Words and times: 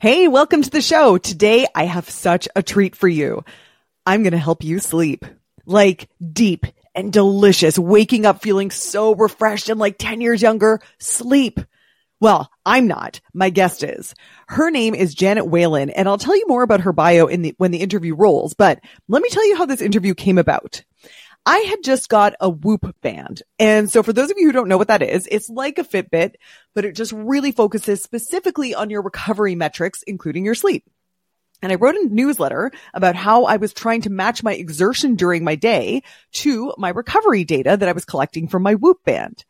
Hey, 0.00 0.28
welcome 0.28 0.62
to 0.62 0.70
the 0.70 0.80
show. 0.80 1.18
Today 1.18 1.66
I 1.74 1.84
have 1.84 2.08
such 2.08 2.48
a 2.56 2.62
treat 2.62 2.96
for 2.96 3.06
you. 3.06 3.44
I'm 4.06 4.22
going 4.22 4.32
to 4.32 4.38
help 4.38 4.64
you 4.64 4.78
sleep 4.78 5.26
like 5.66 6.08
deep 6.32 6.64
and 6.94 7.12
delicious, 7.12 7.78
waking 7.78 8.24
up 8.24 8.40
feeling 8.40 8.70
so 8.70 9.14
refreshed 9.14 9.68
and 9.68 9.78
like 9.78 9.98
10 9.98 10.22
years 10.22 10.40
younger. 10.40 10.80
Sleep. 10.96 11.60
Well, 12.18 12.50
I'm 12.64 12.86
not. 12.86 13.20
My 13.34 13.50
guest 13.50 13.82
is. 13.82 14.14
Her 14.48 14.70
name 14.70 14.94
is 14.94 15.14
Janet 15.14 15.48
Whalen, 15.48 15.90
and 15.90 16.08
I'll 16.08 16.16
tell 16.16 16.34
you 16.34 16.46
more 16.48 16.62
about 16.62 16.80
her 16.80 16.94
bio 16.94 17.26
in 17.26 17.42
the 17.42 17.54
when 17.58 17.70
the 17.70 17.82
interview 17.82 18.14
rolls. 18.14 18.54
But 18.54 18.80
let 19.06 19.20
me 19.20 19.28
tell 19.28 19.46
you 19.46 19.56
how 19.58 19.66
this 19.66 19.82
interview 19.82 20.14
came 20.14 20.38
about. 20.38 20.82
I 21.46 21.58
had 21.58 21.82
just 21.82 22.08
got 22.08 22.34
a 22.40 22.50
Whoop 22.50 22.94
band. 23.00 23.42
And 23.58 23.90
so 23.90 24.02
for 24.02 24.12
those 24.12 24.30
of 24.30 24.36
you 24.38 24.46
who 24.46 24.52
don't 24.52 24.68
know 24.68 24.78
what 24.78 24.88
that 24.88 25.02
is, 25.02 25.26
it's 25.30 25.48
like 25.48 25.78
a 25.78 25.84
Fitbit, 25.84 26.34
but 26.74 26.84
it 26.84 26.94
just 26.94 27.12
really 27.12 27.52
focuses 27.52 28.02
specifically 28.02 28.74
on 28.74 28.90
your 28.90 29.02
recovery 29.02 29.54
metrics, 29.54 30.02
including 30.02 30.44
your 30.44 30.54
sleep. 30.54 30.84
And 31.62 31.72
I 31.72 31.76
wrote 31.76 31.94
a 31.94 32.08
newsletter 32.08 32.70
about 32.94 33.16
how 33.16 33.44
I 33.44 33.56
was 33.56 33.72
trying 33.72 34.02
to 34.02 34.10
match 34.10 34.42
my 34.42 34.54
exertion 34.54 35.14
during 35.14 35.44
my 35.44 35.56
day 35.56 36.02
to 36.32 36.72
my 36.78 36.90
recovery 36.90 37.44
data 37.44 37.76
that 37.76 37.88
I 37.88 37.92
was 37.92 38.04
collecting 38.04 38.48
from 38.48 38.62
my 38.62 38.74
Whoop 38.74 39.04
band. 39.04 39.44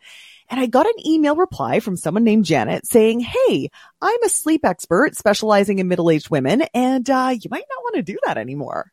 And 0.48 0.58
I 0.58 0.66
got 0.66 0.86
an 0.86 1.06
email 1.06 1.36
reply 1.36 1.78
from 1.78 1.96
someone 1.96 2.24
named 2.24 2.44
Janet 2.44 2.84
saying, 2.84 3.20
Hey, 3.20 3.70
I'm 4.02 4.22
a 4.24 4.28
sleep 4.28 4.64
expert 4.64 5.16
specializing 5.16 5.78
in 5.78 5.86
middle-aged 5.86 6.30
women 6.30 6.62
and, 6.74 7.08
uh, 7.08 7.34
you 7.40 7.48
might 7.50 7.64
not 7.70 7.82
want 7.84 7.94
to 7.96 8.02
do 8.02 8.18
that 8.26 8.36
anymore. 8.36 8.90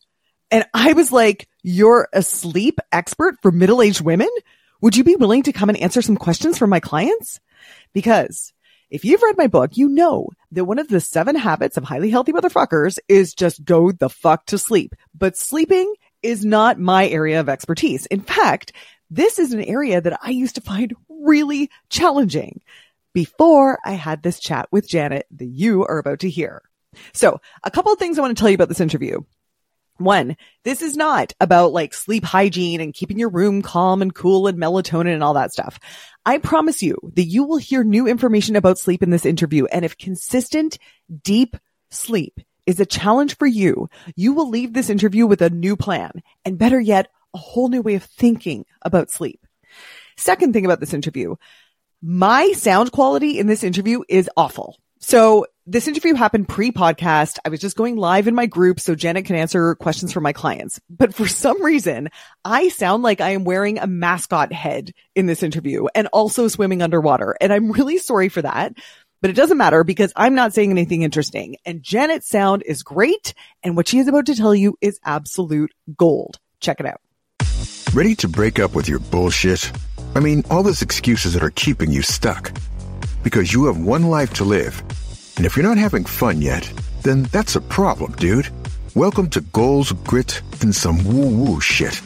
And 0.52 0.66
I 0.74 0.94
was 0.94 1.12
like, 1.12 1.48
you're 1.68 2.08
a 2.14 2.22
sleep 2.22 2.80
expert 2.94 3.36
for 3.42 3.52
middle-aged 3.52 4.00
women? 4.00 4.30
Would 4.80 4.96
you 4.96 5.04
be 5.04 5.18
willing 5.18 5.44
to 5.44 5.52
come 5.52 5.68
and 5.68 5.78
answer 5.78 6.02
some 6.02 6.16
questions 6.16 6.58
for 6.58 6.66
my 6.66 6.80
clients? 6.80 7.42
Because 7.94 8.54
if 8.90 9.04
you've 9.04 9.22
read 9.22 9.38
my 9.38 9.48
book, 9.48 9.76
you 9.76 9.90
know 9.90 10.30
that 10.54 10.64
one 10.64 10.80
of 10.80 10.88
the 10.88 11.02
seven 11.02 11.36
habits 11.36 11.76
of 11.76 11.84
highly 11.84 12.10
healthy 12.10 12.32
motherfuckers 12.32 13.00
is 13.10 13.34
just 13.34 13.66
go 13.66 13.92
the 13.92 14.08
fuck 14.08 14.46
to 14.46 14.58
sleep. 14.58 14.96
But 15.14 15.36
sleeping 15.36 15.94
is 16.24 16.46
not 16.46 16.80
my 16.80 17.06
area 17.10 17.42
of 17.42 17.50
expertise. 17.50 18.06
In 18.06 18.22
fact, 18.22 18.72
this 19.10 19.38
is 19.38 19.52
an 19.52 19.62
area 19.62 20.00
that 20.00 20.18
I 20.24 20.30
used 20.30 20.56
to 20.56 20.62
find 20.62 20.96
really 21.10 21.70
challenging 21.90 22.62
before 23.14 23.80
I 23.84 23.92
had 23.92 24.24
this 24.24 24.40
chat 24.40 24.70
with 24.72 24.88
Janet 24.88 25.26
that 25.32 25.46
you 25.48 25.84
are 25.84 25.98
about 25.98 26.20
to 26.20 26.30
hear. 26.30 26.62
So 27.14 27.42
a 27.62 27.72
couple 27.72 27.92
of 27.92 28.00
things 28.00 28.18
I 28.18 28.22
want 28.22 28.38
to 28.38 28.40
tell 28.40 28.50
you 28.50 28.56
about 28.56 28.70
this 28.70 28.80
interview. 28.80 29.20
One, 29.98 30.38
this 30.64 30.82
is 30.82 30.96
not 30.96 31.34
about 31.40 31.74
like 31.74 31.94
sleep 31.94 32.24
hygiene 32.24 32.82
and 32.82 32.94
keeping 32.94 33.18
your 33.18 33.30
room 33.30 33.62
calm 33.62 34.02
and 34.02 34.14
cool 34.14 34.48
and 34.48 34.58
melatonin 34.58 35.14
and 35.14 35.24
all 35.24 35.34
that 35.34 35.52
stuff. 35.52 35.80
I 36.26 36.38
promise 36.38 36.84
you 36.84 36.98
that 37.16 37.24
you 37.24 37.44
will 37.44 37.58
hear 37.58 37.84
new 37.84 38.08
information 38.08 38.56
about 38.56 38.78
sleep 38.78 39.02
in 39.02 39.10
this 39.10 39.26
interview. 39.26 39.66
And 39.66 39.84
if 39.84 39.98
consistent, 39.98 40.78
deep 41.24 41.56
sleep 41.90 42.40
is 42.66 42.80
a 42.80 42.86
challenge 42.86 43.38
for 43.38 43.48
you, 43.48 43.90
you 44.16 44.34
will 44.34 44.50
leave 44.50 44.74
this 44.74 44.90
interview 44.90 45.26
with 45.26 45.42
a 45.42 45.50
new 45.50 45.76
plan 45.76 46.12
and 46.46 46.58
better 46.58 46.80
yet, 46.80 47.08
a 47.34 47.38
whole 47.38 47.70
new 47.70 47.82
way 47.82 47.96
of 47.96 48.04
thinking 48.04 48.66
about 48.82 49.10
sleep. 49.10 49.46
Second 50.18 50.54
thing 50.54 50.66
about 50.66 50.80
this 50.80 50.94
interview, 50.94 51.36
my 52.02 52.52
sound 52.52 52.92
quality 52.92 53.40
in 53.40 53.48
this 53.48 53.64
interview 53.64 54.04
is 54.10 54.30
awful. 54.38 54.78
So 55.00 55.46
this 55.70 55.90
interview 55.90 56.14
happened 56.14 56.48
pre-podcast. 56.48 57.40
I 57.44 57.50
was 57.50 57.60
just 57.60 57.76
going 57.76 57.98
live 57.98 58.30
in 58.30 58.36
my 58.36 58.46
group 58.46 58.80
so 58.80 58.96
Janet 58.96 59.26
can 59.26 59.36
answer 59.36 59.76
questions 59.76 60.14
from 60.14 60.24
my 60.24 60.32
clients. 60.32 60.80
But 60.90 61.14
for 61.14 61.28
some 61.28 61.62
reason, 61.62 62.08
I 62.46 62.70
sound 62.70 63.04
like 63.04 63.20
I 63.20 63.32
am 63.32 63.44
wearing 63.44 63.78
a 63.78 63.86
mascot 63.86 64.54
head 64.54 64.94
in 65.14 65.26
this 65.26 65.44
interview 65.44 65.88
and 65.94 66.08
also 66.08 66.48
swimming 66.48 66.82
underwater. 66.82 67.36
And 67.42 67.52
I'm 67.52 67.72
really 67.74 67.98
sorry 67.98 68.30
for 68.30 68.42
that. 68.42 68.76
But 69.20 69.30
it 69.30 69.36
doesn't 69.36 69.58
matter 69.58 69.84
because 69.84 70.14
I'm 70.16 70.36
not 70.36 70.54
saying 70.54 70.72
anything 70.72 71.02
interesting. 71.02 71.58
And 71.66 71.84
Janet's 71.84 72.30
sound 72.30 72.64
is 72.66 72.82
great. 72.82 73.34
And 73.62 73.76
what 73.76 73.90
she 73.90 74.00
is 74.00 74.08
about 74.08 74.28
to 74.28 74.36
tell 74.36 74.56
you 74.56 74.78
is 74.80 75.02
absolute 75.04 75.74
gold. 75.98 76.40
Check 76.62 76.80
it 76.80 76.86
out. 76.86 77.02
Ready 77.94 78.16
to 78.16 78.30
break 78.30 78.60
up 78.60 78.74
with 78.74 78.88
your 78.88 79.00
bullshit? 79.00 79.70
I 80.16 80.22
mean, 80.22 80.46
all 80.50 80.64
those 80.64 80.82
excuses 80.82 81.34
that 81.34 81.44
are 81.44 81.50
keeping 81.50 81.92
you 81.92 82.04
stuck. 82.04 82.54
Because 83.22 83.52
you 83.52 83.66
have 83.66 83.78
one 83.78 84.04
life 84.04 84.34
to 84.36 84.46
live 84.46 84.82
and 85.38 85.46
if 85.46 85.56
you're 85.56 85.68
not 85.68 85.78
having 85.78 86.04
fun 86.04 86.42
yet, 86.42 86.72
then 87.04 87.24
that's 87.26 87.56
a 87.56 87.62
problem, 87.62 88.12
dude. 88.14 88.50
Welcome 88.96 89.30
to 89.30 89.42
Goals, 89.42 89.92
Grit, 89.92 90.42
and 90.62 90.76
some 90.76 90.98
woo 91.04 91.30
woo 91.30 91.62
shit. 91.62 92.02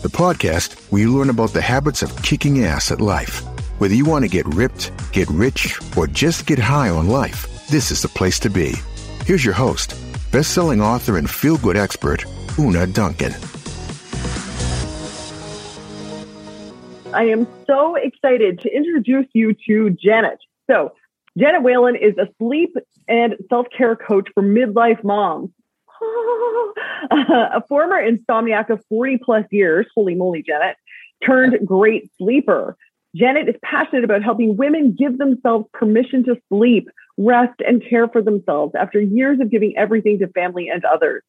The 0.00 0.08
podcast 0.08 0.72
where 0.90 1.02
you 1.02 1.14
learn 1.14 1.28
about 1.28 1.52
the 1.52 1.60
habits 1.60 2.02
of 2.02 2.22
kicking 2.22 2.64
ass 2.64 2.90
at 2.90 3.02
life. 3.02 3.44
Whether 3.78 3.94
you 3.94 4.06
want 4.06 4.24
to 4.24 4.30
get 4.30 4.46
ripped, 4.46 4.92
get 5.12 5.28
rich, 5.28 5.78
or 5.94 6.06
just 6.06 6.46
get 6.46 6.58
high 6.58 6.88
on 6.88 7.08
life, 7.08 7.66
this 7.68 7.90
is 7.90 8.00
the 8.00 8.08
place 8.08 8.38
to 8.40 8.48
be. 8.48 8.74
Here's 9.26 9.44
your 9.44 9.54
host, 9.54 9.94
best 10.32 10.52
selling 10.54 10.80
author 10.80 11.18
and 11.18 11.28
feel 11.28 11.58
good 11.58 11.76
expert, 11.76 12.24
Una 12.58 12.86
Duncan. 12.86 13.34
I 17.12 17.24
am 17.24 17.46
so 17.66 17.96
excited 17.96 18.60
to 18.60 18.74
introduce 18.74 19.26
you 19.34 19.54
to 19.66 19.90
Janet. 19.90 20.38
So, 20.66 20.92
Janet 21.40 21.62
Whalen 21.62 21.96
is 21.96 22.18
a 22.18 22.28
sleep 22.38 22.76
and 23.08 23.34
self 23.48 23.66
care 23.76 23.96
coach 23.96 24.28
for 24.34 24.42
midlife 24.42 25.02
moms. 25.02 25.50
a 27.10 27.62
former 27.66 27.96
insomniac 27.96 28.68
of 28.68 28.84
40 28.90 29.18
plus 29.24 29.44
years, 29.50 29.86
holy 29.94 30.14
moly, 30.14 30.42
Janet, 30.42 30.76
turned 31.24 31.66
great 31.66 32.10
sleeper. 32.18 32.76
Janet 33.16 33.48
is 33.48 33.54
passionate 33.64 34.04
about 34.04 34.22
helping 34.22 34.56
women 34.56 34.94
give 34.96 35.18
themselves 35.18 35.66
permission 35.72 36.24
to 36.24 36.36
sleep, 36.48 36.88
rest, 37.16 37.58
and 37.66 37.82
care 37.88 38.06
for 38.06 38.22
themselves 38.22 38.74
after 38.78 39.00
years 39.00 39.40
of 39.40 39.50
giving 39.50 39.74
everything 39.76 40.18
to 40.18 40.28
family 40.28 40.68
and 40.68 40.84
others. 40.84 41.22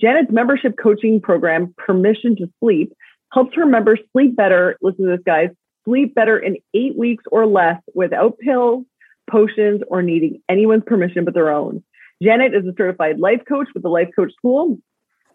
Janet's 0.00 0.32
membership 0.32 0.74
coaching 0.82 1.20
program, 1.20 1.72
Permission 1.78 2.34
to 2.36 2.50
Sleep, 2.58 2.92
helps 3.32 3.54
her 3.54 3.64
members 3.64 4.00
sleep 4.12 4.34
better. 4.34 4.76
Listen 4.82 5.04
to 5.06 5.16
this, 5.16 5.24
guys 5.24 5.50
sleep 5.84 6.14
better 6.14 6.38
in 6.38 6.56
eight 6.74 6.96
weeks 6.96 7.24
or 7.30 7.46
less 7.46 7.80
without 7.94 8.38
pills, 8.38 8.84
potions, 9.30 9.82
or 9.88 10.02
needing 10.02 10.42
anyone's 10.48 10.84
permission 10.86 11.24
but 11.24 11.34
their 11.34 11.50
own. 11.50 11.82
Janet 12.22 12.54
is 12.54 12.64
a 12.66 12.74
certified 12.76 13.18
life 13.18 13.42
coach 13.48 13.68
with 13.74 13.82
the 13.82 13.88
Life 13.88 14.10
Coach 14.14 14.32
School 14.34 14.78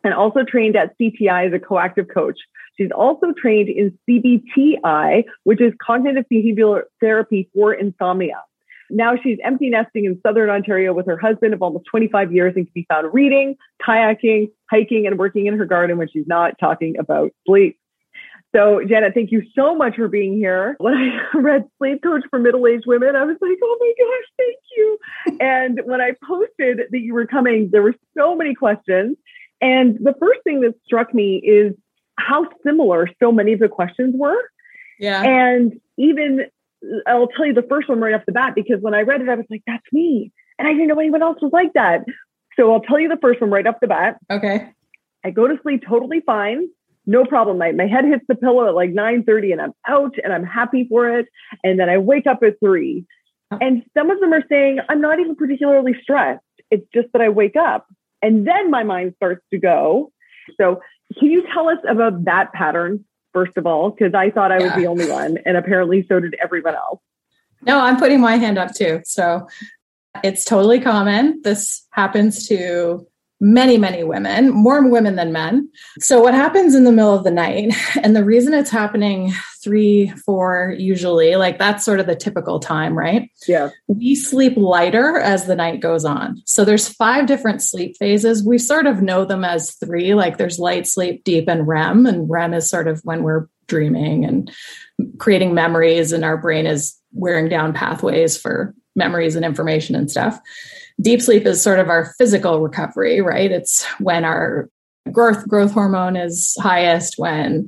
and 0.04 0.14
also 0.14 0.44
trained 0.44 0.76
at 0.76 0.98
CTI 0.98 1.48
as 1.48 1.54
a 1.54 1.60
coactive 1.60 2.08
coach. 2.14 2.40
She's 2.78 2.92
also 2.92 3.34
trained 3.38 3.70
in 3.70 3.98
CBTI, 4.08 5.24
which 5.44 5.60
is 5.60 5.74
cognitive 5.82 6.26
behavioral 6.32 6.84
therapy 7.02 7.50
for 7.54 7.74
insomnia. 7.74 8.44
Now 8.90 9.16
she's 9.22 9.38
empty 9.44 9.70
nesting 9.70 10.06
in 10.06 10.20
Southern 10.26 10.50
Ontario 10.50 10.94
with 10.94 11.08
her 11.08 11.18
husband 11.18 11.54
of 11.54 11.62
almost 11.62 11.86
25 11.92 12.32
years 12.32 12.54
and 12.56 12.66
can 12.66 12.72
be 12.74 12.86
found 12.88 13.14
reading, 13.14 13.58
kayaking, 13.86 14.52
hiking, 14.72 15.08
and 15.08 15.20
working 15.20 15.48
in 15.48 15.58
her 15.58 15.66
garden 15.66 15.98
when 15.98 16.08
she's 16.08 16.28
not 16.28 16.58
talking 16.60 16.98
about 16.98 17.32
sleep. 17.46 17.78
So, 18.58 18.82
Janet, 18.84 19.14
thank 19.14 19.32
you 19.32 19.44
so 19.56 19.76
much 19.76 19.98
for 19.98 20.08
being 20.08 20.34
here. 20.34 20.76
When 20.80 20.96
I 20.96 21.20
read 21.38 21.66
Sleep 21.78 22.02
Coach 22.02 22.24
for 22.32 22.40
Middle 22.40 22.66
Aged 22.66 22.86
Women, 22.88 23.16
I 23.16 23.24
was 23.24 23.38
like, 23.40 23.58
oh 23.64 23.78
my 23.80 23.94
gosh, 24.00 24.26
thank 24.38 24.58
you. 24.76 24.98
and 25.40 25.82
when 25.86 26.02
I 26.02 26.14
posted 26.28 26.80
that 26.90 27.00
you 27.00 27.14
were 27.14 27.28
coming, 27.28 27.70
there 27.72 27.84
were 27.84 27.94
so 28.18 28.36
many 28.36 28.56
questions. 28.56 29.16
And 29.62 29.98
the 30.02 30.16
first 30.20 30.40
thing 30.44 30.62
that 30.62 30.74
struck 30.84 31.14
me 31.14 31.38
is 31.38 31.74
how 32.18 32.48
similar 32.66 33.08
so 33.22 33.32
many 33.32 33.54
of 33.54 33.60
the 33.60 33.68
questions 33.68 34.16
were. 34.18 34.42
Yeah. 35.00 35.22
And 35.22 35.80
even, 35.98 36.46
I'll 37.06 37.28
tell 37.28 37.46
you 37.46 37.54
the 37.54 37.68
first 37.70 37.88
one 37.88 38.00
right 38.00 38.16
off 38.16 38.26
the 38.26 38.32
bat, 38.32 38.56
because 38.56 38.82
when 38.82 38.96
I 38.96 39.02
read 39.02 39.22
it, 39.22 39.30
I 39.30 39.36
was 39.36 39.46
like, 39.52 39.62
that's 39.68 39.86
me. 39.92 40.32
And 40.58 40.68
I 40.68 40.72
didn't 40.72 40.88
know 40.88 41.00
anyone 41.00 41.22
else 41.22 41.38
was 41.44 41.54
like 41.54 41.74
that. 41.74 42.06
So 42.56 42.74
I'll 42.74 42.82
tell 42.82 43.00
you 43.00 43.08
the 43.08 43.20
first 43.22 43.40
one 43.40 43.52
right 43.52 43.68
off 43.68 43.76
the 43.82 43.88
bat. 43.88 44.18
Okay. 44.32 44.72
I 45.24 45.30
go 45.30 45.48
to 45.48 45.60
sleep 45.62 45.84
totally 45.88 46.22
fine 46.26 46.70
no 47.08 47.24
problem. 47.26 47.58
My, 47.58 47.72
my 47.72 47.88
head 47.88 48.06
hits 48.06 48.26
the 48.28 48.36
pillow 48.36 48.68
at 48.68 48.76
like 48.76 48.92
9:30 48.92 49.54
and 49.54 49.62
I'm 49.62 49.74
out 49.88 50.16
and 50.24 50.34
I'm 50.34 50.44
happy 50.44 50.86
for 50.90 51.10
it. 51.18 51.28
And 51.64 51.80
then 51.80 51.90
I 51.90 51.98
wake 51.98 52.28
up 52.28 52.44
at 52.44 52.60
three. 52.60 53.06
And 53.62 53.84
some 53.98 54.12
of 54.12 54.20
them 54.20 54.34
are 54.34 54.44
saying, 54.50 54.80
I'm 54.90 55.00
not 55.00 55.20
even 55.20 55.36
particularly 55.36 55.96
stressed. 56.02 56.44
It's 56.70 56.86
just 56.94 57.08
that 57.14 57.22
I 57.22 57.30
wake 57.30 57.56
up. 57.56 57.88
And 58.22 58.46
then 58.46 58.70
my 58.70 58.84
mind 58.84 59.14
starts 59.16 59.42
to 59.52 59.58
go. 59.58 60.12
So 60.60 60.82
can 61.18 61.32
you 61.32 61.48
tell 61.54 61.70
us 61.70 61.78
about 61.88 62.26
that 62.26 62.52
pattern, 62.52 63.06
first 63.34 63.56
of 63.56 63.66
all? 63.66 63.92
Because 63.92 64.14
I 64.14 64.32
thought 64.32 64.52
I 64.52 64.58
was 64.58 64.74
the 64.74 64.88
only 64.88 65.10
one, 65.10 65.38
and 65.46 65.56
apparently 65.56 66.06
so 66.10 66.20
did 66.20 66.36
everyone 66.44 66.76
else. 66.76 67.00
No, 67.62 67.80
I'm 67.80 67.98
putting 67.98 68.20
my 68.20 68.36
hand 68.36 68.58
up 68.58 68.74
too. 68.74 69.02
So 69.06 69.48
it's 70.24 70.44
totally 70.44 70.82
common. 70.82 71.42
This 71.44 71.86
happens 71.92 72.48
to 72.50 73.08
many, 73.40 73.78
many 73.78 74.04
women, 74.04 74.50
more 74.50 74.88
women 74.90 75.16
than 75.16 75.32
men. 75.32 75.70
So, 76.00 76.22
what 76.22 76.34
happens 76.34 76.76
in 76.76 76.84
the 76.84 76.92
middle 76.92 77.14
of 77.14 77.24
the 77.24 77.32
night, 77.32 77.74
and 78.04 78.16
the 78.16 78.24
reason 78.24 78.54
it's 78.54 78.70
happening 78.70 79.34
three, 79.64 80.10
four, 80.26 80.76
usually, 80.78 81.36
like 81.36 81.60
that's 81.60 81.86
sort 81.86 82.00
of 82.00 82.08
the 82.08 82.16
typical 82.16 82.60
time, 82.60 82.98
right? 82.98 83.30
Yeah. 83.48 83.70
We 83.88 84.16
sleep 84.16 84.54
lighter 84.56 85.18
as 85.18 85.46
the 85.46 85.56
night 85.56 85.82
goes 85.82 86.06
on. 86.06 86.42
So, 86.46 86.66
there's 86.66 86.88
five 86.88 87.26
different 87.28 87.62
sleep 87.62 87.96
phases. 87.98 88.44
We 88.44 88.58
sort 88.58 88.88
of 88.88 89.02
know 89.02 89.26
them 89.26 89.44
as 89.44 89.76
three 89.76 90.14
like 90.14 90.38
there's 90.38 90.60
light 90.60 90.88
sleep, 90.88 91.24
deep, 91.24 91.48
and 91.48 91.68
REM. 91.68 92.06
And 92.06 92.30
REM 92.30 92.54
is 92.54 92.70
sort 92.70 92.88
of 92.88 93.02
when 93.04 93.24
we're 93.24 93.48
dreaming 93.68 94.26
and 94.26 94.52
creating 95.20 95.54
memories, 95.54 96.12
and 96.12 96.24
our 96.24 96.38
brain 96.38 96.66
is 96.66 96.96
wearing 97.14 97.50
down 97.50 97.74
pathways 97.74 98.38
for 98.38 98.74
memories 98.98 99.36
and 99.36 99.46
information 99.46 99.96
and 99.96 100.12
stuff. 100.12 100.40
Deep 101.00 101.22
sleep 101.22 101.46
is 101.46 101.62
sort 101.62 101.80
of 101.80 101.90
our 101.90 102.14
physical 102.18 102.60
recovery, 102.60 103.22
right? 103.22 103.52
It's 103.52 103.86
when 104.00 104.26
our 104.26 104.70
growth 105.12 105.48
growth 105.48 105.72
hormone 105.72 106.16
is 106.16 106.58
highest, 106.60 107.16
when 107.18 107.68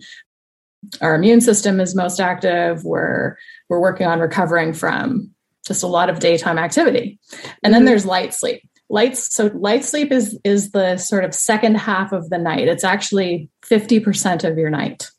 our 1.02 1.16
immune 1.16 1.42
system 1.42 1.80
is 1.80 1.96
most 1.96 2.20
active, 2.20 2.84
we're 2.84 3.38
we're 3.70 3.80
working 3.80 4.08
on 4.08 4.20
recovering 4.20 4.74
from 4.74 5.32
just 5.68 5.84
a 5.84 5.88
lot 5.88 6.10
of 6.10 6.20
daytime 6.20 6.58
activity. 6.58 7.20
And 7.64 7.74
then 7.74 7.82
mm-hmm. 7.82 7.88
there's 7.88 8.06
light 8.06 8.34
sleep. 8.34 8.64
Lights 8.90 9.36
so 9.36 9.52
light 9.54 9.86
sleep 9.86 10.12
is 10.12 10.38
is 10.44 10.72
the 10.72 10.98
sort 10.98 11.24
of 11.24 11.36
second 11.36 11.76
half 11.76 12.12
of 12.12 12.30
the 12.30 12.40
night. 12.40 12.68
It's 12.68 12.84
actually 12.84 13.50
50% 13.64 14.50
of 14.50 14.58
your 14.58 14.72
night. 14.72 15.12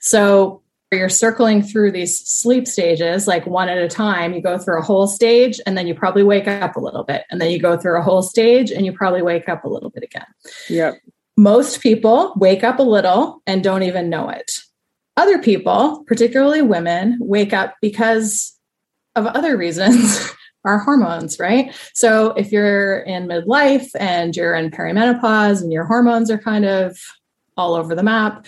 So 0.00 0.62
you're 0.92 1.08
circling 1.08 1.62
through 1.62 1.92
these 1.92 2.20
sleep 2.28 2.66
stages 2.66 3.28
like 3.28 3.46
one 3.46 3.68
at 3.68 3.78
a 3.78 3.88
time 3.88 4.34
you 4.34 4.42
go 4.42 4.58
through 4.58 4.80
a 4.80 4.82
whole 4.82 5.06
stage 5.06 5.60
and 5.64 5.78
then 5.78 5.86
you 5.86 5.94
probably 5.94 6.24
wake 6.24 6.48
up 6.48 6.74
a 6.74 6.80
little 6.80 7.04
bit. 7.04 7.24
And 7.30 7.40
then 7.40 7.50
you 7.50 7.60
go 7.60 7.76
through 7.76 7.98
a 7.98 8.02
whole 8.02 8.22
stage 8.22 8.70
and 8.70 8.84
you 8.84 8.92
probably 8.92 9.22
wake 9.22 9.48
up 9.48 9.64
a 9.64 9.68
little 9.68 9.90
bit 9.90 10.02
again. 10.02 10.26
Yep. 10.68 10.94
Most 11.36 11.80
people 11.80 12.34
wake 12.36 12.64
up 12.64 12.80
a 12.80 12.82
little 12.84 13.40
and 13.46 13.62
don't 13.62 13.84
even 13.84 14.10
know 14.10 14.28
it. 14.28 14.50
Other 15.16 15.38
people 15.38 16.02
particularly 16.06 16.62
women 16.62 17.18
wake 17.20 17.52
up 17.52 17.76
because 17.80 18.56
of 19.14 19.26
other 19.26 19.56
reasons 19.56 20.28
our 20.64 20.78
hormones, 20.78 21.38
right? 21.38 21.74
So 21.94 22.32
if 22.32 22.50
you're 22.50 23.00
in 23.00 23.28
midlife 23.28 23.88
and 23.98 24.36
you're 24.36 24.54
in 24.54 24.70
perimenopause 24.70 25.62
and 25.62 25.72
your 25.72 25.84
hormones 25.84 26.30
are 26.30 26.38
kind 26.38 26.64
of 26.64 26.98
all 27.56 27.74
over 27.74 27.94
the 27.94 28.02
map, 28.02 28.46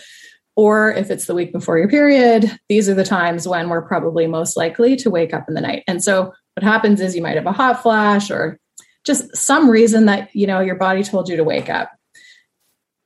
or 0.57 0.93
if 0.93 1.11
it's 1.11 1.27
the 1.27 1.35
week 1.35 1.53
before 1.53 1.79
your 1.79 1.89
period, 1.89 2.59
these 2.69 2.89
are 2.89 2.95
the 2.95 3.05
times 3.05 3.49
when 3.49 3.69
we're 3.69 3.83
probably 3.83 4.27
most 4.27 4.57
likely 4.57 4.97
to 4.97 5.11
wake 5.11 5.33
up 5.33 5.47
in 5.49 5.55
the 5.55 5.61
night. 5.61 5.83
And 5.87 6.03
so 6.03 6.33
what 6.55 6.65
happens 6.65 7.01
is 7.01 7.17
you 7.17 7.23
might 7.23 7.37
have 7.37 7.47
a 7.47 7.53
hot 7.53 7.83
flash 7.83 8.31
or 8.31 8.59
just 9.05 9.35
some 9.37 9.71
reason 9.71 10.07
that 10.07 10.35
you 10.35 10.47
know 10.47 10.61
your 10.61 10.77
body 10.77 11.03
told 11.03 11.29
you 11.29 11.37
to 11.37 11.45
wake 11.45 11.71
up. 11.71 11.91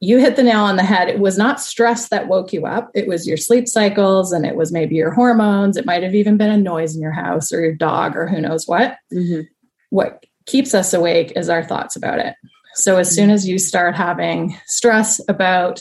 You 0.00 0.18
hit 0.18 0.36
the 0.36 0.42
nail 0.42 0.60
on 0.60 0.76
the 0.76 0.82
head. 0.82 1.08
It 1.08 1.20
was 1.20 1.38
not 1.38 1.60
stress 1.60 2.10
that 2.10 2.28
woke 2.28 2.52
you 2.52 2.66
up. 2.66 2.90
It 2.94 3.08
was 3.08 3.26
your 3.26 3.38
sleep 3.38 3.66
cycles 3.66 4.30
and 4.30 4.44
it 4.44 4.54
was 4.54 4.70
maybe 4.70 4.96
your 4.96 5.12
hormones. 5.12 5.76
It 5.76 5.86
might 5.86 6.02
have 6.02 6.14
even 6.14 6.36
been 6.36 6.50
a 6.50 6.58
noise 6.58 6.94
in 6.94 7.00
your 7.00 7.12
house 7.12 7.50
or 7.50 7.60
your 7.60 7.74
dog 7.74 8.14
or 8.14 8.26
who 8.26 8.40
knows 8.40 8.66
what. 8.66 8.98
Mm-hmm. 9.12 9.42
What 9.88 10.26
keeps 10.44 10.74
us 10.74 10.92
awake 10.92 11.32
is 11.34 11.48
our 11.48 11.64
thoughts 11.64 11.96
about 11.96 12.18
it. 12.18 12.34
So 12.74 12.98
as 12.98 13.10
soon 13.10 13.30
as 13.30 13.48
you 13.48 13.58
start 13.58 13.94
having 13.94 14.54
stress 14.66 15.18
about 15.28 15.80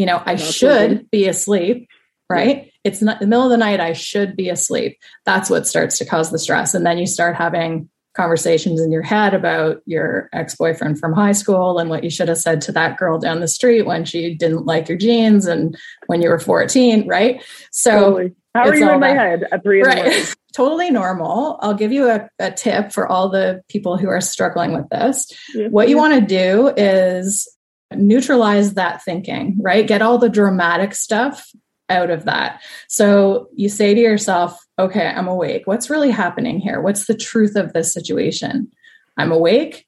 you 0.00 0.06
know, 0.06 0.22
I 0.24 0.36
should 0.36 1.10
be 1.10 1.28
asleep, 1.28 1.86
right? 2.30 2.56
Yeah. 2.56 2.70
It's 2.84 3.02
not 3.02 3.20
the 3.20 3.26
middle 3.26 3.44
of 3.44 3.50
the 3.50 3.58
night, 3.58 3.80
I 3.80 3.92
should 3.92 4.34
be 4.34 4.48
asleep. 4.48 4.98
That's 5.26 5.50
what 5.50 5.66
starts 5.66 5.98
to 5.98 6.06
cause 6.06 6.30
the 6.30 6.38
stress. 6.38 6.74
And 6.74 6.86
then 6.86 6.96
you 6.96 7.06
start 7.06 7.36
having 7.36 7.90
conversations 8.14 8.80
in 8.80 8.90
your 8.90 9.02
head 9.02 9.34
about 9.34 9.82
your 9.84 10.30
ex-boyfriend 10.32 10.98
from 10.98 11.12
high 11.12 11.32
school 11.32 11.78
and 11.78 11.90
what 11.90 12.02
you 12.02 12.08
should 12.08 12.28
have 12.28 12.38
said 12.38 12.62
to 12.62 12.72
that 12.72 12.96
girl 12.96 13.18
down 13.18 13.40
the 13.40 13.46
street 13.46 13.82
when 13.82 14.06
she 14.06 14.34
didn't 14.34 14.64
like 14.64 14.88
your 14.88 14.96
jeans 14.96 15.46
and 15.46 15.76
when 16.06 16.22
you 16.22 16.30
were 16.30 16.38
14, 16.38 17.06
right? 17.06 17.44
So 17.70 17.90
totally. 17.90 18.34
how 18.54 18.70
are 18.70 18.74
you 18.74 18.90
in 18.90 19.00
my 19.00 19.10
head 19.10 19.44
at 19.52 19.62
three 19.62 19.82
right. 19.82 20.34
totally 20.54 20.90
normal. 20.90 21.58
I'll 21.60 21.74
give 21.74 21.92
you 21.92 22.08
a, 22.08 22.26
a, 22.38 22.50
tip 22.50 22.90
for 22.90 23.06
all 23.06 23.28
the 23.28 23.62
people 23.68 23.98
who 23.98 24.08
are 24.08 24.22
struggling 24.22 24.72
with 24.72 24.88
this. 24.88 25.30
Yeah. 25.54 25.68
What 25.68 25.90
you 25.90 25.98
want 25.98 26.14
to 26.14 26.22
do 26.22 26.72
is 26.74 27.46
neutralize 27.92 28.74
that 28.74 29.02
thinking, 29.02 29.56
right? 29.60 29.86
Get 29.86 30.02
all 30.02 30.18
the 30.18 30.28
dramatic 30.28 30.94
stuff 30.94 31.50
out 31.88 32.10
of 32.10 32.24
that. 32.24 32.62
So 32.88 33.48
you 33.54 33.68
say 33.68 33.94
to 33.94 34.00
yourself, 34.00 34.58
okay, 34.78 35.08
I'm 35.08 35.28
awake. 35.28 35.66
What's 35.66 35.90
really 35.90 36.10
happening 36.10 36.60
here? 36.60 36.80
What's 36.80 37.06
the 37.06 37.16
truth 37.16 37.56
of 37.56 37.72
this 37.72 37.92
situation? 37.92 38.70
I'm 39.16 39.32
awake. 39.32 39.86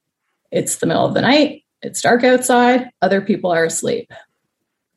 It's 0.51 0.77
the 0.77 0.87
middle 0.87 1.07
of 1.07 1.15
the 1.15 1.23
night. 1.23 1.65
It's 1.81 2.03
dark 2.03 2.25
outside. 2.25 2.91
Other 3.01 3.21
people 3.21 3.51
are 3.51 3.65
asleep. 3.65 4.13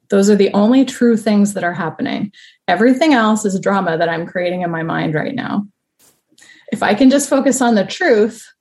Those 0.09 0.29
are 0.29 0.35
the 0.35 0.53
only 0.53 0.85
true 0.85 1.17
things 1.17 1.53
that 1.53 1.63
are 1.63 1.73
happening. 1.73 2.31
Everything 2.67 3.13
else 3.13 3.45
is 3.45 3.59
drama 3.59 3.97
that 3.97 4.09
I'm 4.09 4.27
creating 4.27 4.61
in 4.61 4.71
my 4.71 4.83
mind 4.83 5.13
right 5.13 5.33
now. 5.33 5.67
If 6.71 6.83
I 6.83 6.93
can 6.95 7.09
just 7.09 7.29
focus 7.29 7.61
on 7.61 7.75
the 7.75 7.85
truth, 7.85 8.51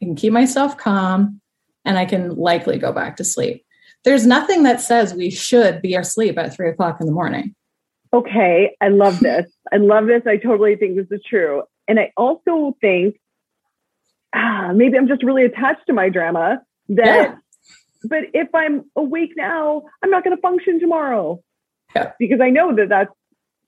I 0.00 0.04
can 0.04 0.16
keep 0.16 0.32
myself 0.32 0.76
calm 0.76 1.40
and 1.84 1.98
I 1.98 2.04
can 2.04 2.36
likely 2.36 2.78
go 2.78 2.92
back 2.92 3.16
to 3.16 3.24
sleep 3.24 3.64
there's 4.04 4.26
nothing 4.26 4.62
that 4.62 4.80
says 4.80 5.14
we 5.14 5.30
should 5.30 5.82
be 5.82 5.94
asleep 5.94 6.38
at 6.38 6.54
three 6.54 6.70
o'clock 6.70 7.00
in 7.00 7.06
the 7.06 7.12
morning. 7.12 7.54
Okay, 8.12 8.74
I 8.80 8.88
love 8.88 9.20
this. 9.20 9.50
I 9.72 9.76
love 9.76 10.06
this. 10.06 10.22
I 10.26 10.36
totally 10.36 10.76
think 10.76 10.96
this 10.96 11.10
is 11.10 11.22
true. 11.28 11.62
And 11.86 12.00
I 12.00 12.12
also 12.16 12.76
think 12.80 13.18
ah, 14.34 14.72
maybe 14.74 14.96
I'm 14.96 15.08
just 15.08 15.22
really 15.22 15.44
attached 15.44 15.86
to 15.86 15.92
my 15.92 16.08
drama 16.08 16.62
that, 16.90 17.30
yeah. 17.30 17.34
but 18.04 18.24
if 18.34 18.48
I'm 18.54 18.84
awake 18.96 19.32
now, 19.36 19.82
I'm 20.02 20.10
not 20.10 20.24
going 20.24 20.36
to 20.36 20.40
function 20.40 20.80
tomorrow. 20.80 21.42
Yeah. 21.94 22.12
Because 22.18 22.40
I 22.40 22.50
know 22.50 22.74
that 22.76 22.88
that's 22.88 23.12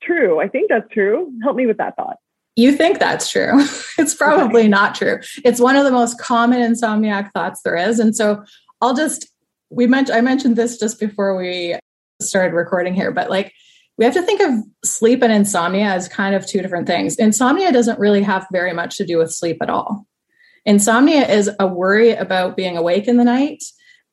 true. 0.01 0.39
I 0.39 0.47
think 0.47 0.69
that's 0.69 0.89
true. 0.91 1.31
Help 1.43 1.55
me 1.55 1.65
with 1.65 1.77
that 1.77 1.95
thought. 1.95 2.17
You 2.55 2.73
think 2.73 2.99
that's 2.99 3.29
true. 3.29 3.59
it's 3.97 4.13
probably 4.13 4.61
okay. 4.61 4.67
not 4.67 4.95
true. 4.95 5.19
It's 5.43 5.59
one 5.59 5.75
of 5.75 5.85
the 5.85 5.91
most 5.91 6.19
common 6.19 6.59
insomniac 6.59 7.31
thoughts 7.31 7.61
there 7.63 7.75
is. 7.75 7.99
And 7.99 8.15
so 8.15 8.43
I'll 8.81 8.93
just 8.93 9.30
we 9.71 9.87
mentioned 9.87 10.17
I 10.17 10.21
mentioned 10.21 10.55
this 10.55 10.77
just 10.77 10.99
before 10.99 11.35
we 11.35 11.75
started 12.21 12.53
recording 12.53 12.93
here, 12.93 13.11
but 13.11 13.29
like 13.29 13.53
we 13.97 14.05
have 14.05 14.13
to 14.13 14.21
think 14.21 14.41
of 14.41 14.51
sleep 14.83 15.21
and 15.23 15.31
insomnia 15.31 15.85
as 15.85 16.07
kind 16.07 16.35
of 16.35 16.45
two 16.45 16.61
different 16.61 16.87
things. 16.87 17.15
Insomnia 17.15 17.71
doesn't 17.71 17.99
really 17.99 18.21
have 18.21 18.45
very 18.51 18.73
much 18.73 18.97
to 18.97 19.05
do 19.05 19.17
with 19.17 19.33
sleep 19.33 19.57
at 19.61 19.69
all. 19.69 20.05
Insomnia 20.65 21.27
is 21.27 21.49
a 21.59 21.67
worry 21.67 22.11
about 22.11 22.55
being 22.55 22.77
awake 22.77 23.07
in 23.07 23.17
the 23.17 23.23
night. 23.23 23.63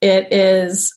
It 0.01 0.33
is 0.33 0.97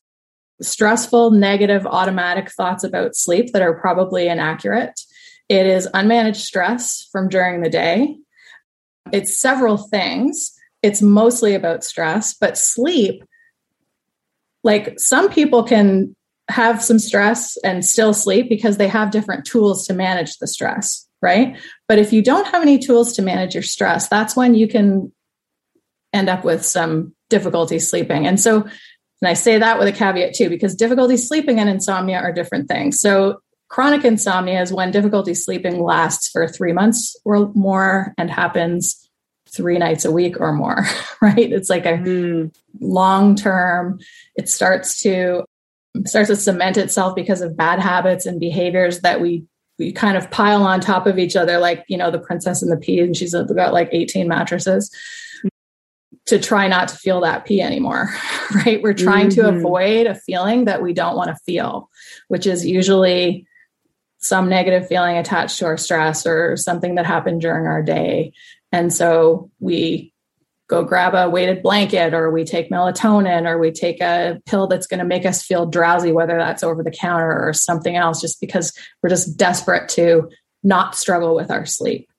stressful, 0.61 1.31
negative, 1.31 1.87
automatic 1.87 2.51
thoughts 2.51 2.83
about 2.83 3.15
sleep 3.15 3.51
that 3.53 3.61
are 3.61 3.79
probably 3.79 4.27
inaccurate. 4.27 4.99
It 5.49 5.65
is 5.65 5.89
unmanaged 5.93 6.37
stress 6.37 7.07
from 7.11 7.27
during 7.27 7.61
the 7.61 7.69
day. 7.69 8.17
It's 9.11 9.41
several 9.41 9.77
things. 9.77 10.53
It's 10.83 11.01
mostly 11.01 11.55
about 11.55 11.83
stress, 11.83 12.33
but 12.33 12.57
sleep 12.57 13.23
like 14.63 14.99
some 14.99 15.29
people 15.29 15.63
can 15.63 16.15
have 16.49 16.83
some 16.83 16.99
stress 16.99 17.57
and 17.63 17.85
still 17.85 18.13
sleep 18.13 18.49
because 18.49 18.77
they 18.77 18.87
have 18.87 19.11
different 19.11 19.45
tools 19.45 19.87
to 19.87 19.93
manage 19.93 20.37
the 20.37 20.47
stress, 20.47 21.07
right? 21.21 21.57
But 21.87 21.99
if 21.99 22.13
you 22.13 22.21
don't 22.21 22.47
have 22.47 22.61
any 22.61 22.77
tools 22.77 23.13
to 23.13 23.21
manage 23.21 23.53
your 23.53 23.63
stress, 23.63 24.07
that's 24.07 24.35
when 24.35 24.53
you 24.53 24.67
can 24.67 25.11
end 26.13 26.29
up 26.29 26.43
with 26.43 26.65
some 26.65 27.15
difficulty 27.29 27.79
sleeping. 27.79 28.27
And 28.27 28.39
so, 28.39 28.61
and 28.61 29.29
I 29.29 29.33
say 29.33 29.57
that 29.57 29.79
with 29.79 29.87
a 29.87 29.91
caveat 29.91 30.35
too, 30.35 30.49
because 30.49 30.75
difficulty 30.75 31.17
sleeping 31.17 31.59
and 31.59 31.69
insomnia 31.69 32.17
are 32.17 32.33
different 32.33 32.67
things. 32.67 32.99
So, 32.99 33.39
chronic 33.69 34.03
insomnia 34.03 34.61
is 34.61 34.73
when 34.73 34.91
difficulty 34.91 35.33
sleeping 35.33 35.81
lasts 35.81 36.29
for 36.29 36.45
three 36.47 36.73
months 36.73 37.15
or 37.23 37.51
more 37.53 38.13
and 38.17 38.29
happens 38.29 39.00
three 39.53 39.77
nights 39.77 40.05
a 40.05 40.11
week 40.11 40.39
or 40.39 40.53
more, 40.53 40.85
right? 41.21 41.51
It's 41.51 41.69
like 41.69 41.85
a 41.85 41.97
mm. 41.97 42.53
long 42.79 43.35
term, 43.35 43.99
it 44.35 44.49
starts 44.49 45.01
to 45.03 45.43
starts 46.05 46.29
to 46.29 46.35
cement 46.37 46.77
itself 46.77 47.15
because 47.15 47.41
of 47.41 47.57
bad 47.57 47.79
habits 47.79 48.25
and 48.25 48.39
behaviors 48.39 49.01
that 49.01 49.19
we 49.21 49.45
we 49.77 49.91
kind 49.91 50.15
of 50.15 50.29
pile 50.29 50.63
on 50.63 50.79
top 50.79 51.07
of 51.07 51.17
each 51.17 51.35
other, 51.35 51.57
like 51.57 51.83
you 51.87 51.97
know 51.97 52.11
the 52.11 52.19
princess 52.19 52.61
and 52.61 52.71
the 52.71 52.77
pea, 52.77 52.99
and 52.99 53.17
she's 53.17 53.33
got 53.33 53.73
like 53.73 53.89
18 53.91 54.27
mattresses 54.27 54.91
to 56.27 56.39
try 56.39 56.67
not 56.67 56.87
to 56.89 56.95
feel 56.95 57.21
that 57.21 57.45
pea 57.45 57.61
anymore, 57.61 58.09
right? 58.65 58.81
We're 58.81 58.93
trying 58.93 59.29
mm-hmm. 59.29 59.41
to 59.41 59.49
avoid 59.49 60.07
a 60.07 60.15
feeling 60.15 60.65
that 60.65 60.81
we 60.81 60.93
don't 60.93 61.15
want 61.15 61.29
to 61.29 61.43
feel, 61.45 61.89
which 62.27 62.45
is 62.45 62.65
usually 62.65 63.47
some 64.19 64.47
negative 64.47 64.87
feeling 64.87 65.17
attached 65.17 65.57
to 65.59 65.65
our 65.65 65.77
stress 65.77 66.27
or 66.27 66.55
something 66.55 66.95
that 66.95 67.07
happened 67.07 67.41
during 67.41 67.65
our 67.65 67.81
day. 67.81 68.33
And 68.71 68.93
so 68.93 69.49
we 69.59 70.13
go 70.71 70.83
grab 70.83 71.13
a 71.13 71.29
weighted 71.29 71.61
blanket 71.61 72.13
or 72.13 72.31
we 72.31 72.45
take 72.45 72.71
melatonin 72.71 73.45
or 73.45 73.59
we 73.59 73.71
take 73.71 74.01
a 74.01 74.39
pill 74.45 74.67
that's 74.67 74.87
going 74.87 74.99
to 74.99 75.05
make 75.05 75.25
us 75.25 75.43
feel 75.43 75.65
drowsy, 75.65 76.13
whether 76.13 76.37
that's 76.37 76.63
over 76.63 76.81
the 76.81 76.91
counter 76.91 77.45
or 77.45 77.51
something 77.51 77.97
else, 77.97 78.21
just 78.21 78.39
because 78.39 78.73
we're 79.03 79.09
just 79.09 79.37
desperate 79.37 79.89
to 79.89 80.29
not 80.63 80.95
struggle 80.95 81.35
with 81.35 81.51
our 81.51 81.65
sleep. 81.65 82.09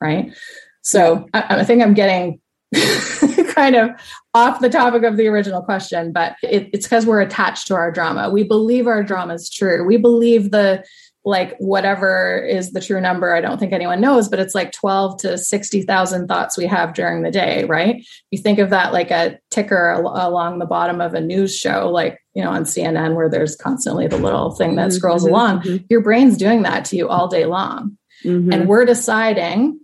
Right. 0.00 0.34
So 0.82 1.28
I, 1.32 1.60
I 1.60 1.64
think 1.64 1.80
I'm 1.80 1.94
getting 1.94 2.40
kind 3.54 3.76
of 3.76 3.90
off 4.34 4.60
the 4.60 4.68
topic 4.68 5.04
of 5.04 5.16
the 5.16 5.28
original 5.28 5.62
question, 5.62 6.12
but 6.12 6.34
it, 6.42 6.70
it's 6.72 6.86
because 6.86 7.06
we're 7.06 7.20
attached 7.20 7.68
to 7.68 7.74
our 7.74 7.92
drama. 7.92 8.30
We 8.30 8.42
believe 8.42 8.88
our 8.88 9.04
drama 9.04 9.34
is 9.34 9.48
true. 9.48 9.84
We 9.84 9.96
believe 9.96 10.50
the 10.50 10.84
like 11.24 11.56
whatever 11.58 12.44
is 12.44 12.72
the 12.72 12.80
true 12.80 13.00
number 13.00 13.34
i 13.34 13.40
don't 13.40 13.58
think 13.58 13.72
anyone 13.72 14.00
knows 14.00 14.28
but 14.28 14.40
it's 14.40 14.54
like 14.54 14.72
12 14.72 15.20
to 15.20 15.38
60,000 15.38 16.26
thoughts 16.26 16.58
we 16.58 16.66
have 16.66 16.94
during 16.94 17.22
the 17.22 17.30
day 17.30 17.64
right 17.64 18.04
you 18.30 18.38
think 18.38 18.58
of 18.58 18.70
that 18.70 18.92
like 18.92 19.10
a 19.10 19.38
ticker 19.50 19.90
al- 19.90 20.28
along 20.28 20.58
the 20.58 20.66
bottom 20.66 21.00
of 21.00 21.14
a 21.14 21.20
news 21.20 21.56
show 21.56 21.88
like 21.90 22.18
you 22.34 22.42
know 22.42 22.50
on 22.50 22.64
CNN 22.64 23.14
where 23.14 23.28
there's 23.28 23.56
constantly 23.56 24.08
the 24.08 24.16
little 24.16 24.50
thing 24.52 24.76
that 24.76 24.88
mm-hmm, 24.88 24.96
scrolls 24.96 25.24
mm-hmm, 25.24 25.34
along 25.34 25.60
mm-hmm. 25.60 25.84
your 25.88 26.00
brain's 26.00 26.36
doing 26.36 26.62
that 26.62 26.84
to 26.86 26.96
you 26.96 27.08
all 27.08 27.28
day 27.28 27.46
long 27.46 27.96
mm-hmm. 28.24 28.52
and 28.52 28.68
we're 28.68 28.84
deciding 28.84 29.78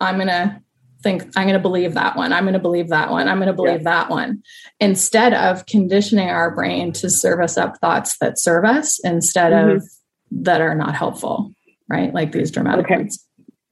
i'm 0.00 0.16
going 0.16 0.28
to 0.28 0.60
think 1.02 1.22
I'm 1.36 1.44
going 1.44 1.54
to 1.54 1.60
believe 1.60 1.94
that 1.94 2.16
one. 2.16 2.32
I'm 2.32 2.44
going 2.44 2.54
to 2.54 2.58
believe 2.58 2.88
that 2.88 3.10
one. 3.10 3.28
I'm 3.28 3.36
going 3.36 3.46
to 3.46 3.52
believe 3.52 3.82
yeah. 3.82 3.90
that 3.90 4.10
one. 4.10 4.42
Instead 4.80 5.34
of 5.34 5.64
conditioning 5.66 6.28
our 6.28 6.52
brain 6.52 6.92
to 6.94 7.10
serve 7.10 7.40
us 7.40 7.56
up 7.56 7.78
thoughts 7.78 8.18
that 8.18 8.40
serve 8.40 8.64
us 8.64 8.98
instead 9.04 9.52
mm-hmm. 9.52 9.76
of 9.76 9.88
that 10.30 10.60
are 10.60 10.74
not 10.74 10.94
helpful, 10.94 11.52
right? 11.88 12.12
Like 12.12 12.32
these 12.32 12.50
dramatic 12.50 12.86
okay. 12.86 12.96
words. 12.98 13.24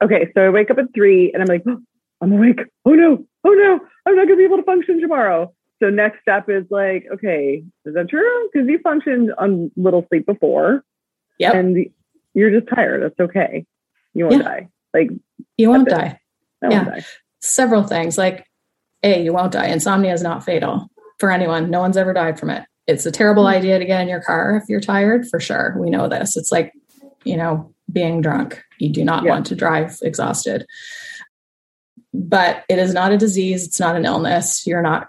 Okay. 0.02 0.30
So 0.34 0.42
I 0.42 0.50
wake 0.50 0.70
up 0.70 0.78
at 0.78 0.92
three 0.94 1.32
and 1.32 1.42
I'm 1.42 1.48
like, 1.48 1.62
oh, 1.66 1.78
I'm 2.20 2.32
awake. 2.32 2.60
Oh 2.84 2.92
no. 2.92 3.24
Oh 3.44 3.50
no. 3.50 3.80
I'm 4.06 4.16
not 4.16 4.26
going 4.26 4.36
to 4.36 4.36
be 4.36 4.44
able 4.44 4.58
to 4.58 4.62
function 4.62 5.00
tomorrow. 5.00 5.52
So 5.82 5.90
next 5.90 6.20
step 6.22 6.48
is 6.48 6.64
like, 6.70 7.06
okay, 7.12 7.64
is 7.84 7.94
that 7.94 8.08
true? 8.08 8.48
Because 8.52 8.68
you 8.68 8.78
functioned 8.78 9.32
on 9.38 9.70
little 9.76 10.06
sleep 10.08 10.26
before. 10.26 10.84
Yeah. 11.38 11.52
And 11.52 11.86
you're 12.32 12.50
just 12.50 12.72
tired. 12.74 13.02
That's 13.02 13.28
okay. 13.28 13.66
You 14.14 14.26
won't 14.26 14.42
yeah. 14.42 14.48
die. 14.48 14.68
Like 14.92 15.10
you 15.58 15.68
won't 15.68 15.88
die. 15.88 16.20
Won't 16.62 16.74
yeah. 16.74 16.84
Die. 16.84 17.04
Several 17.40 17.82
things 17.82 18.16
like 18.16 18.46
A, 19.02 19.22
you 19.22 19.32
won't 19.32 19.52
die. 19.52 19.66
Insomnia 19.66 20.12
is 20.12 20.22
not 20.22 20.44
fatal 20.44 20.88
for 21.18 21.30
anyone. 21.30 21.70
No 21.70 21.80
one's 21.80 21.96
ever 21.96 22.12
died 22.12 22.38
from 22.38 22.50
it. 22.50 22.64
It's 22.86 23.06
a 23.06 23.12
terrible 23.12 23.46
idea 23.46 23.78
to 23.78 23.84
get 23.84 24.00
in 24.00 24.08
your 24.08 24.20
car 24.20 24.56
if 24.56 24.68
you're 24.68 24.80
tired, 24.80 25.26
for 25.28 25.40
sure. 25.40 25.76
We 25.78 25.90
know 25.90 26.08
this. 26.08 26.36
It's 26.36 26.52
like, 26.52 26.72
you 27.24 27.36
know, 27.36 27.72
being 27.90 28.20
drunk. 28.20 28.62
You 28.78 28.90
do 28.90 29.04
not 29.04 29.24
yeah. 29.24 29.30
want 29.30 29.46
to 29.46 29.54
drive 29.54 29.98
exhausted. 30.02 30.66
But 32.12 32.64
it 32.68 32.78
is 32.78 32.94
not 32.94 33.12
a 33.12 33.18
disease, 33.18 33.66
it's 33.66 33.80
not 33.80 33.96
an 33.96 34.04
illness. 34.04 34.66
You're 34.66 34.82
not 34.82 35.08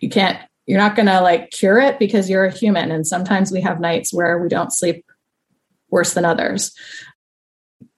you 0.00 0.08
can't 0.08 0.38
you're 0.66 0.78
not 0.78 0.96
going 0.96 1.06
to 1.06 1.20
like 1.20 1.50
cure 1.50 1.78
it 1.78 1.98
because 1.98 2.28
you're 2.28 2.44
a 2.44 2.52
human 2.52 2.90
and 2.90 3.06
sometimes 3.06 3.50
we 3.50 3.60
have 3.60 3.80
nights 3.80 4.12
where 4.12 4.38
we 4.38 4.48
don't 4.48 4.72
sleep 4.72 5.04
worse 5.90 6.14
than 6.14 6.24
others 6.24 6.72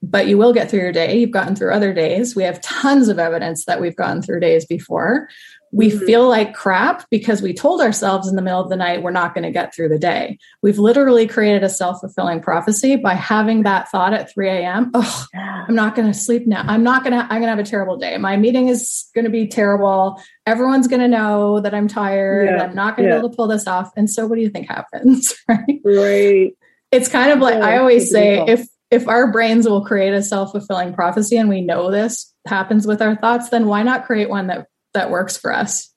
but 0.02 0.26
you 0.26 0.38
will 0.38 0.52
get 0.52 0.70
through 0.70 0.80
your 0.80 0.92
day 0.92 1.18
you've 1.18 1.30
gotten 1.30 1.56
through 1.56 1.72
other 1.72 1.92
days 1.92 2.36
we 2.36 2.42
have 2.42 2.60
tons 2.60 3.08
of 3.08 3.18
evidence 3.18 3.64
that 3.64 3.80
we've 3.80 3.96
gotten 3.96 4.22
through 4.22 4.40
days 4.40 4.64
before 4.64 5.28
we 5.72 5.90
mm-hmm. 5.90 6.04
feel 6.04 6.28
like 6.28 6.54
crap 6.54 7.08
because 7.10 7.42
we 7.42 7.54
told 7.54 7.80
ourselves 7.80 8.28
in 8.28 8.36
the 8.36 8.42
middle 8.42 8.60
of 8.60 8.68
the 8.68 8.76
night 8.76 9.02
we're 9.02 9.10
not 9.10 9.34
going 9.34 9.44
to 9.44 9.50
get 9.50 9.74
through 9.74 9.88
the 9.88 9.98
day. 9.98 10.38
We've 10.62 10.78
literally 10.78 11.26
created 11.26 11.62
a 11.62 11.68
self 11.68 12.00
fulfilling 12.00 12.40
prophecy 12.40 12.96
by 12.96 13.14
having 13.14 13.62
that 13.62 13.88
thought 13.90 14.12
at 14.12 14.32
3 14.32 14.48
a.m. 14.48 14.90
Oh, 14.94 15.26
I'm 15.34 15.74
not 15.74 15.94
going 15.94 16.10
to 16.10 16.18
sleep 16.18 16.46
now. 16.46 16.64
I'm 16.66 16.82
not 16.82 17.04
going 17.04 17.12
to, 17.12 17.22
I'm 17.22 17.40
going 17.40 17.42
to 17.42 17.48
have 17.48 17.58
a 17.58 17.64
terrible 17.64 17.96
day. 17.96 18.16
My 18.18 18.36
meeting 18.36 18.68
is 18.68 19.08
going 19.14 19.24
to 19.24 19.30
be 19.30 19.46
terrible. 19.46 20.20
Everyone's 20.46 20.88
going 20.88 21.00
to 21.00 21.08
know 21.08 21.60
that 21.60 21.74
I'm 21.74 21.86
tired. 21.86 22.48
Yeah. 22.48 22.64
I'm 22.64 22.74
not 22.74 22.96
going 22.96 23.08
to 23.08 23.14
yeah. 23.14 23.18
be 23.18 23.18
able 23.20 23.30
to 23.30 23.36
pull 23.36 23.46
this 23.46 23.66
off. 23.66 23.92
And 23.96 24.10
so 24.10 24.26
what 24.26 24.36
do 24.36 24.42
you 24.42 24.50
think 24.50 24.68
happens? 24.68 25.34
right. 25.48 25.80
Right. 25.84 26.52
It's 26.90 27.08
kind 27.08 27.30
of 27.30 27.38
like, 27.38 27.62
I 27.62 27.78
always 27.78 28.10
say, 28.10 28.44
if, 28.48 28.66
if 28.90 29.06
our 29.06 29.30
brains 29.30 29.68
will 29.68 29.84
create 29.84 30.12
a 30.12 30.22
self 30.22 30.50
fulfilling 30.50 30.92
prophecy 30.92 31.36
and 31.36 31.48
we 31.48 31.60
know 31.60 31.92
this 31.92 32.34
happens 32.46 32.86
with 32.86 33.00
our 33.00 33.14
thoughts, 33.14 33.50
then 33.50 33.66
why 33.66 33.84
not 33.84 34.06
create 34.06 34.28
one 34.28 34.48
that 34.48 34.66
that 34.94 35.10
works 35.10 35.36
for 35.36 35.52
us. 35.52 35.92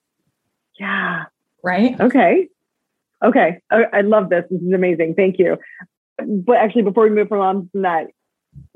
Yeah. 0.79 1.25
Right. 1.63 1.99
Okay. 1.99 2.49
Okay. 3.23 3.59
I, 3.71 4.01
love 4.01 4.29
this. 4.29 4.43
This 4.49 4.61
is 4.61 4.73
amazing. 4.73 5.15
Thank 5.15 5.39
you. 5.39 5.57
But 6.17 6.57
actually, 6.57 6.83
before 6.83 7.03
we 7.03 7.09
move 7.09 7.29
from 7.29 7.39
on 7.39 7.69
from 7.71 7.83
that, 7.83 8.07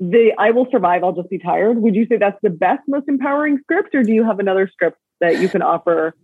the 0.00 0.32
I 0.38 0.50
will 0.50 0.66
survive, 0.70 1.04
I'll 1.04 1.12
just 1.12 1.30
be 1.30 1.38
tired. 1.38 1.78
Would 1.78 1.94
you 1.94 2.06
say 2.06 2.16
that's 2.16 2.38
the 2.42 2.50
best, 2.50 2.82
most 2.88 3.08
empowering 3.08 3.58
script, 3.62 3.94
or 3.94 4.02
do 4.02 4.12
you 4.12 4.24
have 4.24 4.40
another 4.40 4.68
script 4.72 4.98
that 5.20 5.40
you 5.40 5.48
can 5.48 5.62
offer? 5.62 6.14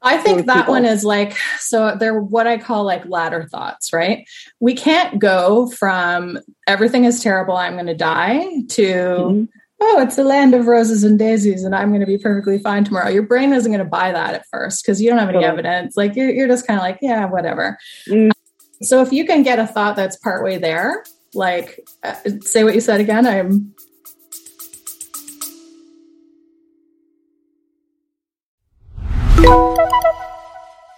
I 0.00 0.16
think 0.18 0.46
that 0.46 0.58
people? 0.58 0.74
one 0.74 0.84
is 0.84 1.04
like 1.04 1.36
so 1.58 1.96
they're 1.98 2.20
what 2.20 2.46
I 2.46 2.56
call 2.56 2.84
like 2.84 3.04
ladder 3.06 3.48
thoughts, 3.50 3.92
right? 3.92 4.26
We 4.60 4.74
can't 4.74 5.18
go 5.18 5.68
from 5.68 6.38
everything 6.66 7.04
is 7.04 7.22
terrible, 7.22 7.56
I'm 7.56 7.74
going 7.74 7.86
to 7.86 7.94
die 7.94 8.44
to 8.68 8.82
mm-hmm 8.82 9.44
oh, 9.80 10.00
it's 10.00 10.16
the 10.16 10.24
land 10.24 10.54
of 10.54 10.66
roses 10.66 11.04
and 11.04 11.18
daisies, 11.18 11.64
and 11.64 11.74
I'm 11.74 11.88
going 11.88 12.00
to 12.00 12.06
be 12.06 12.18
perfectly 12.18 12.58
fine 12.58 12.84
tomorrow. 12.84 13.08
Your 13.08 13.22
brain 13.22 13.52
isn't 13.52 13.70
going 13.70 13.84
to 13.84 13.88
buy 13.88 14.12
that 14.12 14.34
at 14.34 14.46
first 14.50 14.82
because 14.82 15.00
you 15.00 15.08
don't 15.08 15.18
have 15.18 15.28
any 15.28 15.38
totally. 15.38 15.52
evidence. 15.52 15.96
Like 15.96 16.16
you're, 16.16 16.30
you're 16.30 16.48
just 16.48 16.66
kind 16.66 16.78
of 16.78 16.82
like, 16.82 16.98
yeah, 17.00 17.26
whatever. 17.26 17.78
Mm. 18.08 18.30
So 18.82 19.02
if 19.02 19.12
you 19.12 19.24
can 19.24 19.42
get 19.42 19.58
a 19.58 19.66
thought 19.66 19.96
that's 19.96 20.16
partway 20.16 20.58
there, 20.58 21.04
like 21.34 21.80
uh, 22.02 22.14
say 22.40 22.64
what 22.64 22.74
you 22.74 22.80
said 22.80 23.00
again, 23.00 23.26
I'm. 23.26 23.74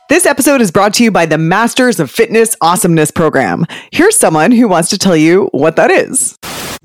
This 0.08 0.26
episode 0.26 0.60
is 0.60 0.72
brought 0.72 0.92
to 0.94 1.04
you 1.04 1.12
by 1.12 1.24
the 1.24 1.38
Masters 1.38 2.00
of 2.00 2.10
Fitness 2.10 2.56
Awesomeness 2.60 3.12
program. 3.12 3.64
Here's 3.92 4.16
someone 4.16 4.50
who 4.50 4.66
wants 4.66 4.90
to 4.90 4.98
tell 4.98 5.16
you 5.16 5.48
what 5.52 5.76
that 5.76 5.90
is. 5.90 6.36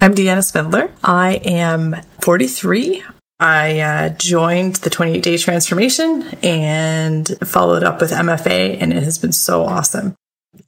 I'm 0.01 0.13
Deanna 0.13 0.43
Spindler. 0.43 0.91
I 1.03 1.35
am 1.45 1.95
43. 2.21 3.03
I 3.39 3.79
uh, 3.79 4.09
joined 4.09 4.75
the 4.75 4.89
28 4.89 5.23
day 5.23 5.37
transformation 5.37 6.23
and 6.43 7.27
followed 7.45 7.83
up 7.83 8.01
with 8.01 8.11
MFA, 8.11 8.77
and 8.79 8.93
it 8.93 9.03
has 9.03 9.17
been 9.17 9.31
so 9.31 9.63
awesome. 9.63 10.15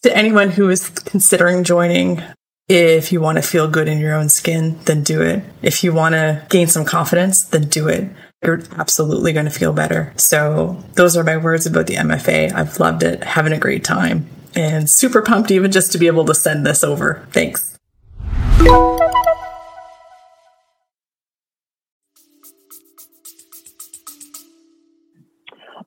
To 0.04 0.18
anyone 0.18 0.50
who 0.50 0.70
is 0.70 0.90
considering 0.90 1.64
joining, 1.64 2.22
if 2.68 3.12
you 3.12 3.22
want 3.22 3.38
to 3.38 3.42
feel 3.42 3.68
good 3.68 3.88
in 3.88 4.00
your 4.00 4.16
own 4.16 4.30
skin, 4.30 4.80
then 4.86 5.04
do 5.04 5.22
it. 5.22 5.44
If 5.62 5.84
you 5.84 5.94
want 5.94 6.14
to 6.14 6.46
gain 6.50 6.68
some 6.68 6.84
confidence, 6.84 7.44
then 7.44 7.68
do 7.68 7.88
it. 7.88 8.10
You're 8.44 8.64
absolutely 8.78 9.34
going 9.34 9.46
to 9.46 9.52
feel 9.52 9.72
better. 9.72 10.14
So, 10.16 10.84
those 10.94 11.16
are 11.16 11.24
my 11.24 11.38
words 11.38 11.66
about 11.66 11.88
the 11.88 11.96
MFA. 11.96 12.54
I've 12.54 12.80
loved 12.80 13.04
it, 13.04 13.24
having 13.24 13.54
a 13.54 13.60
great 13.60 13.84
time, 13.84 14.28
and 14.56 14.90
super 14.90 15.22
pumped 15.22 15.52
even 15.52 15.72
just 15.72 15.92
to 15.92 15.98
be 15.98 16.08
able 16.08 16.26
to 16.26 16.36
send 16.36 16.66
this 16.66 16.84
over. 16.84 17.28
Thanks. 17.32 17.77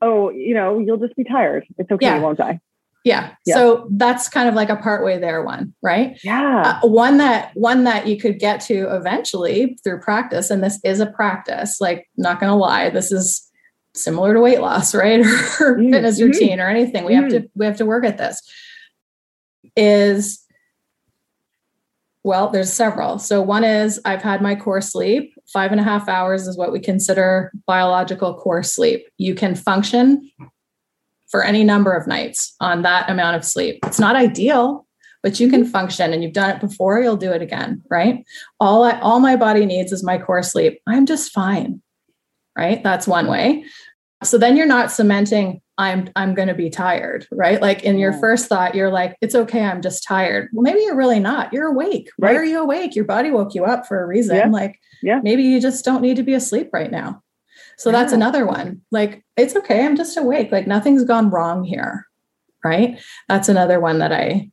Oh, 0.02 0.30
you 0.30 0.54
know, 0.54 0.78
you'll 0.78 0.96
just 0.96 1.16
be 1.16 1.24
tired. 1.24 1.66
It's 1.78 1.90
okay, 1.90 2.06
yeah. 2.06 2.16
you 2.16 2.22
won't 2.22 2.38
die. 2.38 2.60
Yeah. 3.04 3.32
yeah. 3.46 3.54
So 3.54 3.88
that's 3.92 4.28
kind 4.28 4.48
of 4.48 4.54
like 4.54 4.68
a 4.68 4.76
partway 4.76 5.18
there 5.18 5.42
one, 5.42 5.74
right? 5.82 6.18
Yeah. 6.22 6.80
Uh, 6.82 6.86
one 6.86 7.16
that 7.16 7.50
one 7.54 7.84
that 7.84 8.06
you 8.06 8.18
could 8.18 8.38
get 8.38 8.60
to 8.62 8.94
eventually 8.94 9.78
through 9.82 10.00
practice, 10.00 10.50
and 10.50 10.62
this 10.62 10.78
is 10.84 11.00
a 11.00 11.06
practice. 11.06 11.80
Like, 11.80 12.08
not 12.16 12.40
going 12.40 12.50
to 12.50 12.56
lie, 12.56 12.90
this 12.90 13.10
is 13.10 13.48
similar 13.94 14.34
to 14.34 14.40
weight 14.40 14.60
loss, 14.60 14.94
right, 14.94 15.20
or 15.20 15.24
mm-hmm. 15.24 15.90
fitness 15.90 16.20
routine 16.20 16.60
or 16.60 16.68
anything. 16.68 17.04
We 17.04 17.14
mm-hmm. 17.14 17.22
have 17.22 17.42
to 17.42 17.50
we 17.54 17.66
have 17.66 17.76
to 17.78 17.86
work 17.86 18.04
at 18.04 18.18
this. 18.18 18.42
Is 19.76 20.44
well, 22.22 22.50
there's 22.50 22.72
several. 22.72 23.18
So 23.18 23.40
one 23.40 23.64
is 23.64 24.00
I've 24.04 24.22
had 24.22 24.42
my 24.42 24.54
core 24.54 24.80
sleep. 24.80 25.32
Five 25.52 25.72
and 25.72 25.80
a 25.80 25.84
half 25.84 26.08
hours 26.08 26.46
is 26.46 26.56
what 26.56 26.72
we 26.72 26.78
consider 26.78 27.50
biological 27.66 28.34
core 28.34 28.62
sleep. 28.62 29.06
You 29.16 29.34
can 29.34 29.54
function 29.54 30.30
for 31.28 31.42
any 31.42 31.64
number 31.64 31.92
of 31.92 32.06
nights 32.06 32.54
on 32.60 32.82
that 32.82 33.08
amount 33.08 33.36
of 33.36 33.44
sleep. 33.44 33.78
It's 33.86 34.00
not 34.00 34.16
ideal, 34.16 34.86
but 35.22 35.40
you 35.40 35.48
can 35.48 35.64
function 35.64 36.12
and 36.12 36.22
you've 36.22 36.32
done 36.32 36.50
it 36.50 36.60
before, 36.60 37.00
you'll 37.00 37.16
do 37.16 37.32
it 37.32 37.42
again, 37.42 37.82
right? 37.90 38.24
All 38.58 38.84
I, 38.84 38.98
all 39.00 39.20
my 39.20 39.36
body 39.36 39.64
needs 39.64 39.92
is 39.92 40.04
my 40.04 40.18
core 40.18 40.42
sleep. 40.42 40.80
I'm 40.86 41.06
just 41.06 41.32
fine. 41.32 41.80
Right? 42.58 42.82
That's 42.82 43.06
one 43.06 43.28
way. 43.28 43.64
So 44.22 44.36
then 44.38 44.56
you're 44.56 44.66
not 44.66 44.90
cementing 44.90 45.60
I'm 45.80 46.10
I'm 46.14 46.34
going 46.34 46.48
to 46.48 46.54
be 46.54 46.68
tired, 46.68 47.26
right? 47.32 47.60
Like 47.60 47.84
in 47.84 47.98
your 47.98 48.12
first 48.12 48.48
thought, 48.48 48.74
you're 48.74 48.90
like, 48.90 49.16
it's 49.22 49.34
okay, 49.34 49.64
I'm 49.64 49.80
just 49.80 50.04
tired. 50.04 50.50
Well, 50.52 50.62
maybe 50.62 50.80
you're 50.80 50.96
really 50.96 51.18
not. 51.18 51.54
You're 51.54 51.68
awake. 51.68 52.10
Why 52.18 52.34
are 52.34 52.44
you 52.44 52.60
awake? 52.60 52.94
Your 52.94 53.06
body 53.06 53.30
woke 53.30 53.54
you 53.54 53.64
up 53.64 53.86
for 53.86 54.02
a 54.02 54.06
reason. 54.06 54.36
Yeah. 54.36 54.48
Like, 54.48 54.78
yeah, 55.02 55.20
maybe 55.22 55.42
you 55.42 55.58
just 55.58 55.82
don't 55.82 56.02
need 56.02 56.16
to 56.16 56.22
be 56.22 56.34
asleep 56.34 56.68
right 56.74 56.90
now. 56.90 57.22
So 57.78 57.88
yeah. 57.88 57.98
that's 57.98 58.12
another 58.12 58.44
one. 58.44 58.82
Like, 58.90 59.24
it's 59.38 59.56
okay, 59.56 59.86
I'm 59.86 59.96
just 59.96 60.18
awake. 60.18 60.52
Like 60.52 60.66
nothing's 60.66 61.04
gone 61.04 61.30
wrong 61.30 61.64
here. 61.64 62.06
Right. 62.62 63.00
That's 63.30 63.48
another 63.48 63.80
one 63.80 64.00
that 64.00 64.12
I 64.12 64.50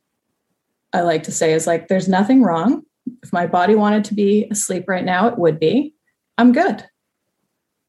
I 0.93 1.01
like 1.01 1.23
to 1.23 1.31
say 1.33 1.51
is 1.51 1.67
like, 1.67 1.89
there's 1.89 2.07
nothing 2.07 2.41
wrong. 2.41 2.83
If 3.21 3.33
my 3.33 3.47
body 3.47 3.75
wanted 3.75 4.05
to 4.05 4.13
be 4.13 4.47
asleep 4.49 4.85
right 4.87 5.03
now, 5.03 5.27
it 5.27 5.37
would 5.37 5.59
be. 5.59 5.93
I'm 6.37 6.53
good. 6.53 6.85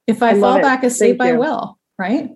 If 0.09 0.23
I, 0.23 0.31
I 0.31 0.41
fall 0.41 0.61
back 0.61 0.83
asleep, 0.83 1.21
I 1.21 1.35
will. 1.35 1.79
Right. 1.99 2.31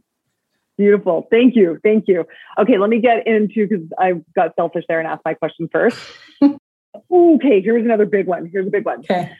Beautiful. 0.76 1.26
Thank 1.31 1.57
you. 1.57 1.79
Thank 1.83 2.07
you. 2.07 2.26
Okay, 2.59 2.79
let 2.79 2.91
me 2.91 3.00
get 3.00 3.26
into 3.26 3.67
because 3.67 3.85
I 3.99 4.14
got 4.37 4.55
selfish 4.57 4.85
there 4.88 4.99
and 4.99 5.09
asked 5.09 5.23
my 5.25 5.35
question 5.35 5.69
first. 5.73 5.99
okay, 6.43 7.61
here's 7.62 7.85
another 7.85 8.05
big 8.05 8.26
one. 8.26 8.49
Here's 8.52 8.67
a 8.67 8.71
big 8.71 8.85
one. 8.85 9.00
Okay. 9.00 9.33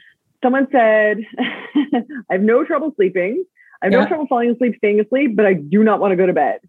Someone 0.43 0.67
said, 0.71 1.19
I 1.39 2.33
have 2.33 2.41
no 2.41 2.63
trouble 2.63 2.91
sleeping. 2.95 3.45
I 3.81 3.87
have 3.87 3.93
yeah. 3.93 4.01
no 4.01 4.07
trouble 4.07 4.27
falling 4.27 4.49
asleep, 4.51 4.75
staying 4.77 4.99
asleep, 4.99 5.35
but 5.35 5.45
I 5.45 5.53
do 5.53 5.83
not 5.83 5.99
want 5.99 6.11
to 6.11 6.15
go 6.15 6.25
to 6.25 6.33
bed. 6.33 6.59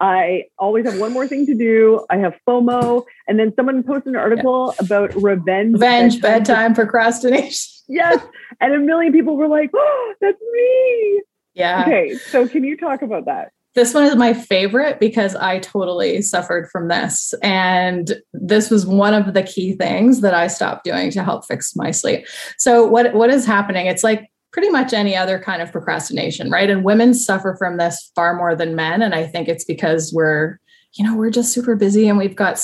I 0.00 0.44
always 0.58 0.84
have 0.86 0.98
one 0.98 1.12
more 1.12 1.26
thing 1.26 1.46
to 1.46 1.54
do. 1.54 2.04
I 2.10 2.18
have 2.18 2.34
FOMO. 2.46 3.04
And 3.28 3.38
then 3.38 3.52
someone 3.56 3.82
posted 3.82 4.08
an 4.08 4.16
article 4.16 4.74
yeah. 4.78 4.84
about 4.84 5.14
revenge. 5.14 5.74
Revenge 5.74 6.20
bedtime, 6.20 6.40
bedtime 6.40 6.74
procrastination. 6.74 7.73
Yes. 7.88 8.20
And 8.60 8.72
a 8.72 8.78
million 8.78 9.12
people 9.12 9.36
were 9.36 9.48
like, 9.48 9.70
oh, 9.74 10.14
that's 10.20 10.40
me. 10.52 11.22
Yeah. 11.54 11.82
Okay. 11.82 12.14
So 12.14 12.48
can 12.48 12.64
you 12.64 12.76
talk 12.76 13.02
about 13.02 13.26
that? 13.26 13.52
This 13.74 13.92
one 13.92 14.04
is 14.04 14.14
my 14.14 14.32
favorite 14.32 15.00
because 15.00 15.34
I 15.34 15.58
totally 15.58 16.22
suffered 16.22 16.70
from 16.70 16.88
this. 16.88 17.34
And 17.42 18.12
this 18.32 18.70
was 18.70 18.86
one 18.86 19.14
of 19.14 19.34
the 19.34 19.42
key 19.42 19.72
things 19.72 20.20
that 20.20 20.32
I 20.34 20.46
stopped 20.46 20.84
doing 20.84 21.10
to 21.10 21.24
help 21.24 21.44
fix 21.44 21.74
my 21.74 21.90
sleep. 21.90 22.24
So 22.56 22.86
what, 22.86 23.14
what 23.14 23.30
is 23.30 23.44
happening? 23.44 23.86
It's 23.86 24.04
like 24.04 24.28
pretty 24.52 24.70
much 24.70 24.92
any 24.92 25.16
other 25.16 25.40
kind 25.40 25.60
of 25.60 25.72
procrastination, 25.72 26.50
right? 26.52 26.70
And 26.70 26.84
women 26.84 27.14
suffer 27.14 27.56
from 27.58 27.76
this 27.76 28.12
far 28.14 28.36
more 28.36 28.54
than 28.54 28.76
men. 28.76 29.02
And 29.02 29.12
I 29.12 29.26
think 29.26 29.48
it's 29.48 29.64
because 29.64 30.12
we're, 30.14 30.60
you 30.94 31.04
know, 31.04 31.16
we're 31.16 31.30
just 31.30 31.52
super 31.52 31.74
busy 31.74 32.08
and 32.08 32.16
we've 32.16 32.36
got, 32.36 32.60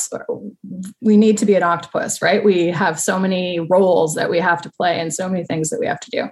we 1.00 1.16
need 1.16 1.37
to 1.38 1.46
be 1.46 1.54
an 1.54 1.62
octopus, 1.62 2.22
right? 2.22 2.44
We 2.44 2.68
have 2.68 3.00
so 3.00 3.18
many 3.18 3.60
roles 3.60 4.14
that 4.14 4.30
we 4.30 4.38
have 4.38 4.62
to 4.62 4.70
play 4.70 5.00
and 5.00 5.12
so 5.12 5.28
many 5.28 5.44
things 5.44 5.70
that 5.70 5.80
we 5.80 5.87
have 5.87 6.00
to 6.00 6.10
do. 6.10 6.28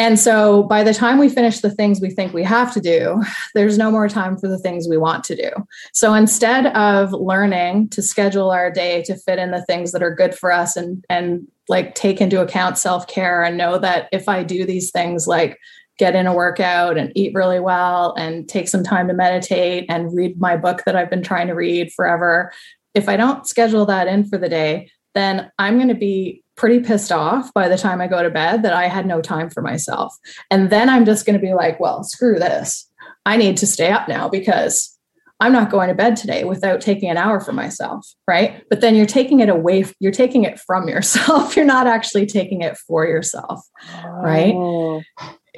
And 0.00 0.16
so 0.18 0.62
by 0.62 0.84
the 0.84 0.94
time 0.94 1.18
we 1.18 1.28
finish 1.28 1.58
the 1.58 1.72
things 1.72 2.00
we 2.00 2.10
think 2.10 2.32
we 2.32 2.44
have 2.44 2.72
to 2.74 2.80
do, 2.80 3.20
there's 3.54 3.78
no 3.78 3.90
more 3.90 4.08
time 4.08 4.38
for 4.38 4.46
the 4.46 4.58
things 4.58 4.86
we 4.88 4.96
want 4.96 5.24
to 5.24 5.34
do. 5.34 5.50
So 5.92 6.14
instead 6.14 6.66
of 6.76 7.12
learning 7.12 7.88
to 7.90 8.02
schedule 8.02 8.50
our 8.50 8.70
day 8.70 9.02
to 9.04 9.16
fit 9.16 9.40
in 9.40 9.50
the 9.50 9.64
things 9.64 9.90
that 9.90 10.02
are 10.02 10.14
good 10.14 10.36
for 10.36 10.52
us 10.52 10.76
and 10.76 11.04
and 11.08 11.48
like 11.68 11.94
take 11.94 12.20
into 12.20 12.40
account 12.40 12.78
self-care 12.78 13.42
and 13.42 13.58
know 13.58 13.76
that 13.78 14.08
if 14.12 14.28
I 14.28 14.42
do 14.42 14.64
these 14.64 14.90
things 14.90 15.26
like 15.26 15.58
get 15.98 16.14
in 16.14 16.26
a 16.26 16.34
workout 16.34 16.96
and 16.96 17.12
eat 17.14 17.34
really 17.34 17.60
well 17.60 18.14
and 18.16 18.48
take 18.48 18.68
some 18.68 18.84
time 18.84 19.08
to 19.08 19.14
meditate 19.14 19.84
and 19.88 20.14
read 20.14 20.40
my 20.40 20.56
book 20.56 20.82
that 20.86 20.96
I've 20.96 21.10
been 21.10 21.22
trying 21.22 21.48
to 21.48 21.54
read 21.54 21.92
forever, 21.92 22.52
if 22.94 23.08
I 23.08 23.16
don't 23.16 23.46
schedule 23.46 23.84
that 23.86 24.06
in 24.06 24.24
for 24.24 24.38
the 24.38 24.48
day, 24.48 24.90
then 25.14 25.50
I'm 25.58 25.76
going 25.76 25.88
to 25.88 25.94
be 25.94 26.42
pretty 26.56 26.80
pissed 26.80 27.12
off 27.12 27.52
by 27.54 27.68
the 27.68 27.78
time 27.78 28.00
I 28.00 28.06
go 28.06 28.22
to 28.22 28.30
bed 28.30 28.62
that 28.62 28.72
I 28.72 28.88
had 28.88 29.06
no 29.06 29.20
time 29.20 29.50
for 29.50 29.62
myself. 29.62 30.14
And 30.50 30.70
then 30.70 30.88
I'm 30.88 31.04
just 31.04 31.26
going 31.26 31.38
to 31.38 31.44
be 31.44 31.54
like, 31.54 31.78
well, 31.80 32.02
screw 32.02 32.38
this. 32.38 32.88
I 33.26 33.36
need 33.36 33.56
to 33.58 33.66
stay 33.66 33.90
up 33.90 34.08
now 34.08 34.28
because 34.28 34.98
I'm 35.40 35.52
not 35.52 35.70
going 35.70 35.88
to 35.88 35.94
bed 35.94 36.16
today 36.16 36.44
without 36.44 36.80
taking 36.80 37.10
an 37.10 37.16
hour 37.16 37.40
for 37.40 37.52
myself, 37.52 38.06
right? 38.26 38.64
But 38.68 38.80
then 38.80 38.96
you're 38.96 39.06
taking 39.06 39.40
it 39.40 39.48
away, 39.48 39.84
you're 40.00 40.10
taking 40.10 40.44
it 40.44 40.58
from 40.58 40.88
yourself. 40.88 41.56
You're 41.56 41.64
not 41.64 41.86
actually 41.86 42.26
taking 42.26 42.62
it 42.62 42.76
for 42.76 43.06
yourself, 43.06 43.60
right? 44.04 44.54
Oh. 44.54 45.02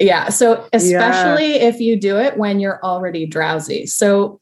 Yeah. 0.01 0.29
So, 0.29 0.67
especially 0.73 1.55
yeah. 1.55 1.67
if 1.67 1.79
you 1.79 1.99
do 1.99 2.17
it 2.17 2.37
when 2.37 2.59
you're 2.59 2.83
already 2.83 3.25
drowsy. 3.25 3.85
So, 3.85 4.41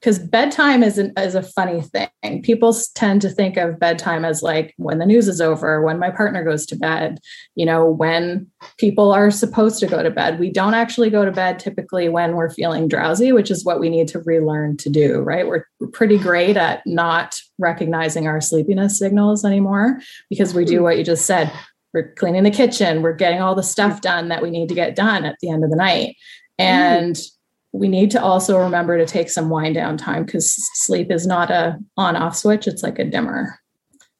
because 0.00 0.18
bedtime 0.18 0.82
is, 0.82 0.96
an, 0.96 1.12
is 1.18 1.34
a 1.34 1.42
funny 1.42 1.82
thing. 1.82 2.42
People 2.42 2.74
tend 2.94 3.20
to 3.20 3.28
think 3.28 3.58
of 3.58 3.78
bedtime 3.78 4.24
as 4.24 4.42
like 4.42 4.72
when 4.78 4.98
the 4.98 5.04
news 5.04 5.28
is 5.28 5.42
over, 5.42 5.82
when 5.82 5.98
my 5.98 6.10
partner 6.10 6.42
goes 6.42 6.64
to 6.66 6.76
bed, 6.76 7.18
you 7.54 7.66
know, 7.66 7.84
when 7.84 8.46
people 8.78 9.12
are 9.12 9.30
supposed 9.30 9.78
to 9.80 9.86
go 9.86 10.02
to 10.02 10.10
bed. 10.10 10.40
We 10.40 10.50
don't 10.50 10.72
actually 10.72 11.10
go 11.10 11.26
to 11.26 11.30
bed 11.30 11.58
typically 11.58 12.08
when 12.08 12.34
we're 12.34 12.48
feeling 12.48 12.88
drowsy, 12.88 13.32
which 13.32 13.50
is 13.50 13.64
what 13.64 13.78
we 13.78 13.90
need 13.90 14.08
to 14.08 14.20
relearn 14.20 14.78
to 14.78 14.88
do, 14.88 15.20
right? 15.20 15.46
We're 15.46 15.66
pretty 15.92 16.16
great 16.16 16.56
at 16.56 16.80
not 16.86 17.38
recognizing 17.58 18.26
our 18.26 18.40
sleepiness 18.40 18.98
signals 18.98 19.44
anymore 19.44 20.00
because 20.30 20.54
we 20.54 20.64
do 20.64 20.78
hmm. 20.78 20.84
what 20.84 20.96
you 20.96 21.04
just 21.04 21.26
said. 21.26 21.52
We're 21.92 22.12
cleaning 22.14 22.44
the 22.44 22.50
kitchen, 22.50 23.02
we're 23.02 23.14
getting 23.14 23.40
all 23.40 23.54
the 23.54 23.62
stuff 23.62 24.00
done 24.00 24.28
that 24.28 24.42
we 24.42 24.50
need 24.50 24.68
to 24.68 24.74
get 24.74 24.94
done 24.94 25.24
at 25.24 25.36
the 25.40 25.50
end 25.50 25.64
of 25.64 25.70
the 25.70 25.76
night. 25.76 26.16
Hmm. 26.58 26.64
And 26.64 27.16
mm 27.16 27.30
we 27.72 27.88
need 27.88 28.10
to 28.10 28.22
also 28.22 28.58
remember 28.58 28.98
to 28.98 29.06
take 29.06 29.30
some 29.30 29.50
wind 29.50 29.74
down 29.74 29.96
time 29.96 30.24
because 30.24 30.52
sleep 30.74 31.10
is 31.10 31.26
not 31.26 31.50
a 31.50 31.78
on 31.96 32.16
off 32.16 32.36
switch 32.36 32.66
it's 32.66 32.82
like 32.82 32.98
a 32.98 33.04
dimmer 33.04 33.58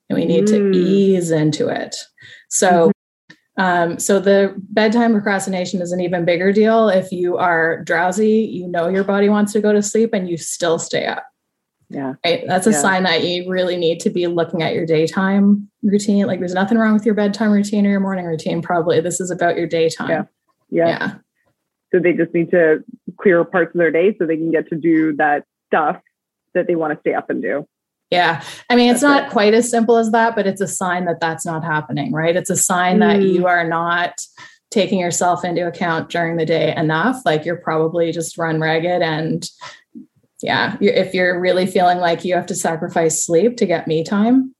and 0.08 0.18
we 0.18 0.24
need 0.24 0.44
mm. 0.44 0.72
to 0.72 0.78
ease 0.78 1.30
into 1.30 1.68
it 1.68 1.96
so 2.48 2.90
mm-hmm. 2.90 3.62
um, 3.62 3.98
so 3.98 4.20
the 4.20 4.54
bedtime 4.70 5.12
procrastination 5.12 5.82
is 5.82 5.92
an 5.92 6.00
even 6.00 6.24
bigger 6.24 6.52
deal 6.52 6.88
if 6.88 7.10
you 7.10 7.36
are 7.38 7.82
drowsy 7.82 8.48
you 8.52 8.68
know 8.68 8.88
your 8.88 9.04
body 9.04 9.28
wants 9.28 9.52
to 9.52 9.60
go 9.60 9.72
to 9.72 9.82
sleep 9.82 10.10
and 10.12 10.28
you 10.28 10.36
still 10.36 10.78
stay 10.78 11.06
up 11.06 11.26
yeah 11.90 12.14
right 12.24 12.44
that's 12.46 12.66
a 12.66 12.70
yeah. 12.70 12.80
sign 12.80 13.02
that 13.02 13.24
you 13.24 13.50
really 13.50 13.76
need 13.76 14.00
to 14.00 14.10
be 14.10 14.26
looking 14.26 14.62
at 14.62 14.74
your 14.74 14.86
daytime 14.86 15.68
routine 15.82 16.26
like 16.26 16.38
there's 16.38 16.54
nothing 16.54 16.78
wrong 16.78 16.94
with 16.94 17.04
your 17.04 17.14
bedtime 17.14 17.50
routine 17.50 17.84
or 17.86 17.90
your 17.90 18.00
morning 18.00 18.24
routine 18.24 18.62
probably 18.62 19.00
this 19.00 19.20
is 19.20 19.30
about 19.30 19.56
your 19.56 19.66
daytime 19.66 20.08
yeah 20.08 20.22
yeah, 20.70 20.88
yeah. 20.88 21.14
So 21.92 21.98
they 22.00 22.12
just 22.12 22.32
need 22.32 22.50
to 22.52 22.84
clear 23.20 23.44
parts 23.44 23.74
of 23.74 23.78
their 23.78 23.90
day 23.90 24.14
so 24.18 24.26
they 24.26 24.36
can 24.36 24.50
get 24.50 24.68
to 24.68 24.76
do 24.76 25.14
that 25.16 25.44
stuff 25.66 26.00
that 26.54 26.66
they 26.66 26.76
want 26.76 26.94
to 26.94 27.00
stay 27.00 27.14
up 27.14 27.30
and 27.30 27.42
do. 27.42 27.66
Yeah. 28.10 28.42
I 28.68 28.76
mean, 28.76 28.90
it's 28.90 29.02
that's 29.02 29.10
not 29.10 29.24
it. 29.28 29.30
quite 29.30 29.54
as 29.54 29.70
simple 29.70 29.96
as 29.96 30.10
that, 30.12 30.34
but 30.34 30.46
it's 30.46 30.60
a 30.60 30.66
sign 30.66 31.04
that 31.04 31.20
that's 31.20 31.46
not 31.46 31.62
happening, 31.62 32.12
right? 32.12 32.34
It's 32.34 32.50
a 32.50 32.56
sign 32.56 32.96
mm. 32.96 33.00
that 33.00 33.22
you 33.22 33.46
are 33.46 33.68
not 33.68 34.20
taking 34.70 34.98
yourself 35.00 35.44
into 35.44 35.66
account 35.66 36.10
during 36.10 36.36
the 36.36 36.46
day 36.46 36.74
enough. 36.76 37.22
Like 37.24 37.44
you're 37.44 37.56
probably 37.56 38.12
just 38.12 38.38
run 38.38 38.60
ragged. 38.60 39.02
And 39.02 39.48
yeah, 40.42 40.76
if 40.80 41.14
you're 41.14 41.40
really 41.40 41.66
feeling 41.66 41.98
like 41.98 42.24
you 42.24 42.34
have 42.34 42.46
to 42.46 42.54
sacrifice 42.54 43.24
sleep 43.24 43.56
to 43.58 43.66
get 43.66 43.86
me 43.86 44.04
time. 44.04 44.54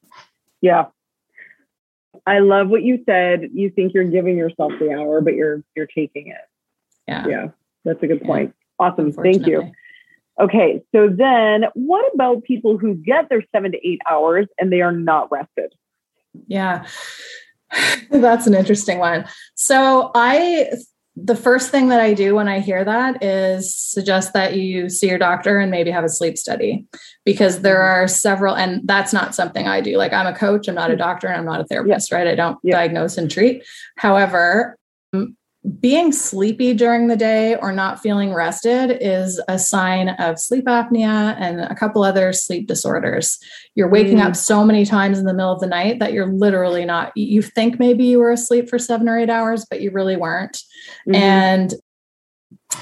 Yeah. 0.60 0.86
I 2.26 2.40
love 2.40 2.68
what 2.68 2.82
you 2.82 3.02
said. 3.06 3.48
You 3.54 3.70
think 3.70 3.94
you're 3.94 4.04
giving 4.04 4.36
yourself 4.36 4.72
the 4.78 4.92
hour, 4.92 5.20
but 5.20 5.34
you're 5.34 5.62
you're 5.74 5.86
taking 5.86 6.28
it. 6.28 6.36
Yeah. 7.08 7.26
Yeah. 7.26 7.48
That's 7.84 8.02
a 8.02 8.06
good 8.06 8.22
point. 8.22 8.54
Yeah. 8.78 8.86
Awesome. 8.86 9.12
Thank 9.12 9.46
you. 9.46 9.72
Okay. 10.38 10.82
So 10.94 11.08
then 11.08 11.64
what 11.74 12.12
about 12.14 12.44
people 12.44 12.78
who 12.78 12.94
get 12.94 13.28
their 13.28 13.42
seven 13.52 13.72
to 13.72 13.78
eight 13.86 14.00
hours 14.08 14.46
and 14.58 14.72
they 14.72 14.80
are 14.80 14.92
not 14.92 15.30
rested? 15.30 15.74
Yeah. 16.46 16.86
That's 18.10 18.46
an 18.46 18.54
interesting 18.54 18.98
one. 18.98 19.26
So 19.54 20.10
I 20.14 20.70
the 21.22 21.37
first 21.37 21.70
thing 21.70 21.88
that 21.88 22.00
I 22.00 22.14
do 22.14 22.35
when 22.35 22.48
I 22.48 22.61
hear 22.61 22.85
that 22.85 23.22
is 23.22 23.74
suggest 23.74 24.33
that 24.33 24.56
you 24.56 24.88
see 24.88 25.09
your 25.09 25.18
doctor 25.18 25.59
and 25.59 25.70
maybe 25.70 25.90
have 25.90 26.04
a 26.04 26.09
sleep 26.09 26.38
study 26.38 26.87
because 27.24 27.61
there 27.61 27.76
mm-hmm. 27.76 28.04
are 28.04 28.09
several, 28.09 28.56
and 28.56 28.87
that's 28.87 29.12
not 29.12 29.35
something 29.35 29.66
I 29.66 29.80
do. 29.80 29.96
Like 29.96 30.12
I'm 30.12 30.26
a 30.26 30.37
coach, 30.37 30.68
I'm 30.68 30.74
not 30.74 30.90
a 30.90 30.94
mm-hmm. 30.94 31.00
doctor, 31.00 31.26
and 31.28 31.37
I'm 31.37 31.44
not 31.44 31.61
a 31.61 31.64
therapist, 31.64 32.12
right? 32.12 32.26
I 32.26 32.35
don't 32.35 32.59
diagnose 32.64 33.18
and 33.18 33.30
treat. 33.30 33.64
However, 33.96 34.76
being 35.79 36.11
sleepy 36.11 36.73
during 36.73 37.09
the 37.09 37.16
day 37.16 37.55
or 37.57 37.70
not 37.70 38.01
feeling 38.01 38.33
rested 38.33 38.96
is 39.01 39.40
a 39.46 39.59
sign 39.59 40.09
of 40.09 40.38
sleep 40.38 40.64
apnea 40.64 41.37
and 41.38 41.61
a 41.61 41.75
couple 41.75 42.03
other 42.03 42.33
sleep 42.33 42.66
disorders. 42.66 43.38
You're 43.75 43.90
waking 43.90 44.18
mm. 44.18 44.25
up 44.25 44.37
so 44.37 44.64
many 44.64 44.87
times 44.87 45.18
in 45.18 45.27
the 45.27 45.35
middle 45.35 45.53
of 45.53 45.61
the 45.61 45.66
night 45.66 45.99
that 45.99 46.14
you're 46.14 46.33
literally 46.33 46.87
not, 46.87 47.14
you 47.14 47.42
think 47.42 47.79
maybe 47.79 48.07
you 48.07 48.20
were 48.20 48.31
asleep 48.31 48.70
for 48.70 48.79
seven 48.79 49.07
or 49.07 49.18
eight 49.18 49.29
hours, 49.29 49.66
but 49.68 49.83
you 49.83 49.90
really 49.90 50.16
weren't. 50.16 50.57
Mm-hmm. 51.07 51.14
And 51.14 51.75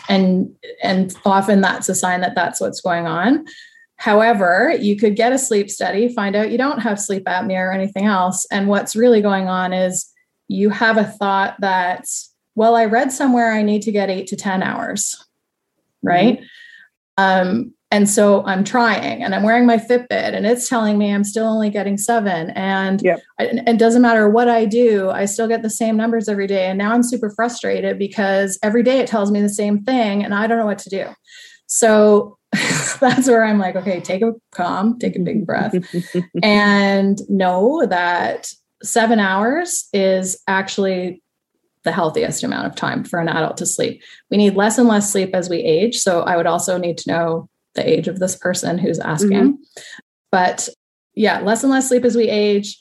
and 0.09 0.55
and 0.83 1.15
often 1.25 1.61
that's 1.61 1.89
a 1.89 1.95
sign 1.95 2.21
that 2.21 2.35
that's 2.35 2.61
what's 2.61 2.81
going 2.81 3.07
on 3.07 3.45
however 3.97 4.75
you 4.79 4.97
could 4.97 5.17
get 5.17 5.33
a 5.33 5.39
sleep 5.39 5.71
study 5.71 6.13
find 6.13 6.37
out 6.37 6.51
you 6.51 6.59
don't 6.59 6.81
have 6.81 7.01
sleep 7.01 7.25
apnea 7.25 7.59
or 7.59 7.73
anything 7.73 8.05
else 8.05 8.47
and 8.51 8.69
what's 8.69 8.95
really 8.95 9.23
going 9.23 9.49
on 9.49 9.73
is 9.73 10.13
you 10.47 10.71
have 10.71 10.97
a 10.97 11.05
thought 11.05 11.57
that's 11.59 12.28
well, 12.59 12.75
I 12.75 12.87
read 12.87 13.13
somewhere 13.13 13.53
I 13.53 13.63
need 13.63 13.83
to 13.83 13.93
get 13.93 14.11
eight 14.11 14.27
to 14.27 14.37
10 14.37 14.65
hours, 14.65 15.17
right? 16.03 16.41
Mm-hmm. 17.19 17.23
Um, 17.49 17.75
and 17.93 18.11
so 18.11 18.45
I'm 18.47 18.65
trying 18.65 19.23
and 19.23 19.33
I'm 19.33 19.45
wearing 19.45 19.65
my 19.65 19.77
Fitbit 19.77 20.11
and 20.11 20.45
it's 20.45 20.69
telling 20.69 20.99
me 20.99 21.15
I'm 21.15 21.23
still 21.23 21.47
only 21.47 21.71
getting 21.71 21.97
seven. 21.97 22.51
And 22.51 23.01
yep. 23.03 23.21
it 23.39 23.79
doesn't 23.79 24.03
matter 24.03 24.29
what 24.29 24.49
I 24.49 24.65
do, 24.65 25.09
I 25.09 25.25
still 25.25 25.47
get 25.47 25.63
the 25.63 25.71
same 25.71 25.97
numbers 25.97 26.29
every 26.29 26.49
day. 26.49 26.67
And 26.67 26.77
now 26.77 26.93
I'm 26.93 27.05
super 27.05 27.31
frustrated 27.31 27.97
because 27.97 28.59
every 28.63 28.83
day 28.83 28.99
it 28.99 29.07
tells 29.07 29.31
me 29.31 29.41
the 29.41 29.49
same 29.49 29.85
thing 29.85 30.25
and 30.25 30.35
I 30.35 30.49
don't 30.49 30.59
know 30.59 30.67
what 30.67 30.79
to 30.81 30.91
do. 30.91 31.07
So 31.67 32.37
that's 33.01 33.29
where 33.29 33.45
I'm 33.45 33.61
like, 33.61 33.77
okay, 33.77 34.01
take 34.01 34.23
a 34.23 34.33
calm, 34.51 34.99
take 34.99 35.15
a 35.15 35.21
big 35.21 35.47
breath 35.47 35.77
and 36.43 37.21
know 37.29 37.87
that 37.87 38.49
seven 38.83 39.21
hours 39.21 39.89
is 39.93 40.43
actually 40.49 41.23
the 41.89 41.93
healthiest 41.93 42.45
amount 42.45 42.67
of 42.67 42.75
time 42.77 43.03
for 43.03 43.19
an 43.19 43.31
adult 43.31 43.57
to 43.57 43.65
sleep. 43.65 44.03
We 44.31 44.37
need 44.37 44.57
less 44.57 44.77
and 44.77 44.87
less 44.87 45.11
sleep 45.11 45.31
as 45.33 45.49
we 45.49 45.57
age. 45.57 45.97
So 45.97 46.21
I 46.21 46.37
would 46.37 46.45
also 46.45 46.77
need 46.77 46.99
to 46.99 47.11
know 47.11 47.49
the 47.75 47.89
age 47.89 48.09
of 48.09 48.19
this 48.19 48.37
person 48.37 48.77
who's 48.77 48.99
asking. 48.99 49.55
Mm-hmm. 49.55 49.83
But 50.31 50.69
yeah, 51.15 51.41
less 51.41 51.63
and 51.63 51.73
less 51.73 51.89
sleep 51.89 52.05
as 52.05 52.15
we 52.15 52.29
age. 52.29 52.79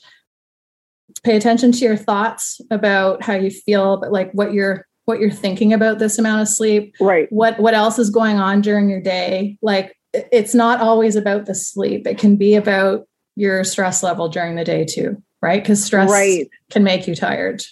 Pay 1.24 1.36
attention 1.36 1.72
to 1.72 1.78
your 1.78 1.96
thoughts 1.96 2.60
about 2.70 3.22
how 3.22 3.32
you 3.32 3.48
feel, 3.48 3.96
but 3.96 4.12
like 4.12 4.30
what 4.32 4.52
you're 4.52 4.86
what 5.06 5.20
you're 5.20 5.30
thinking 5.30 5.72
about 5.72 5.98
this 5.98 6.18
amount 6.18 6.42
of 6.42 6.48
sleep. 6.48 6.94
Right. 7.00 7.32
What 7.32 7.58
what 7.58 7.72
else 7.72 7.98
is 7.98 8.10
going 8.10 8.36
on 8.36 8.60
during 8.60 8.90
your 8.90 9.00
day? 9.00 9.56
Like 9.62 9.96
it's 10.12 10.54
not 10.54 10.82
always 10.82 11.16
about 11.16 11.46
the 11.46 11.54
sleep. 11.54 12.06
It 12.06 12.18
can 12.18 12.36
be 12.36 12.54
about 12.56 13.08
your 13.36 13.64
stress 13.64 14.02
level 14.02 14.28
during 14.28 14.56
the 14.56 14.64
day 14.64 14.84
too, 14.84 15.22
right? 15.40 15.62
Because 15.62 15.82
stress 15.82 16.10
right. 16.10 16.46
can 16.70 16.84
make 16.84 17.08
you 17.08 17.14
tired. 17.14 17.62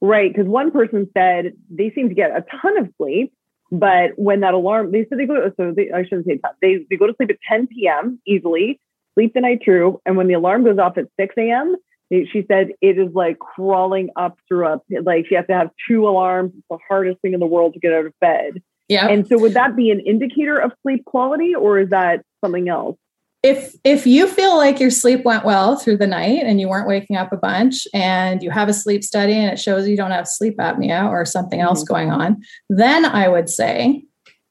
Right. 0.00 0.32
Because 0.32 0.48
one 0.48 0.70
person 0.70 1.08
said 1.16 1.52
they 1.70 1.90
seem 1.94 2.08
to 2.08 2.14
get 2.14 2.30
a 2.30 2.44
ton 2.60 2.78
of 2.78 2.88
sleep, 2.96 3.32
but 3.70 4.12
when 4.16 4.40
that 4.40 4.54
alarm, 4.54 4.92
they 4.92 5.06
said 5.08 5.18
they 5.18 5.26
go, 5.26 5.52
so 5.56 5.72
they, 5.76 5.90
I 5.92 6.04
shouldn't 6.04 6.26
say 6.26 6.38
ton, 6.38 6.52
they, 6.62 6.86
they 6.88 6.96
go 6.96 7.06
to 7.06 7.14
sleep 7.16 7.30
at 7.30 7.36
10 7.48 7.68
p.m. 7.68 8.20
easily, 8.26 8.80
sleep 9.14 9.34
the 9.34 9.40
night 9.40 9.60
through. 9.64 10.00
And 10.06 10.16
when 10.16 10.26
the 10.26 10.34
alarm 10.34 10.64
goes 10.64 10.78
off 10.78 10.98
at 10.98 11.06
6 11.18 11.34
a.m., 11.38 11.76
she 12.10 12.44
said 12.48 12.70
it 12.80 12.98
is 12.98 13.14
like 13.14 13.38
crawling 13.38 14.10
up 14.16 14.36
through 14.48 14.66
a, 14.66 14.80
like 15.04 15.26
she 15.28 15.36
has 15.36 15.46
to 15.46 15.54
have 15.54 15.70
two 15.88 16.08
alarms. 16.08 16.52
It's 16.56 16.66
the 16.68 16.78
hardest 16.88 17.20
thing 17.20 17.34
in 17.34 17.40
the 17.40 17.46
world 17.46 17.74
to 17.74 17.80
get 17.80 17.92
out 17.92 18.06
of 18.06 18.18
bed. 18.20 18.62
Yeah. 18.88 19.06
And 19.06 19.28
so 19.28 19.38
would 19.38 19.54
that 19.54 19.76
be 19.76 19.92
an 19.92 20.00
indicator 20.00 20.58
of 20.58 20.72
sleep 20.82 21.04
quality 21.04 21.54
or 21.54 21.78
is 21.78 21.90
that 21.90 22.24
something 22.44 22.68
else? 22.68 22.96
If 23.42 23.74
if 23.84 24.06
you 24.06 24.26
feel 24.26 24.56
like 24.56 24.78
your 24.80 24.90
sleep 24.90 25.24
went 25.24 25.44
well 25.44 25.76
through 25.76 25.96
the 25.96 26.06
night 26.06 26.42
and 26.44 26.60
you 26.60 26.68
weren't 26.68 26.86
waking 26.88 27.16
up 27.16 27.32
a 27.32 27.36
bunch 27.36 27.86
and 27.94 28.42
you 28.42 28.50
have 28.50 28.68
a 28.68 28.72
sleep 28.74 29.02
study 29.02 29.32
and 29.32 29.50
it 29.50 29.58
shows 29.58 29.88
you 29.88 29.96
don't 29.96 30.10
have 30.10 30.28
sleep 30.28 30.56
apnea 30.58 31.08
or 31.08 31.24
something 31.24 31.60
else 31.60 31.82
Mm-hmm. 31.82 31.92
going 31.94 32.10
on 32.10 32.42
then 32.68 33.04
i 33.06 33.28
would 33.28 33.48
say 33.48 34.04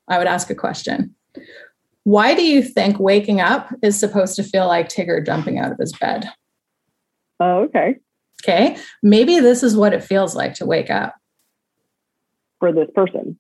i 0.08 0.18
would 0.18 0.26
ask 0.28 0.50
a 0.50 0.56
question 0.56 1.14
why 2.04 2.34
do 2.34 2.44
you 2.44 2.64
think 2.64 3.00
waking 3.00 3.40
up 3.42 3.70
is 3.84 4.00
supposed 4.00 4.36
to 4.38 4.44
feel 4.44 4.66
like 4.68 4.90
tigger 4.90 5.24
jumping 5.24 5.60
out 5.60 5.72
of 5.72 5.78
his 5.78 5.94
bed 5.94 6.28
Oh, 7.40 7.66
okay. 7.66 7.96
okay 8.44 8.76
maybe 9.04 9.40
this 9.40 9.62
is 9.62 9.78
what 9.78 9.94
it 9.94 10.04
feels 10.04 10.36
like 10.36 10.56
to 10.56 10.66
wake 10.66 10.90
up 10.90 11.14
For 12.60 12.72
this 12.74 12.90
person. 12.96 13.38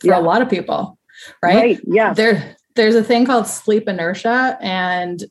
for 0.00 0.06
Yeah. 0.06 0.18
a 0.18 0.22
lot 0.22 0.40
of 0.40 0.48
people 0.48 0.98
right, 1.42 1.54
Right. 1.54 1.80
Yeah. 1.86 2.14
there 2.14 2.56
there's 2.76 2.94
a 2.94 3.04
thing 3.04 3.24
called 3.26 3.46
sleep 3.46 3.88
inertia 3.88 4.58
and 4.60 5.24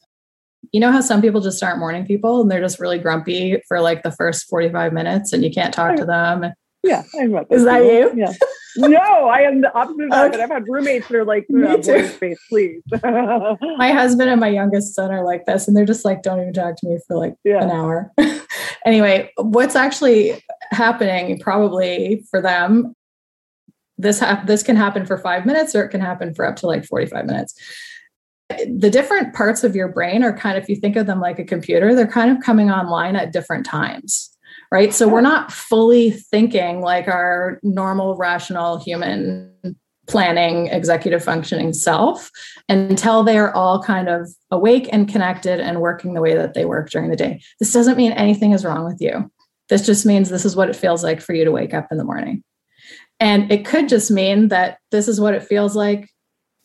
you 0.71 0.79
know 0.79 0.91
how 0.91 1.01
some 1.01 1.21
people 1.21 1.41
just 1.41 1.61
aren't 1.61 1.79
morning 1.79 2.05
people 2.05 2.41
and 2.41 2.49
they're 2.49 2.61
just 2.61 2.79
really 2.79 2.97
grumpy 2.97 3.61
for 3.67 3.81
like 3.81 4.01
the 4.03 4.11
first 4.11 4.47
45 4.49 4.93
minutes 4.93 5.33
and 5.33 5.43
you 5.43 5.51
can't 5.51 5.73
talk 5.73 5.95
to 5.97 6.05
them 6.05 6.51
Yeah. 6.83 7.03
I've 7.19 7.31
Is 7.51 7.65
that 7.65 7.81
people. 7.81 7.93
you? 7.93 8.11
Yeah. 8.15 8.33
No, 8.75 8.97
I 8.97 9.41
am 9.41 9.61
the 9.61 9.71
opposite 9.73 10.05
of 10.05 10.09
that, 10.09 10.25
Okay. 10.27 10.37
but 10.37 10.41
I've 10.41 10.49
had 10.49 10.63
roommates 10.67 11.07
that 11.07 11.15
are 11.17 11.25
like, 11.25 11.45
Me 11.49 11.67
"Uh, 11.67 11.77
too. 11.77 12.07
space, 12.07 12.39
please. 12.49 12.81
my 13.03 13.91
husband 13.91 14.29
and 14.31 14.39
my 14.39 14.47
youngest 14.47 14.95
son 14.95 15.11
are 15.11 15.23
like 15.23 15.45
this 15.45 15.67
and 15.67 15.77
they're 15.77 15.85
just 15.85 16.03
like 16.05 16.23
don't 16.23 16.41
even 16.41 16.53
talk 16.53 16.75
to 16.77 16.87
me 16.87 16.97
for 17.07 17.15
like 17.17 17.35
Yeah. 17.43 17.61
an 17.63 17.69
hour 17.69 18.11
anyway 18.85 19.29
what's 19.37 19.75
actually 19.75 20.41
happening 20.71 21.37
probably 21.39 22.25
for 22.31 22.41
them 22.41 22.95
this 23.97 24.19
hap- 24.19 24.47
this 24.47 24.63
can 24.63 24.75
happen 24.75 25.05
for 25.05 25.17
five 25.17 25.45
minutes 25.45 25.75
or 25.75 25.83
it 25.83 25.89
can 25.89 26.01
happen 26.01 26.33
for 26.33 26.45
up 26.45 26.55
to 26.57 26.67
like 26.67 26.85
45 26.85 27.25
minutes 27.25 27.55
the 28.49 28.89
different 28.89 29.33
parts 29.33 29.63
of 29.63 29.75
your 29.75 29.87
brain 29.87 30.23
are 30.23 30.35
kind 30.35 30.57
of 30.57 30.63
if 30.63 30.69
you 30.69 30.75
think 30.75 30.95
of 30.95 31.07
them 31.07 31.19
like 31.19 31.39
a 31.39 31.43
computer 31.43 31.95
they're 31.95 32.07
kind 32.07 32.31
of 32.31 32.43
coming 32.43 32.69
online 32.69 33.15
at 33.15 33.31
different 33.31 33.65
times 33.65 34.35
right 34.71 34.93
so 34.93 35.07
we're 35.07 35.21
not 35.21 35.51
fully 35.51 36.11
thinking 36.11 36.81
like 36.81 37.07
our 37.07 37.59
normal 37.63 38.15
rational 38.15 38.77
human 38.77 39.53
planning 40.07 40.67
executive 40.67 41.23
functioning 41.23 41.73
self 41.73 42.29
until 42.67 43.23
they 43.23 43.37
are 43.37 43.53
all 43.53 43.81
kind 43.81 44.09
of 44.09 44.29
awake 44.51 44.89
and 44.91 45.07
connected 45.07 45.59
and 45.59 45.81
working 45.81 46.13
the 46.13 46.21
way 46.21 46.35
that 46.35 46.53
they 46.53 46.65
work 46.65 46.89
during 46.89 47.09
the 47.09 47.15
day. 47.15 47.41
This 47.59 47.71
doesn't 47.71 47.97
mean 47.97 48.11
anything 48.11 48.51
is 48.51 48.65
wrong 48.65 48.85
with 48.85 48.99
you. 48.99 49.31
This 49.69 49.85
just 49.85 50.05
means 50.05 50.29
this 50.29 50.45
is 50.45 50.55
what 50.55 50.69
it 50.69 50.75
feels 50.75 51.03
like 51.03 51.21
for 51.21 51.33
you 51.33 51.45
to 51.45 51.51
wake 51.51 51.73
up 51.73 51.87
in 51.89 51.97
the 51.97 52.03
morning. 52.03 52.43
And 53.23 53.49
it 53.49 53.65
could 53.65 53.87
just 53.87 54.11
mean 54.11 54.49
that 54.49 54.79
this 54.91 55.07
is 55.07 55.19
what 55.19 55.33
it 55.33 55.43
feels 55.43 55.77
like 55.77 56.09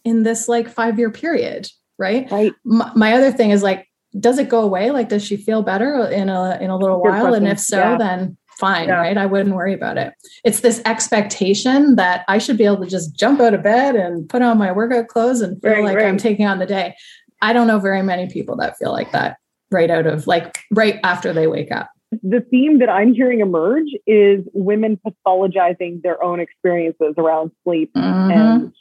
in 0.04 0.24
this 0.24 0.48
like 0.48 0.68
five 0.68 0.98
year 0.98 1.10
period, 1.10 1.68
right? 1.98 2.28
right. 2.32 2.52
My, 2.64 2.90
my 2.96 3.12
other 3.12 3.30
thing 3.30 3.50
is 3.50 3.62
like, 3.62 3.86
does 4.18 4.38
it 4.38 4.48
go 4.48 4.62
away? 4.62 4.90
Like, 4.90 5.08
does 5.08 5.24
she 5.24 5.36
feel 5.36 5.62
better 5.62 6.08
in 6.10 6.28
a 6.28 6.58
in 6.60 6.70
a 6.70 6.76
little 6.76 7.00
Good 7.00 7.10
while? 7.10 7.34
And 7.34 7.46
if 7.46 7.60
so, 7.60 7.78
Yeah. 7.78 7.96
then 7.96 8.36
fine, 8.58 8.88
Yeah. 8.88 8.96
right? 9.00 9.16
I 9.16 9.26
wouldn't 9.26 9.54
worry 9.54 9.72
about 9.72 9.98
it. 9.98 10.12
It's 10.44 10.60
this 10.60 10.82
expectation 10.84 11.94
that 11.94 12.24
I 12.26 12.38
should 12.38 12.58
be 12.58 12.64
able 12.64 12.82
to 12.82 12.90
just 12.90 13.14
jump 13.14 13.40
out 13.40 13.54
of 13.54 13.62
bed 13.62 13.94
and 13.94 14.28
put 14.28 14.42
on 14.42 14.58
my 14.58 14.72
workout 14.72 15.06
clothes 15.06 15.40
and 15.42 15.62
feel 15.62 15.70
Right, 15.72 15.84
like 15.84 15.98
I'm 15.98 16.16
taking 16.18 16.46
on 16.46 16.58
the 16.58 16.66
day. 16.66 16.96
I 17.40 17.52
don't 17.52 17.68
know 17.68 17.78
very 17.78 18.02
many 18.02 18.28
people 18.28 18.56
that 18.56 18.76
feel 18.78 18.90
like 18.90 19.12
that 19.12 19.36
right 19.70 19.90
out 19.90 20.06
of 20.06 20.26
like 20.26 20.58
right 20.72 20.98
after 21.04 21.32
they 21.32 21.46
wake 21.46 21.70
up. 21.70 21.88
The 22.22 22.40
theme 22.40 22.78
that 22.78 22.88
I'm 22.88 23.12
hearing 23.14 23.40
emerge 23.40 23.88
is 24.06 24.44
women 24.54 24.98
pathologizing 25.06 26.02
their 26.02 26.22
own 26.22 26.40
experiences 26.40 27.14
around 27.18 27.52
sleep. 27.64 27.92
Mhm. 27.94 28.32
And 28.32 28.72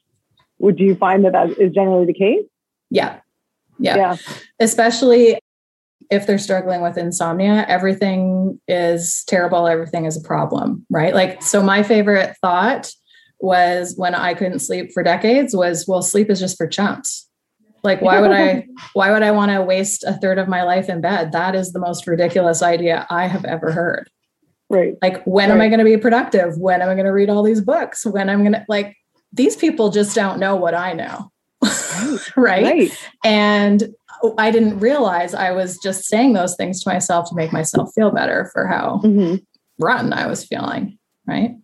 would 0.60 0.80
you 0.80 0.96
find 0.96 1.26
that 1.26 1.34
that 1.34 1.58
is 1.60 1.74
generally 1.74 2.06
the 2.06 2.13
case? 2.13 2.46
yeah. 2.90 3.20
Yeah. 3.80 3.96
Yeah. 3.96 4.16
especially 4.60 5.38
if 6.10 6.26
they're 6.26 6.38
struggling 6.40 6.82
with 6.82 6.98
insomnia, 6.98 7.66
everything 7.68 8.60
is 8.68 9.24
terrible, 9.28 9.68
everything 9.68 10.06
is 10.06 10.18
a 10.18 10.22
problem, 10.22 10.86
right? 10.90 11.13
Like, 11.13 11.44
so 11.44 11.62
my 11.62 11.84
favorite 11.84 12.36
thought 12.42 12.90
was 13.40 13.94
when 13.98 14.16
I 14.16 14.34
couldn't 14.34 14.60
sleep 14.60 14.92
for 14.94 15.04
decades 15.04 15.56
was, 15.56 15.86
well, 15.88 16.02
sleep 16.02 16.30
is 16.30 16.40
just 16.40 16.58
for 16.58 16.66
chumps. 16.66 17.27
Like, 17.84 18.02
why 18.02 18.20
would 18.20 18.32
I, 18.32 18.68
why 18.94 19.12
would 19.12 19.24
I 19.24 19.32
want 19.32 19.52
to 19.52 19.62
waste 19.62 20.04
a 20.04 20.13
third 20.13 20.38
of 20.38 20.48
my 20.48 20.63
life 20.63 20.90
in 20.90 21.02
bed? 21.02 21.32
That 21.32 21.56
is 21.56 21.72
the 21.72 21.80
most 21.80 22.08
ridiculous 22.08 22.62
idea 22.62 23.06
I 23.10 23.28
have 23.28 23.46
ever 23.46 23.72
heard. 23.72 24.10
Right. 24.70 24.96
Like, 25.02 25.24
when 25.26 25.50
am 25.52 25.62
I 25.62 25.70
going 25.70 25.80
to 25.80 25.86
be 25.86 25.96
productive? 25.98 26.58
When 26.58 26.82
am 26.82 26.90
I 26.90 26.94
going 26.94 27.06
to 27.06 27.12
read 27.13 27.30
all 27.30 27.44
these 27.44 27.62
books? 27.62 28.06
When 28.06 28.30
I'm 28.30 28.40
going 28.42 28.54
to, 28.54 28.66
like, 28.68 28.96
these 29.32 29.56
people 29.56 29.90
just 29.92 30.13
don't 30.16 30.40
know 30.40 30.56
what 30.56 30.74
I 30.74 30.94
know. 30.94 31.32
right? 32.36 32.63
Right. 32.63 32.92
And 33.24 33.94
I 34.38 34.52
didn't 34.52 34.80
realize 34.80 35.34
I 35.34 35.52
was 35.52 35.78
just 35.78 36.06
saying 36.06 36.34
those 36.34 36.56
things 36.56 36.84
to 36.84 36.90
myself 36.90 37.30
to 37.30 37.36
make 37.36 37.54
myself 37.54 37.92
feel 37.96 38.12
better 38.12 38.50
for 38.52 38.66
how 38.68 39.02
Mhm. 39.04 39.46
rotten 39.80 40.12
I 40.12 40.28
was 40.28 40.44
feeling. 40.44 40.98
Right. 41.26 41.56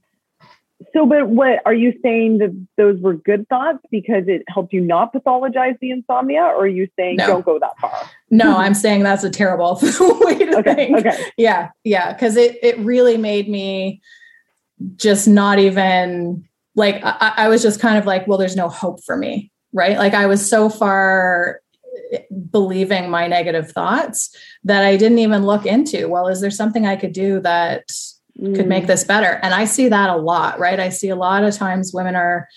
So, 0.94 1.08
but 1.08 1.28
what 1.28 1.60
are 1.66 1.74
you 1.74 1.98
saying 2.04 2.38
that 2.38 2.68
those 2.78 3.00
were 3.02 3.16
good 3.16 3.50
thoughts 3.50 3.80
because 3.90 4.26
it 4.28 4.44
helped 4.48 4.74
you 4.74 4.82
not 4.82 5.12
pathologize 5.12 5.78
the 5.80 5.90
insomnia, 5.90 6.42
or 6.42 6.62
are 6.66 6.68
you 6.68 6.88
saying 6.98 7.16
No. 7.18 7.26
don't 7.28 7.46
go 7.46 7.58
that 7.60 7.74
far? 7.82 8.10
No, 8.30 8.58
I'm 8.58 8.76
saying 8.76 9.02
that's 9.02 9.24
a 9.24 9.30
terrible 9.30 9.80
way 9.82 10.38
to 10.38 10.58
Okay. 10.60 10.76
think. 10.76 10.98
Okay. 11.00 11.32
Yeah. 11.36 11.70
Yeah. 11.84 12.16
Cause 12.18 12.36
it, 12.38 12.58
it 12.62 12.78
really 12.80 13.18
made 13.18 13.50
me 13.50 14.02
just 14.96 15.28
not 15.28 15.58
even 15.58 16.48
like, 16.76 17.02
I, 17.04 17.34
I 17.38 17.48
was 17.48 17.64
just 17.64 17.80
kind 17.80 17.98
of 17.98 18.06
like, 18.06 18.28
well, 18.28 18.38
there's 18.38 18.56
no 18.56 18.70
hope 18.70 19.04
for 19.04 19.18
me. 19.18 19.52
Right. 19.72 19.98
Like 19.98 20.14
I 20.14 20.28
was 20.28 20.48
so 20.48 20.70
far 20.70 21.60
eh, 22.12 22.20
believing 22.52 23.10
my 23.10 23.26
negative 23.28 23.72
thoughts 23.72 24.36
that 24.64 24.84
I 24.86 24.96
didn't 24.98 25.20
even 25.20 25.46
look 25.46 25.66
into, 25.66 26.08
well, 26.08 26.28
is 26.28 26.40
there 26.42 26.52
something 26.52 26.86
I 26.86 26.96
could 26.96 27.14
do 27.14 27.40
that 27.40 27.90
could 28.40 28.68
make 28.68 28.88
this 28.88 29.04
better. 29.04 29.40
And 29.44 29.54
I 29.54 29.66
see 29.66 29.90
that 29.90 30.10
a 30.10 30.16
lot, 30.18 30.60
right? 30.60 30.80
I 30.80 30.90
see 30.90 31.10
a 31.10 31.16
lot 31.16 31.44
of 31.44 31.56
times 31.56 31.94
women 31.94 32.16
are 32.16 32.48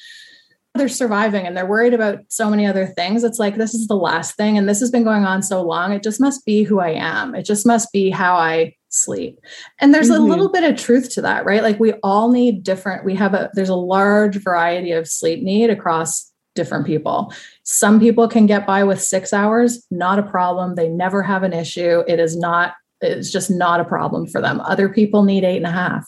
they're 0.75 0.89
surviving 0.89 1.47
and 1.47 1.57
they're 1.57 1.65
worried 1.67 1.95
about 1.95 2.19
so 2.29 2.51
many 2.51 2.67
other 2.67 2.87
things. 2.87 3.25
It's 3.25 3.39
like 3.39 3.57
this 3.57 3.73
is 3.73 3.87
the 3.87 3.97
last 3.97 4.37
thing 4.37 4.59
and 4.59 4.69
this 4.69 4.81
has 4.81 4.91
been 4.91 5.05
going 5.05 5.25
on 5.25 5.43
so 5.43 5.63
long. 5.63 5.93
It 5.93 6.03
just 6.03 6.21
must 6.21 6.45
be 6.45 6.65
who 6.65 6.81
I 6.81 6.91
am. 6.91 7.35
It 7.35 7.45
just 7.45 7.67
must 7.67 7.93
be 7.93 8.11
how 8.11 8.37
I 8.37 8.75
sleep. 8.91 9.39
And 9.81 9.95
there's 9.95 10.11
a 10.11 10.19
Mhm. 10.19 10.29
little 10.29 10.51
bit 10.51 10.65
of 10.65 10.77
truth 10.77 11.11
to 11.15 11.23
that, 11.23 11.47
right? 11.47 11.63
Like 11.63 11.81
we 11.81 11.95
all 12.03 12.31
need 12.31 12.63
different 12.63 13.05
we 13.05 13.15
have 13.15 13.33
a 13.33 13.51
there's 13.55 13.71
a 13.71 13.75
large 13.75 14.37
variety 14.37 14.93
of 14.93 15.09
sleep 15.09 15.43
need 15.43 15.71
across 15.71 16.31
different 16.55 16.87
people. 16.87 17.33
Some 17.63 18.01
people 18.01 18.29
can 18.29 18.47
get 18.47 18.67
by 18.67 18.85
with 18.85 19.01
6 19.03 19.33
hours, 19.33 19.87
not 19.91 20.19
a 20.19 20.23
problem. 20.23 20.75
They 20.75 20.89
never 20.89 21.23
have 21.23 21.43
an 21.43 21.53
issue. 21.53 22.03
It 22.07 22.19
is 22.21 22.37
not 22.37 22.75
it's 23.01 23.31
just 23.31 23.51
not 23.51 23.81
a 23.81 23.85
problem 23.85 24.27
for 24.27 24.41
them. 24.41 24.61
Other 24.61 24.89
people 24.89 25.23
need 25.23 25.45
eight 25.45 25.59
and 25.59 25.67
a 25.67 25.71
half 25.71 26.07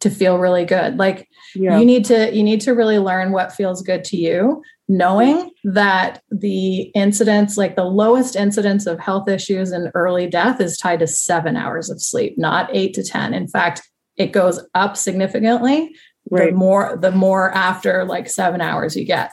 to 0.00 0.10
feel 0.10 0.38
really 0.38 0.64
good. 0.64 0.98
Like 0.98 1.28
Yeah. 1.54 1.78
you 1.78 1.84
need 1.84 2.04
to 2.06 2.34
you 2.34 2.42
need 2.42 2.60
to 2.62 2.72
really 2.72 2.98
learn 2.98 3.30
what 3.32 3.52
feels 3.52 3.82
good 3.82 4.02
to 4.04 4.16
you, 4.16 4.62
knowing 4.88 5.50
that 5.64 6.22
the 6.30 6.90
incidence, 6.94 7.56
like 7.56 7.76
the 7.76 7.84
lowest 7.84 8.34
incidence 8.34 8.86
of 8.86 8.98
health 8.98 9.28
issues 9.28 9.70
and 9.70 9.90
early 9.94 10.26
death 10.26 10.60
is 10.60 10.76
tied 10.76 10.98
to 11.00 11.06
seven 11.06 11.56
hours 11.56 11.88
of 11.88 12.02
sleep, 12.02 12.36
not 12.36 12.68
eight 12.72 12.94
to 12.94 13.04
10. 13.04 13.32
In 13.32 13.46
fact, 13.46 13.82
it 14.16 14.32
goes 14.32 14.60
up 14.74 14.96
significantly 14.96 15.94
Right. 16.30 16.50
the 16.50 16.56
more 16.56 16.98
the 17.00 17.10
more 17.12 17.50
after 17.52 18.04
like 18.04 18.28
seven 18.28 18.60
hours 18.60 18.96
you 18.96 19.04
get. 19.04 19.30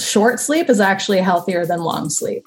Short 0.00 0.38
sleep 0.38 0.68
is 0.70 0.80
actually 0.80 1.18
healthier 1.18 1.64
than 1.66 1.80
long 1.80 2.08
sleep. 2.10 2.44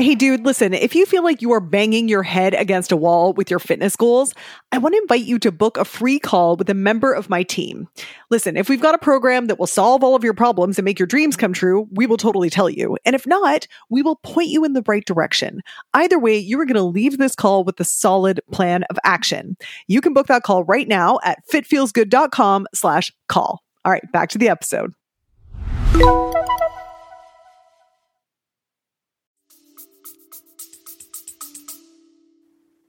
Hey, 0.00 0.14
dude, 0.14 0.46
listen, 0.46 0.74
if 0.74 0.94
you 0.94 1.06
feel 1.06 1.24
like 1.24 1.42
you 1.42 1.50
are 1.50 1.58
banging 1.58 2.08
your 2.08 2.22
head 2.22 2.54
against 2.54 2.92
a 2.92 2.96
wall 2.96 3.32
with 3.32 3.50
your 3.50 3.58
fitness 3.58 3.96
goals, 3.96 4.32
I 4.70 4.78
want 4.78 4.94
to 4.94 5.00
invite 5.00 5.24
you 5.24 5.40
to 5.40 5.50
book 5.50 5.76
a 5.76 5.84
free 5.84 6.20
call 6.20 6.54
with 6.54 6.70
a 6.70 6.74
member 6.74 7.12
of 7.12 7.28
my 7.28 7.42
team. 7.42 7.88
Listen, 8.30 8.56
if 8.56 8.68
we've 8.68 8.80
got 8.80 8.94
a 8.94 8.98
program 8.98 9.46
that 9.46 9.58
will 9.58 9.66
solve 9.66 10.04
all 10.04 10.14
of 10.14 10.22
your 10.22 10.34
problems 10.34 10.78
and 10.78 10.84
make 10.84 11.00
your 11.00 11.08
dreams 11.08 11.36
come 11.36 11.52
true, 11.52 11.88
we 11.90 12.06
will 12.06 12.16
totally 12.16 12.48
tell 12.48 12.70
you. 12.70 12.96
And 13.04 13.16
if 13.16 13.26
not, 13.26 13.66
we 13.90 14.00
will 14.00 14.16
point 14.16 14.50
you 14.50 14.64
in 14.64 14.72
the 14.72 14.84
right 14.86 15.04
direction. 15.04 15.62
Either 15.94 16.20
way, 16.20 16.38
you 16.38 16.60
are 16.60 16.66
going 16.66 16.76
to 16.76 16.82
leave 16.84 17.18
this 17.18 17.34
call 17.34 17.64
with 17.64 17.80
a 17.80 17.84
solid 17.84 18.40
plan 18.52 18.84
of 18.84 19.00
action. 19.02 19.56
You 19.88 20.00
can 20.00 20.12
book 20.12 20.28
that 20.28 20.44
call 20.44 20.62
right 20.62 20.86
now 20.86 21.18
at 21.24 21.40
fitfeelsgood.com 21.52 22.68
slash 22.72 23.12
call. 23.28 23.64
All 23.84 23.90
right, 23.90 24.04
back 24.12 24.28
to 24.30 24.38
the 24.38 24.48
episode. 24.48 24.94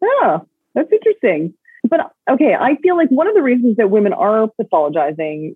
Yeah, 0.02 0.40
that's 0.76 0.92
interesting. 0.92 1.54
But 1.90 2.12
okay, 2.30 2.56
I 2.60 2.76
feel 2.78 2.98
like 2.98 3.10
one 3.10 3.28
of 3.28 3.36
the 3.36 3.42
reasons 3.42 3.78
that 3.78 3.90
women 3.90 4.14
are 4.14 4.50
pathologizing 4.62 5.56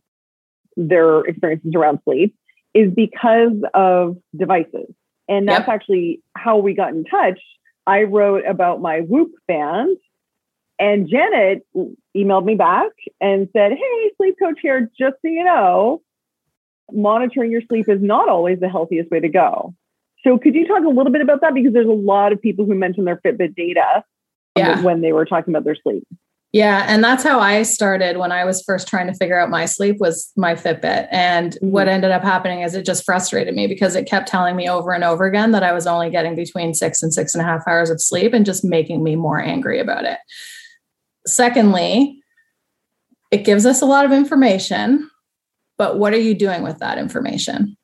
their 0.78 1.22
experiences 1.22 1.74
around 1.76 2.00
sleep 2.04 2.36
is 2.74 2.92
because 2.94 3.54
of 3.74 4.18
devices. 4.38 4.94
And 5.28 5.48
that's 5.48 5.68
Yep. 5.68 5.70
actually 5.70 6.22
how 6.36 6.58
we 6.58 6.74
got 6.74 6.94
in 6.94 7.04
touch. 7.06 7.40
I 7.88 8.04
wrote 8.04 8.46
about 8.48 8.82
my 8.82 9.02
Whoop 9.02 9.32
band 9.48 9.98
And 10.80 11.08
Janet 11.10 11.66
emailed 12.18 12.46
me 12.46 12.56
back 12.56 12.92
and 13.22 13.48
said, 13.54 13.72
Hey, 13.74 14.12
sleep 14.18 14.36
coach 14.40 14.60
here, 14.62 14.90
just 15.00 15.16
so 15.22 15.30
you 15.30 15.44
know, 15.44 16.02
monitoring 16.92 17.52
your 17.52 17.62
sleep 17.70 17.90
is 17.90 18.02
not 18.02 18.30
always 18.30 18.60
the 18.60 18.70
healthiest 18.70 19.12
way 19.12 19.20
to 19.20 19.30
go. 19.30 19.74
So, 20.24 20.38
could 20.38 20.56
you 20.56 20.68
talk 20.68 20.84
a 20.84 20.90
little 20.90 21.12
bit 21.12 21.22
about 21.22 21.42
that? 21.42 21.54
Because 21.54 21.74
there's 21.74 21.88
a 21.88 21.92
lot 21.92 22.32
of 22.34 22.42
people 22.42 22.66
who 22.66 22.76
mention 22.76 23.06
their 23.06 23.18
Fitbit 23.18 23.56
data 23.56 24.04
yeah. 24.56 24.82
when 24.82 25.02
they 25.02 25.14
were 25.14 25.26
talking 25.26 25.54
about 25.54 25.64
their 25.64 25.76
sleep. 25.76 26.04
Yeah, 26.54 26.86
and 26.88 27.04
that's 27.04 27.24
how 27.24 27.40
I 27.40 27.64
started 27.64 28.18
when 28.18 28.32
I 28.32 28.46
was 28.46 28.62
first 28.62 28.88
trying 28.88 29.08
to 29.08 29.16
figure 29.16 29.40
out 29.40 29.50
my 29.50 29.66
sleep 29.66 29.98
was 30.00 30.32
my 30.38 30.54
Fitbit. 30.54 31.08
And 31.12 31.54
mm-hmm. 31.54 31.72
what 31.72 31.88
ended 31.88 32.12
up 32.12 32.22
happening 32.22 32.62
is 32.62 32.76
it 32.76 32.86
just 32.86 33.04
frustrated 33.04 33.56
me 33.56 33.66
because 33.66 33.96
it 33.96 34.06
kept 34.06 34.28
telling 34.28 34.56
me 34.56 34.70
over 34.70 34.94
and 34.94 35.04
over 35.04 35.26
again 35.26 35.52
that 35.52 35.64
I 35.64 35.74
was 35.74 35.88
only 35.88 36.12
getting 36.12 36.36
between 36.36 36.76
six 36.76 37.02
and 37.02 37.12
six 37.12 37.34
and 37.34 37.42
a 37.42 37.46
half 37.46 37.68
hours 37.68 37.90
of 37.90 38.00
sleep 38.00 38.34
and 38.34 38.46
just 38.46 38.64
making 38.64 39.04
me 39.04 39.16
more 39.16 39.42
angry 39.42 39.80
about 39.80 40.06
it. 40.06 40.20
Secondly, 41.26 42.22
it 43.32 43.46
gives 43.46 43.66
us 43.66 43.82
a 43.82 43.88
lot 43.88 44.06
of 44.06 44.12
information, 44.12 45.10
but 45.80 45.98
what 45.98 46.14
are 46.14 46.20
you 46.20 46.36
doing 46.36 46.62
with 46.62 46.78
that 46.78 47.00
information? 47.00 47.76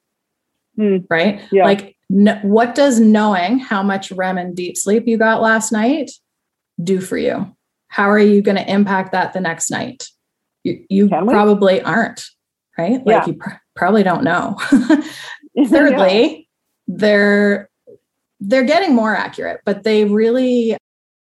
Mm. 0.77 1.08
Right? 1.10 1.41
Yeah. 1.51 1.65
Like, 1.65 1.95
no, 2.12 2.36
what 2.43 2.75
does 2.75 2.99
knowing 2.99 3.58
how 3.58 3.82
much 3.82 4.12
REM 4.12 4.38
and 4.38 4.55
deep 4.55 4.77
sleep 4.77 5.08
you 5.08 5.17
got 5.17 5.41
last 5.41 5.71
night 5.71 6.12
do 6.84 7.02
for 7.02 7.18
you? 7.18 7.54
how 7.89 8.10
are 8.10 8.20
you 8.20 8.42
going 8.42 8.58
to 8.58 8.72
impact 8.72 9.12
that 9.12 9.34
the 9.34 9.42
next 9.42 9.70
night? 9.70 10.08
You, 10.63 10.84
you 10.89 11.10
probably 11.10 11.82
aren't, 11.82 12.24
right? 12.78 13.06
Like 13.06 13.08
yeah. 13.08 13.26
you 13.26 13.34
pr- 13.34 13.56
probably 13.76 14.04
don't 14.04 14.24
know. 14.24 14.56
Thirdly, 15.68 16.24
yeah. 16.24 16.38
they're 16.88 17.70
they're 18.39 18.63
getting 18.63 18.96
more 18.96 19.15
accurate, 19.15 19.62
but 19.65 19.84
they 19.84 20.06
really 20.06 20.78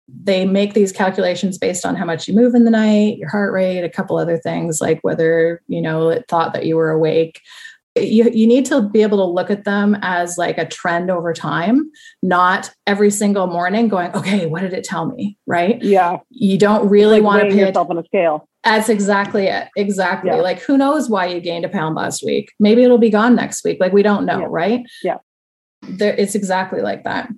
they 0.09 0.45
make 0.45 0.75
these 0.75 0.93
calculations 0.93 1.59
based 1.59 1.85
on 1.85 1.97
how 1.97 2.05
much 2.05 2.29
you 2.29 2.35
move 2.35 2.55
in 2.55 2.65
the 2.65 2.71
night, 2.71 3.19
your 3.19 3.29
heart 3.29 3.53
rate, 3.53 3.83
a 3.83 3.89
couple 3.89 4.17
other 4.17 4.39
things 4.39 4.81
like 4.81 5.01
whether, 5.03 5.63
you 5.69 5.81
know, 5.81 6.11
it 6.11 6.25
thought 6.29 6.53
that 6.53 6.67
you 6.67 6.77
were 6.77 6.91
awake, 6.91 7.41
you, 7.95 8.31
you 8.31 8.47
need 8.47 8.65
to 8.67 8.83
be 8.83 9.03
able 9.03 9.19
to 9.19 9.25
look 9.25 9.51
at 9.51 9.65
them 9.65 9.97
as 10.03 10.39
like 10.39 10.59
a 10.59 10.67
trend 10.67 11.11
over 11.11 11.33
time, 11.33 11.91
not 12.23 12.73
every 12.87 13.11
single 13.11 13.47
morning 13.47 13.89
going, 13.89 14.15
okay, 14.15 14.47
what 14.47 14.63
did 14.63 14.73
it 14.73 14.85
tell 14.85 15.07
me? 15.07 15.37
Right. 15.47 15.83
Yeah. 15.83 16.19
You 16.31 16.59
don't 16.59 16.89
really 16.89 17.21
like 17.21 17.25
want 17.25 17.43
to 17.43 17.51
pay 17.51 17.67
yourself 17.67 17.91
on 17.91 17.99
a 17.99 18.05
scale. 18.05 18.49
That's 18.65 18.89
exactly 18.89 19.47
it. 19.47 19.69
Exactly. 19.77 20.31
Yeah. 20.31 20.37
Like 20.37 20.61
who 20.61 20.79
knows 20.79 21.11
why 21.11 21.27
you 21.27 21.41
gained 21.41 21.65
a 21.65 21.69
pound 21.69 21.97
last 21.97 22.25
week? 22.25 22.53
Maybe 22.61 22.83
it'll 22.83 22.99
be 22.99 23.11
gone 23.11 23.35
next 23.35 23.65
week. 23.65 23.79
Like 23.81 23.93
we 23.93 24.03
don't 24.03 24.25
know. 24.25 24.41
Yeah. 24.41 24.47
Right. 24.49 24.87
Yeah. 25.03 25.17
There, 25.83 26.15
it's 26.15 26.35
exactly 26.35 26.81
like 26.81 27.05
that. 27.05 27.29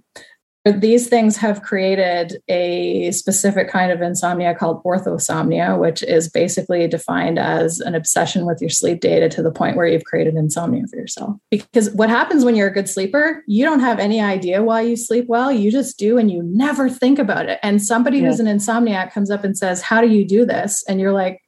These 0.64 1.08
things 1.08 1.36
have 1.36 1.62
created 1.62 2.42
a 2.48 3.10
specific 3.12 3.68
kind 3.68 3.92
of 3.92 4.00
insomnia 4.00 4.54
called 4.54 4.82
orthosomnia, 4.82 5.78
which 5.78 6.02
is 6.02 6.30
basically 6.30 6.88
defined 6.88 7.38
as 7.38 7.80
an 7.80 7.94
obsession 7.94 8.46
with 8.46 8.62
your 8.62 8.70
sleep 8.70 9.00
data 9.00 9.28
to 9.28 9.42
the 9.42 9.50
point 9.50 9.76
where 9.76 9.86
you've 9.86 10.04
created 10.04 10.36
insomnia 10.36 10.86
for 10.86 10.96
yourself. 10.96 11.36
Because 11.50 11.90
what 11.90 12.08
happens 12.08 12.46
when 12.46 12.56
you're 12.56 12.68
a 12.68 12.72
good 12.72 12.88
sleeper, 12.88 13.44
you 13.46 13.62
don't 13.62 13.80
have 13.80 13.98
any 13.98 14.22
idea 14.22 14.62
why 14.62 14.80
you 14.80 14.96
sleep 14.96 15.26
well. 15.28 15.52
You 15.52 15.70
just 15.70 15.98
do 15.98 16.16
and 16.16 16.30
you 16.30 16.42
never 16.42 16.88
think 16.88 17.18
about 17.18 17.46
it. 17.46 17.58
And 17.62 17.82
somebody 17.82 18.18
yeah. 18.18 18.28
who's 18.28 18.40
an 18.40 18.46
insomniac 18.46 19.12
comes 19.12 19.30
up 19.30 19.44
and 19.44 19.58
says, 19.58 19.82
How 19.82 20.00
do 20.00 20.08
you 20.08 20.26
do 20.26 20.46
this? 20.46 20.82
And 20.88 20.98
you're 20.98 21.12
like, 21.12 21.42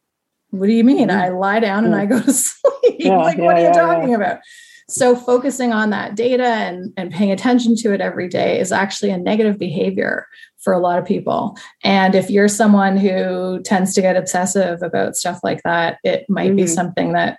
What 0.51 0.67
do 0.67 0.73
you 0.73 0.85
mean? 0.85 1.09
Mm-hmm. 1.09 1.19
I 1.19 1.29
lie 1.31 1.61
down 1.61 1.87
and 1.87 1.95
I 1.95 2.05
go 2.05 2.21
to 2.21 2.33
sleep. 2.35 2.97
Yeah, 2.99 3.17
like, 3.17 3.39
what 3.39 3.57
are 3.57 3.67
you 3.67 3.73
talking 3.73 4.15
about? 4.15 4.41
So 4.89 5.17
focusing 5.17 5.73
on 5.73 5.91
that 5.91 6.15
data 6.15 6.45
and, 6.45 6.93
and 6.97 7.13
paying 7.13 7.33
attention 7.33 7.75
to 7.77 7.93
it 7.93 8.01
every 8.01 8.29
day 8.29 8.61
is 8.61 8.71
actually 8.71 9.11
a 9.11 9.19
negative 9.19 9.59
behavior 9.59 10.29
for 10.59 10.73
a 10.73 10.79
lot 10.79 10.99
of 10.99 11.05
people. 11.05 11.57
And 11.83 12.15
if 12.15 12.31
you're 12.31 12.49
someone 12.49 12.97
who 12.97 13.61
tends 13.63 13.95
to 13.95 14.01
get 14.01 14.17
obsessive 14.17 14.83
about 14.83 15.17
stuff 15.17 15.41
like 15.43 15.63
that, 15.65 15.99
it 16.05 16.27
might 16.29 16.49
mm-hmm. 16.49 16.57
be 16.57 16.67
something 16.67 17.13
that 17.13 17.39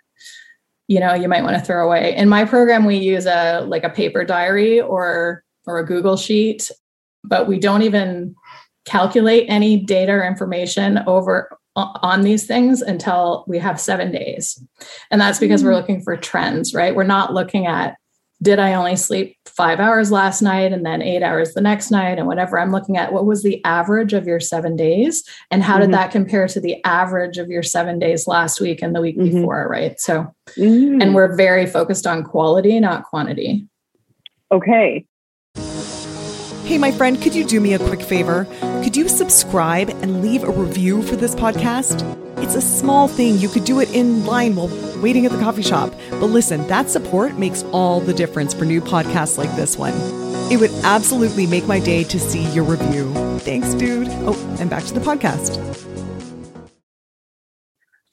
you 0.90 1.00
know 1.02 1.14
you 1.14 1.28
might 1.28 1.44
want 1.44 1.58
to 1.58 1.64
throw 1.64 1.86
away. 1.86 2.16
In 2.16 2.30
my 2.30 2.46
program, 2.46 2.86
we 2.86 2.96
use 2.96 3.26
a 3.26 3.62
like 3.68 3.84
a 3.84 3.90
paper 3.90 4.24
diary 4.24 4.80
or 4.80 5.44
or 5.66 5.80
a 5.80 5.86
Google 5.86 6.16
sheet, 6.16 6.72
but 7.24 7.48
we 7.48 7.60
don't 7.60 7.82
even 7.82 8.36
calculate 8.86 9.46
any 9.50 9.78
data 9.78 10.14
or 10.14 10.24
information 10.26 11.00
over 11.08 11.58
on 11.78 12.24
these 12.24 12.48
things 12.48 12.82
until 12.82 13.46
we 13.48 13.60
have 13.60 13.80
seven 13.80 14.12
days. 14.12 14.62
And 15.12 15.22
that's 15.22 15.40
because 15.40 15.64
we're 15.64 15.72
mm. 15.72 15.76
looking 15.76 16.02
for 16.02 16.18
trends, 16.18 16.74
right? 16.74 16.96
We're 16.96 17.04
not 17.04 17.34
looking 17.34 17.68
at, 17.68 17.98
did 18.42 18.60
I 18.60 18.74
only 18.74 18.96
sleep 18.96 19.38
five 19.46 19.80
hours 19.80 20.12
last 20.12 20.42
night 20.42 20.74
and 20.74 20.86
then 20.86 21.02
eight 21.02 21.24
hours 21.24 21.54
the 21.54 21.62
next 21.62 21.92
night 21.92 22.18
and 22.18 22.28
whatever? 22.28 22.60
I'm 22.60 22.72
looking 22.72 22.98
at 22.98 23.14
what 23.14 23.26
was 23.26 23.44
the 23.44 23.64
average 23.64 24.14
of 24.14 24.26
your 24.26 24.40
seven 24.40 24.76
days 24.76 25.24
and 25.52 25.62
how 25.62 25.76
mm-hmm. 25.76 25.84
did 25.84 25.94
that 25.94 26.12
compare 26.12 26.48
to 26.48 26.60
the 26.60 26.84
average 26.84 27.38
of 27.38 27.50
your 27.50 27.64
seven 27.64 28.00
days 28.00 28.28
last 28.28 28.60
week 28.60 28.82
and 28.82 28.96
the 28.96 29.02
week 29.02 29.18
mm-hmm. 29.18 29.38
before, 29.38 29.68
right? 29.70 30.00
So, 30.00 30.34
and 30.56 31.14
we're 31.14 31.36
very 31.36 31.68
focused 31.68 32.08
on 32.08 32.24
quality, 32.24 32.80
not 32.80 33.04
quantity. 33.04 33.68
Okay. 34.52 35.06
Hey, 36.68 36.78
my 36.78 36.92
friend, 36.92 37.22
could 37.22 37.34
you 37.34 37.46
do 37.46 37.62
me 37.62 37.76
a 37.76 37.80
quick 37.80 38.02
favor? 38.02 38.44
Could 38.84 38.98
you 38.98 39.08
subscribe 39.08 39.88
and 39.88 40.22
leave 40.22 40.44
a 40.44 40.52
review 40.52 41.02
for 41.02 41.16
this 41.16 41.34
podcast? 41.34 42.04
It's 42.44 42.56
a 42.56 42.62
small 42.62 43.08
thing. 43.08 43.38
You 43.38 43.48
could 43.48 43.64
do 43.64 43.80
it 43.80 43.90
in 43.96 44.26
line 44.26 44.54
while 44.54 44.68
waiting 45.02 45.26
at 45.26 45.32
the 45.32 45.40
coffee 45.40 45.62
shop. 45.62 45.94
But 46.10 46.26
listen, 46.26 46.68
that 46.68 46.90
support 46.90 47.38
makes 47.38 47.64
all 47.72 48.02
the 48.02 48.14
difference 48.14 48.54
for 48.54 48.66
new 48.66 48.82
podcasts 48.82 49.38
like 49.38 49.50
this 49.56 49.78
one. 49.78 49.94
It 50.52 50.60
would 50.60 50.72
absolutely 50.84 51.48
make 51.48 51.68
my 51.68 51.80
day 51.80 52.04
to 52.04 52.20
see 52.20 52.44
your 52.52 52.66
review. 52.66 53.14
Thanks, 53.40 53.74
dude. 53.74 54.10
Oh, 54.10 54.58
and 54.60 54.70
back 54.70 54.84
to 54.84 54.94
the 54.94 55.00
podcast. 55.00 55.64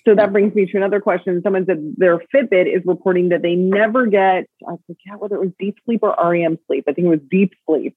So 0.07 0.15
that 0.15 0.33
brings 0.33 0.55
me 0.55 0.67
to 0.67 0.77
another 0.77 1.01
question. 1.01 1.43
Someone 1.43 1.67
said 1.67 1.95
their 1.97 2.19
Fitbit 2.33 2.73
is 2.73 2.83
reporting 2.85 3.31
that 3.31 3.43
they 3.43 3.57
never 3.57 4.07
get, 4.07 4.47
I 4.65 4.77
forget 4.87 5.19
whether 5.19 5.35
it 5.35 5.41
was 5.41 5.53
deep 5.59 5.75
sleep 5.85 6.05
or 6.05 6.15
REM 6.17 6.57
sleep. 6.69 6.85
I 6.87 6.93
think 6.93 7.07
it 7.07 7.11
was 7.11 7.21
deep 7.29 7.55
sleep. 7.67 7.97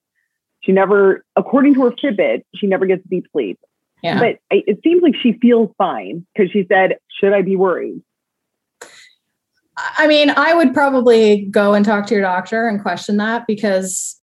She 0.68 0.74
never, 0.74 1.24
according 1.38 1.76
to 1.76 1.84
her 1.84 1.92
Fitbit, 1.92 2.44
she 2.54 2.68
never 2.68 2.86
gets 2.86 3.02
deep 3.10 3.26
sleep. 3.32 3.58
Yeah. 4.04 4.20
But 4.20 4.40
it 4.52 4.80
seems 4.84 5.02
like 5.02 5.16
she 5.16 5.40
feels 5.42 5.72
fine 5.78 6.28
because 6.36 6.52
she 6.52 6.66
said, 6.70 6.98
Should 7.20 7.32
I 7.34 7.42
be 7.42 7.56
worried? 7.56 8.02
I 9.78 10.08
mean, 10.08 10.30
I 10.30 10.54
would 10.54 10.74
probably 10.74 11.46
go 11.46 11.74
and 11.74 11.86
talk 11.86 12.06
to 12.08 12.14
your 12.14 12.22
doctor 12.22 12.68
and 12.68 12.82
question 12.82 13.18
that 13.18 13.48
because 13.48 14.20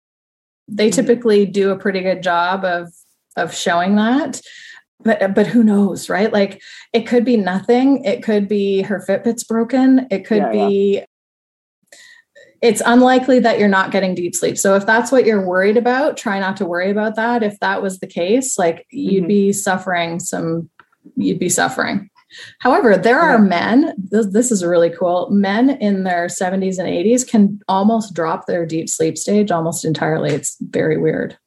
they 0.67 0.89
mm-hmm. 0.89 0.95
typically 0.95 1.45
do 1.45 1.71
a 1.71 1.77
pretty 1.77 2.01
good 2.01 2.21
job 2.21 2.63
of 2.63 2.93
of 3.35 3.53
showing 3.53 3.95
that. 3.95 4.39
But 5.03 5.33
but 5.33 5.47
who 5.47 5.63
knows, 5.63 6.09
right? 6.09 6.31
Like 6.31 6.61
it 6.93 7.07
could 7.07 7.25
be 7.25 7.37
nothing. 7.37 8.05
It 8.05 8.21
could 8.21 8.47
be 8.47 8.83
her 8.83 9.03
Fitbit's 9.07 9.43
broken. 9.43 10.07
It 10.11 10.25
could 10.25 10.37
yeah, 10.37 10.51
be 10.51 10.93
yeah 10.99 11.05
it's 12.65 12.81
unlikely 12.83 13.39
that 13.39 13.59
you're 13.59 13.67
not 13.67 13.91
getting 13.91 14.15
deep 14.15 14.35
sleep. 14.35 14.57
So 14.57 14.75
if 14.75 14.87
that's 14.87 15.11
what 15.11 15.23
you're 15.23 15.45
worried 15.45 15.77
about, 15.77 16.17
try 16.17 16.39
not 16.39 16.57
to 16.57 16.65
worry 16.65 16.89
about 16.89 17.15
that. 17.15 17.43
If 17.43 17.59
that 17.59 17.83
was 17.83 17.99
the 17.99 18.07
case, 18.07 18.57
like 18.57 18.87
you'd 18.89 19.21
mm-hmm. 19.21 19.27
be 19.27 19.53
suffering 19.53 20.19
some, 20.19 20.67
you'd 21.15 21.37
be 21.37 21.49
suffering. 21.49 22.09
However, 22.59 22.97
there 22.97 23.19
are 23.19 23.37
men, 23.37 23.93
this, 23.97 24.25
this, 24.31 24.51
is 24.51 24.65
really 24.65 24.89
cool. 24.89 25.29
Men 25.29 25.69
in 25.69 26.03
their 26.03 26.25
70s 26.25 26.79
and 26.79 26.87
80s 26.87 27.25
can 27.25 27.59
almost 27.67 28.15
drop 28.15 28.47
their 28.47 28.65
deep 28.65 28.89
sleep 28.89 29.15
stage 29.15 29.51
almost 29.51 29.85
entirely. 29.85 30.31
It's 30.31 30.57
very 30.59 30.97
weird. 30.97 31.37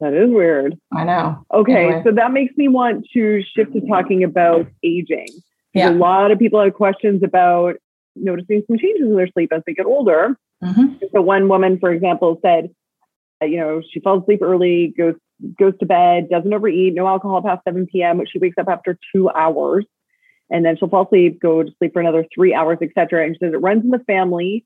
That 0.00 0.14
is 0.14 0.30
weird. 0.30 0.78
I 0.92 1.02
know. 1.02 1.44
Okay, 1.52 1.86
anyway. 1.86 2.02
so 2.04 2.12
that 2.12 2.30
makes 2.30 2.56
me 2.56 2.68
want 2.68 3.04
to 3.14 3.42
shift 3.42 3.72
to 3.72 3.80
talking 3.80 4.22
about 4.22 4.68
aging. 4.84 5.28
Yeah. 5.74 5.90
A 5.90 5.92
lot 5.92 6.30
of 6.30 6.38
people 6.38 6.62
have 6.62 6.72
questions 6.72 7.22
about 7.24 7.76
noticing 8.16 8.62
some 8.66 8.78
changes 8.78 9.06
in 9.06 9.16
their 9.16 9.28
sleep 9.28 9.52
as 9.52 9.62
they 9.66 9.74
get 9.74 9.86
older. 9.86 10.36
Mm-hmm. 10.62 11.04
So 11.14 11.22
one 11.22 11.48
woman, 11.48 11.78
for 11.78 11.92
example, 11.92 12.38
said, 12.42 12.70
uh, 13.42 13.46
you 13.46 13.58
know, 13.58 13.82
she 13.92 14.00
falls 14.00 14.22
asleep 14.22 14.40
early, 14.42 14.94
goes 14.96 15.14
goes 15.58 15.74
to 15.80 15.86
bed, 15.86 16.30
doesn't 16.30 16.52
overeat, 16.52 16.94
no 16.94 17.06
alcohol 17.06 17.42
past 17.42 17.62
7 17.64 17.86
p.m. 17.86 18.18
Which 18.18 18.30
she 18.32 18.38
wakes 18.38 18.56
up 18.58 18.68
after 18.68 18.98
two 19.14 19.28
hours, 19.30 19.84
and 20.50 20.64
then 20.64 20.76
she'll 20.76 20.88
fall 20.88 21.06
asleep, 21.06 21.40
go 21.40 21.62
to 21.62 21.70
sleep 21.78 21.92
for 21.92 22.00
another 22.00 22.24
three 22.34 22.54
hours, 22.54 22.78
etc. 22.80 23.24
And 23.24 23.34
she 23.34 23.44
says 23.44 23.52
it 23.52 23.58
runs 23.58 23.84
in 23.84 23.90
the 23.90 23.98
family 24.06 24.64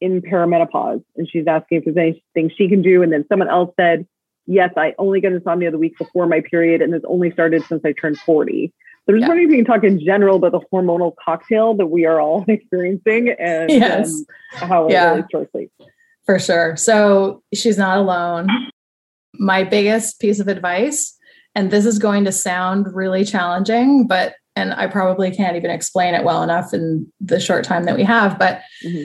in 0.00 0.22
perimenopause, 0.22 1.02
and 1.16 1.28
she's 1.30 1.46
asking 1.46 1.78
if 1.78 1.84
there's 1.84 1.96
anything 2.34 2.54
she 2.56 2.68
can 2.68 2.82
do. 2.82 3.02
And 3.02 3.12
then 3.12 3.24
someone 3.28 3.48
else 3.48 3.72
said, 3.78 4.06
yes, 4.46 4.70
I 4.76 4.94
only 4.98 5.20
get 5.20 5.32
insomnia 5.32 5.70
the 5.70 5.78
week 5.78 5.96
before 5.98 6.26
my 6.26 6.40
period, 6.40 6.82
and 6.82 6.94
it's 6.94 7.04
only 7.08 7.30
started 7.30 7.64
since 7.64 7.82
I 7.84 7.92
turned 7.92 8.18
40. 8.18 8.72
So 9.06 9.14
I'm 9.14 9.16
just 9.16 9.22
yeah. 9.22 9.28
wondering 9.28 9.48
if 9.48 9.56
you 9.56 9.64
can 9.64 9.72
talk 9.72 9.84
in 9.84 9.98
general 9.98 10.36
about 10.36 10.52
the 10.52 10.60
hormonal 10.72 11.14
cocktail 11.24 11.74
that 11.74 11.86
we 11.86 12.04
are 12.04 12.20
all 12.20 12.44
experiencing 12.48 13.34
and, 13.38 13.70
yes. 13.70 14.12
and 14.60 14.70
how 14.70 14.86
it 14.86 14.92
yeah. 14.92 15.10
relates 15.10 15.28
to 15.32 15.48
sleep. 15.52 15.72
For 16.26 16.38
sure. 16.38 16.76
So 16.76 17.42
she's 17.54 17.78
not 17.78 17.98
alone. 17.98 18.48
My 19.34 19.64
biggest 19.64 20.20
piece 20.20 20.38
of 20.38 20.48
advice, 20.48 21.16
and 21.54 21.70
this 21.70 21.86
is 21.86 21.98
going 21.98 22.24
to 22.26 22.32
sound 22.32 22.94
really 22.94 23.24
challenging, 23.24 24.06
but 24.06 24.34
and 24.56 24.74
I 24.74 24.88
probably 24.88 25.30
can't 25.30 25.56
even 25.56 25.70
explain 25.70 26.14
it 26.14 26.24
well 26.24 26.42
enough 26.42 26.74
in 26.74 27.10
the 27.20 27.40
short 27.40 27.64
time 27.64 27.84
that 27.84 27.96
we 27.96 28.02
have, 28.02 28.38
but 28.38 28.60
mm-hmm. 28.84 29.04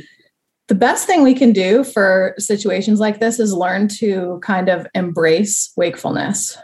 the 0.68 0.76
best 0.76 1.06
thing 1.06 1.22
we 1.22 1.36
can 1.36 1.54
do 1.54 1.84
for 1.84 2.34
situations 2.38 3.00
like 3.00 3.20
this 3.20 3.40
is 3.40 3.54
learn 3.54 3.88
to 4.00 4.40
kind 4.44 4.70
of 4.70 4.88
embrace 4.96 5.72
wakefulness 5.78 6.58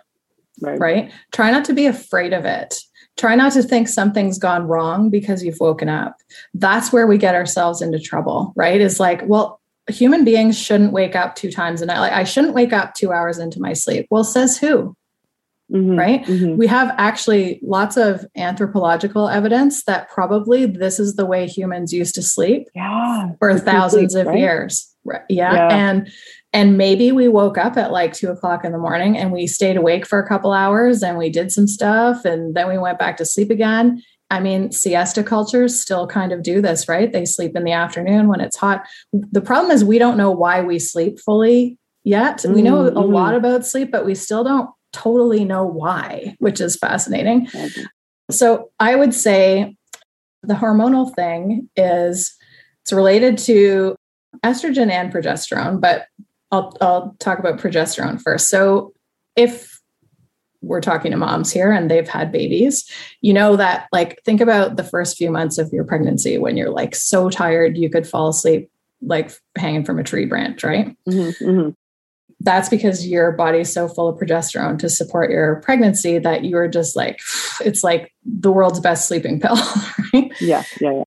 right. 0.62 0.80
right? 0.80 1.12
Try 1.32 1.52
not 1.52 1.65
to 1.65 1.74
be 1.74 1.86
afraid 1.86 2.34
of 2.34 2.46
it. 2.46 2.80
Try 3.17 3.36
not 3.36 3.54
to 3.54 3.63
think 3.63 3.88
something's 3.88 4.39
gone 4.39 4.67
wrong 4.67 5.10
because 5.10 5.43
you've 5.43 5.60
woken 5.60 5.89
up. 5.89 6.17
That's 6.54 6.91
where 6.91 7.08
we 7.08 7.17
get 7.17 7.36
ourselves 7.36 7.82
into 7.82 8.00
trouble, 8.00 8.54
right? 8.56 8.82
Is 8.82 9.00
like, 9.00 9.21
well, 9.26 9.62
human 9.88 10.24
beings 10.24 10.58
shouldn't 10.58 10.93
wake 10.93 11.15
up 11.15 11.36
two 11.36 11.52
times 11.52 11.82
a 11.82 11.86
night. 11.86 12.00
Like, 12.00 12.13
I 12.13 12.24
shouldn't 12.24 12.54
wake 12.54 12.74
up 12.74 12.93
two 12.93 13.12
hours 13.12 13.38
into 13.38 13.60
my 13.60 13.74
sleep. 13.74 14.08
Well, 14.10 14.24
says 14.24 14.58
who? 14.58 14.95
Mm-hmm, 15.71 15.97
right? 15.97 16.24
Mm-hmm. 16.26 16.58
We 16.58 16.67
have 16.67 16.93
actually 16.97 17.60
lots 17.63 17.95
of 17.95 18.26
anthropological 18.36 19.30
evidence 19.30 19.86
that 19.86 20.10
probably 20.10 20.65
this 20.65 21.00
is 21.00 21.15
the 21.15 21.26
way 21.26 21.47
humans 21.47 21.93
used 21.93 22.13
to 22.15 22.21
sleep 22.21 22.67
yeah, 22.76 23.32
for 23.39 23.58
thousands 23.58 24.13
sleep, 24.13 24.21
of 24.21 24.28
right? 24.28 24.39
years. 24.39 24.93
Right. 25.06 25.21
Yeah. 25.30 25.54
yeah. 25.54 25.67
And 25.69 26.12
and 26.54 26.78
maybe 26.78 27.12
we 27.12 27.28
woke 27.28 27.58
up 27.58 27.78
at 27.78 27.92
like 27.92 28.14
two 28.14 28.30
o'clock 28.30 28.66
in 28.66 28.72
the 28.72 28.78
morning 28.78 29.18
and 29.18 29.32
we 29.32 29.48
stayed 29.48 29.78
awake 29.78 30.06
for 30.06 30.20
a 30.20 30.28
couple 30.28 30.52
hours 30.52 31.02
and 31.02 31.18
we 31.18 31.30
did 31.30 31.52
some 31.52 31.68
stuff 31.68 32.26
and 32.26 32.56
then 32.56 32.68
we 32.68 32.78
went 32.78 33.00
back 33.00 33.18
to 33.18 33.26
sleep 33.26 33.50
again. 33.50 34.04
I 34.30 34.40
mean, 34.40 34.72
siesta 34.72 35.24
cultures 35.24 35.80
still 35.80 36.08
kind 36.08 36.32
of 36.32 36.44
do 36.44 36.62
this, 36.62 36.88
right? 36.88 37.12
They 37.12 37.26
sleep 37.26 37.56
in 37.56 37.64
the 37.64 37.72
afternoon 37.72 38.28
when 38.28 38.42
it's 38.42 38.58
hot. 38.58 38.86
The 39.12 39.42
problem 39.42 39.72
is 39.72 39.84
we 39.84 39.98
don't 39.98 40.18
know 40.18 40.32
why 40.32 40.62
we 40.62 40.80
sleep 40.80 41.20
fully 41.20 41.78
yet. 42.04 42.38
Mm-hmm. 42.38 42.54
We 42.54 42.62
know 42.62 42.86
a 42.86 42.92
mm-hmm. 42.92 43.14
lot 43.14 43.36
about 43.36 43.66
sleep, 43.66 43.92
but 43.92 44.06
we 44.06 44.16
still 44.16 44.44
don't 44.44 44.70
totally 44.94 45.46
know 45.46 45.66
why, 45.66 46.36
which 46.40 46.60
is 46.60 46.76
fascinating. 46.76 47.48
Mm-hmm. 47.48 47.84
So 48.30 48.72
I 48.80 48.96
would 48.96 49.14
say 49.14 49.76
the 50.44 50.56
hormonal 50.56 51.14
thing 51.14 51.70
is 51.76 52.36
it's 52.84 52.94
related 52.94 53.38
to 53.40 53.96
estrogen 54.44 54.90
and 54.90 55.14
progesterone, 55.14 55.80
but 55.80 56.08
I'll, 56.52 56.76
I'll 56.82 57.16
talk 57.20 57.40
about 57.40 57.60
progesterone 57.60 58.22
first. 58.22 58.50
So, 58.50 58.94
if 59.36 59.80
we're 60.62 60.82
talking 60.82 61.12
to 61.12 61.18
moms 61.18 61.52
here 61.52 61.72
and 61.72 61.90
they've 61.90 62.08
had 62.08 62.32
babies, 62.32 62.90
you 63.22 63.34
know 63.34 63.56
that, 63.56 63.88
like, 63.92 64.22
think 64.26 64.42
about 64.42 64.76
the 64.76 64.84
first 64.84 65.18
few 65.18 65.32
months 65.32 65.58
of 65.58 65.72
your 65.74 65.84
pregnancy 65.84 66.38
when 66.38 66.58
you're 66.58 66.70
like 66.70 66.94
so 66.94 67.30
tired 67.30 67.78
you 67.78 67.90
could 67.90 68.08
fall 68.08 68.30
asleep, 68.30 68.70
like 69.02 69.32
hanging 69.58 69.84
from 69.84 69.98
a 69.98 70.04
tree 70.04 70.26
branch, 70.26 70.64
right? 70.64 70.96
Mm-hmm, 71.08 71.50
mm-hmm. 71.50 71.70
That's 72.44 72.70
because 72.70 73.08
your 73.08 73.32
body's 73.32 73.72
so 73.72 73.88
full 73.88 74.10
of 74.10 74.20
progesterone 74.20 74.80
to 74.80 74.90
support 74.90 75.30
your 75.30 75.58
pregnancy 75.58 76.18
that 76.18 76.44
you're 76.44 76.68
just 76.68 76.96
like, 76.96 77.20
it's 77.64 77.84
like 77.84 78.12
the 78.24 78.52
world's 78.52 78.80
best 78.80 79.08
sleeping 79.08 79.40
pill, 79.40 79.56
right? 80.14 80.32
Yeah, 80.42 80.64
yeah, 80.80 80.92
yeah 80.92 81.04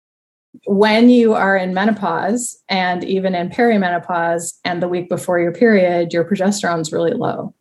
when 0.67 1.09
you 1.11 1.35
are 1.35 1.57
in 1.57 1.75
menopause 1.75 2.57
and 2.69 3.05
even 3.05 3.35
in 3.35 3.51
perimenopause 3.51 4.55
and 4.65 4.83
the 4.83 4.89
week 4.89 5.09
before 5.09 5.39
your 5.39 5.53
period, 5.53 6.13
your 6.13 6.25
progesterone's 6.25 6.93
really 6.93 7.13
low. 7.13 7.55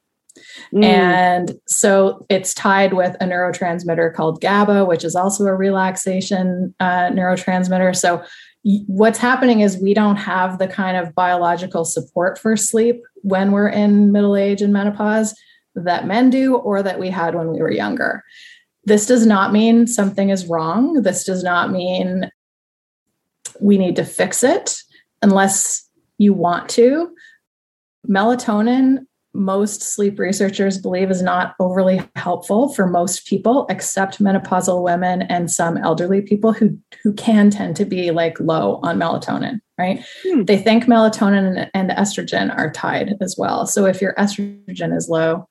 Mm. 0.74 0.84
And 0.84 1.60
so 1.68 2.26
it's 2.30 2.54
tied 2.54 2.94
with 2.94 3.16
a 3.22 3.26
neurotransmitter 3.26 4.14
called 4.14 4.42
GABA, 4.42 4.86
which 4.86 5.04
is 5.04 5.16
also 5.16 5.46
a 5.46 5.56
relaxation 5.56 6.74
uh, 6.80 7.10
neurotransmitter. 7.10 7.96
So 7.96 8.24
what's 8.88 9.20
happening 9.20 9.60
is 9.60 9.78
we 9.78 9.94
don't 9.94 10.16
have 10.16 10.58
the 10.58 10.68
kind 10.68 10.98
of 10.98 11.14
biological 11.14 11.86
support 11.86 12.40
for 12.40 12.56
sleep 12.56 13.02
when 13.22 13.52
we're 13.52 13.70
in 13.70 14.12
middle 14.12 14.36
age 14.36 14.62
and 14.62 14.74
menopause 14.74 15.36
that 15.76 16.08
men 16.08 16.30
do 16.30 16.56
or 16.56 16.82
that 16.82 17.00
we 17.00 17.10
had 17.10 17.36
when 17.36 17.50
we 17.50 17.60
were 17.60 17.72
younger. 17.72 18.24
This 18.86 19.06
does 19.06 19.26
not 19.26 19.52
mean 19.52 19.88
something 19.88 20.30
is 20.30 20.48
wrong. 20.48 21.02
This 21.04 21.24
does 21.24 21.44
not 21.44 21.72
mean 21.72 22.30
we 23.62 23.78
need 23.78 23.96
to 23.98 24.06
fix 24.06 24.44
it 24.44 24.76
unless 25.22 25.90
you 26.18 26.34
want 26.34 26.70
to. 26.70 27.14
Melatonin, 28.08 29.00
most 29.34 29.82
sleep 29.82 30.20
researchers 30.20 30.78
believe, 30.78 31.10
is 31.10 31.22
not 31.22 31.56
overly 31.60 32.02
helpful 32.16 32.74
for 32.74 32.86
most 32.86 33.26
people, 33.26 33.66
except 33.70 34.22
menopausal 34.22 34.84
women 34.84 35.24
and 35.24 35.50
some 35.50 35.78
elderly 35.78 36.22
people 36.22 36.54
who, 36.54 36.78
who 37.02 37.14
can 37.14 37.50
tend 37.50 37.76
to 37.76 37.86
be 37.86 38.12
like 38.12 38.40
low 38.40 38.80
on 38.84 39.00
melatonin, 39.00 39.60
right? 39.78 40.06
Hmm. 40.24 40.44
They 40.44 40.58
think 40.58 40.86
melatonin 40.86 41.70
and, 41.74 41.90
estrogen 41.92 42.56
are 42.56 42.72
tied 42.72 43.16
as 43.22 43.36
well. 43.38 43.66
So 43.66 43.86
if 43.86 44.02
your 44.02 44.14
estrogen 44.16 44.96
is 44.96 45.10
low, 45.10 45.48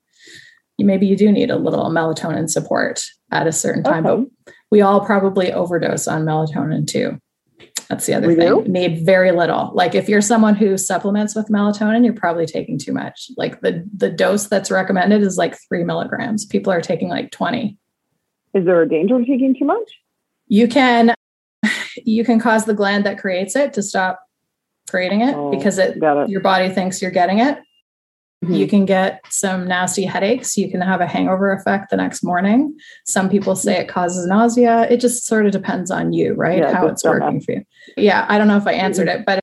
maybe 0.78 1.06
you 1.06 1.16
do 1.16 1.32
need 1.32 1.50
a 1.50 1.56
little 1.56 1.90
melatonin 1.90 2.50
support 2.50 3.04
at 3.30 3.46
a 3.46 3.52
certain 3.52 3.82
time. 3.82 4.06
Okay. 4.06 4.24
But 4.44 4.54
we 4.70 4.80
all 4.80 5.04
probably 5.04 5.52
overdose 5.52 6.08
on 6.08 6.24
melatonin 6.24 6.86
too. 6.86 7.18
That's 7.88 8.06
the 8.06 8.14
other 8.14 8.28
we 8.28 8.36
thing. 8.36 8.64
Do? 8.64 8.70
Need 8.70 9.04
very 9.04 9.32
little. 9.32 9.70
Like 9.74 9.94
if 9.94 10.08
you're 10.08 10.22
someone 10.22 10.54
who 10.54 10.78
supplements 10.78 11.34
with 11.34 11.48
melatonin, 11.48 12.04
you're 12.04 12.14
probably 12.14 12.46
taking 12.46 12.78
too 12.78 12.92
much. 12.92 13.30
Like 13.36 13.60
the 13.60 13.86
the 13.94 14.10
dose 14.10 14.46
that's 14.46 14.70
recommended 14.70 15.22
is 15.22 15.36
like 15.36 15.56
three 15.68 15.84
milligrams. 15.84 16.46
People 16.46 16.72
are 16.72 16.80
taking 16.80 17.08
like 17.08 17.30
20. 17.30 17.76
Is 18.54 18.64
there 18.64 18.80
a 18.82 18.88
danger 18.88 19.16
of 19.16 19.26
taking 19.26 19.54
too 19.54 19.64
much? 19.64 19.92
You 20.48 20.68
can 20.68 21.14
you 21.96 22.24
can 22.24 22.40
cause 22.40 22.64
the 22.64 22.74
gland 22.74 23.04
that 23.04 23.18
creates 23.18 23.56
it 23.56 23.74
to 23.74 23.82
stop 23.82 24.20
creating 24.90 25.22
it 25.22 25.34
oh, 25.34 25.50
because 25.50 25.78
it, 25.78 25.96
it, 26.02 26.28
your 26.28 26.40
body 26.40 26.68
thinks 26.68 27.00
you're 27.00 27.10
getting 27.10 27.38
it 27.38 27.58
Mm-hmm. 28.42 28.54
You 28.54 28.66
can 28.66 28.84
get 28.84 29.20
some 29.30 29.68
nasty 29.68 30.04
headaches. 30.04 30.56
You 30.56 30.68
can 30.68 30.80
have 30.80 31.00
a 31.00 31.06
hangover 31.06 31.52
effect 31.52 31.90
the 31.90 31.96
next 31.96 32.24
morning. 32.24 32.76
Some 33.06 33.28
people 33.28 33.54
say 33.54 33.78
it 33.78 33.88
causes 33.88 34.26
nausea. 34.26 34.88
It 34.90 34.98
just 34.98 35.26
sort 35.26 35.46
of 35.46 35.52
depends 35.52 35.90
on 35.92 36.12
you, 36.12 36.34
right? 36.34 36.58
Yeah, 36.58 36.74
How 36.74 36.86
it's 36.88 37.04
working 37.04 37.40
for 37.40 37.52
you. 37.52 37.64
Yeah, 37.96 38.26
I 38.28 38.38
don't 38.38 38.48
know 38.48 38.56
if 38.56 38.66
I 38.66 38.72
answered 38.72 39.06
mm-hmm. 39.06 39.20
it, 39.20 39.26
but 39.26 39.40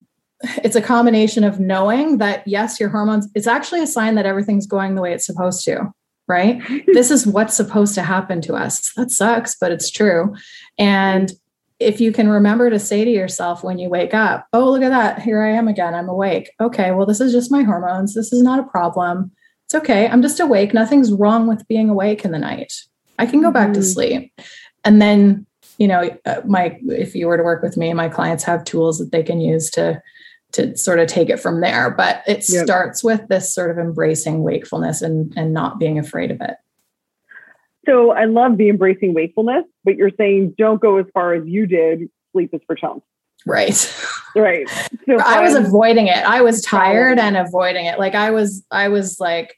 it's 0.64 0.76
a 0.76 0.82
combination 0.82 1.46
of 1.46 1.60
knowing 1.60 2.18
that, 2.18 2.46
yes, 2.46 2.80
your 2.80 2.90
hormones, 2.90 3.28
it's 3.36 3.48
actually 3.48 3.82
a 3.82 3.88
sign 3.88 4.16
that 4.16 4.26
everything's 4.26 4.68
going 4.68 4.96
the 4.96 5.02
way 5.02 5.14
it's 5.14 5.26
supposed 5.26 5.64
to, 5.66 5.94
right? 6.28 6.62
this 6.88 7.10
is 7.10 7.26
what's 7.26 7.56
supposed 7.56 7.96
to 7.96 8.04
happen 8.04 8.42
to 8.42 8.56
us. 8.56 8.92
That 8.98 9.12
sucks, 9.12 9.56
but 9.60 9.72
it's 9.72 9.90
true. 9.90 10.36
And 10.78 11.32
if 11.80 12.02
you 12.02 12.12
can 12.12 12.28
remember 12.28 12.70
to 12.70 12.80
say 12.80 13.06
to 13.06 13.12
yourself 13.12 13.64
when 13.64 13.80
you 13.80 13.90
wake 13.90 14.14
up, 14.14 14.48
oh, 14.52 14.70
look 14.70 14.82
at 14.82 14.90
that. 14.90 15.22
Here 15.22 15.42
I 15.42 15.52
am 15.52 15.68
again. 15.68 15.96
I'm 15.96 16.10
awake. 16.10 16.52
Okay, 16.60 16.92
well, 16.92 17.06
this 17.06 17.22
is 17.22 17.32
just 17.32 17.52
my 17.52 17.64
hormones. 17.64 18.14
This 18.14 18.34
is 18.34 18.44
not 18.44 18.60
a 18.60 18.64
problem. 18.64 19.32
It's 19.66 19.76
okay. 19.76 20.08
I'm 20.08 20.22
just 20.22 20.40
awake. 20.40 20.74
Nothing's 20.74 21.14
wrong 21.14 21.48
with 21.48 21.68
being 21.68 21.90
awake 21.90 22.26
in 22.26 22.32
the 22.32 22.40
night. 22.40 22.74
I 23.18 23.26
can 23.26 23.42
go 23.42 23.52
back 23.52 23.74
to 23.74 23.80
mm-hmm. 23.80 23.88
sleep. 23.88 24.42
And 24.84 25.02
then, 25.02 25.46
you 25.78 25.88
know, 25.88 26.10
uh, 26.26 26.42
my 26.46 26.78
if 26.88 27.16
you 27.16 27.28
were 27.28 27.38
to 27.38 27.44
work 27.44 27.64
with 27.64 27.78
me, 27.78 27.94
my 27.94 28.10
clients 28.10 28.44
have 28.44 28.64
tools 28.64 28.98
that 29.00 29.12
they 29.12 29.24
can 29.24 29.40
use 29.40 29.70
to 29.72 30.02
to 30.54 30.76
sort 30.76 31.00
of 31.00 31.08
take 31.08 31.30
it 31.30 31.40
from 31.40 31.62
there. 31.62 31.92
But 31.92 32.24
it 32.28 32.44
yep. 32.50 32.66
starts 32.66 33.04
with 33.04 33.28
this 33.28 33.54
sort 33.54 33.72
of 33.72 33.78
embracing 33.78 34.44
wakefulness 34.44 35.02
and 35.02 35.32
and 35.38 35.54
not 35.54 35.80
being 35.80 36.00
afraid 36.00 36.32
of 36.32 36.42
it. 36.42 36.56
So 37.90 38.12
I 38.12 38.26
love 38.26 38.58
the 38.58 38.70
embracing 38.70 39.14
wakefulness, 39.14 39.66
but 39.84 39.96
you're 39.96 40.12
saying 40.16 40.54
don't 40.58 40.80
go 40.80 40.98
as 40.98 41.06
far 41.14 41.34
as 41.34 41.48
you 41.48 41.66
did. 41.66 42.10
Sleep 42.34 42.52
is 42.54 42.62
for 42.68 42.76
chumps. 42.76 43.06
Right. 43.48 43.96
Right. 44.36 44.70
So 45.08 45.18
I 45.26 45.42
was 45.42 45.56
avoiding 45.56 46.08
it. 46.08 46.18
I 46.18 46.42
was 46.42 46.62
tired 46.62 47.18
and 47.18 47.36
avoiding 47.36 47.86
it. 47.86 47.98
Like 47.98 48.14
I 48.14 48.30
was, 48.32 48.64
I 48.70 48.90
was 48.90 49.20
like, 49.20 49.56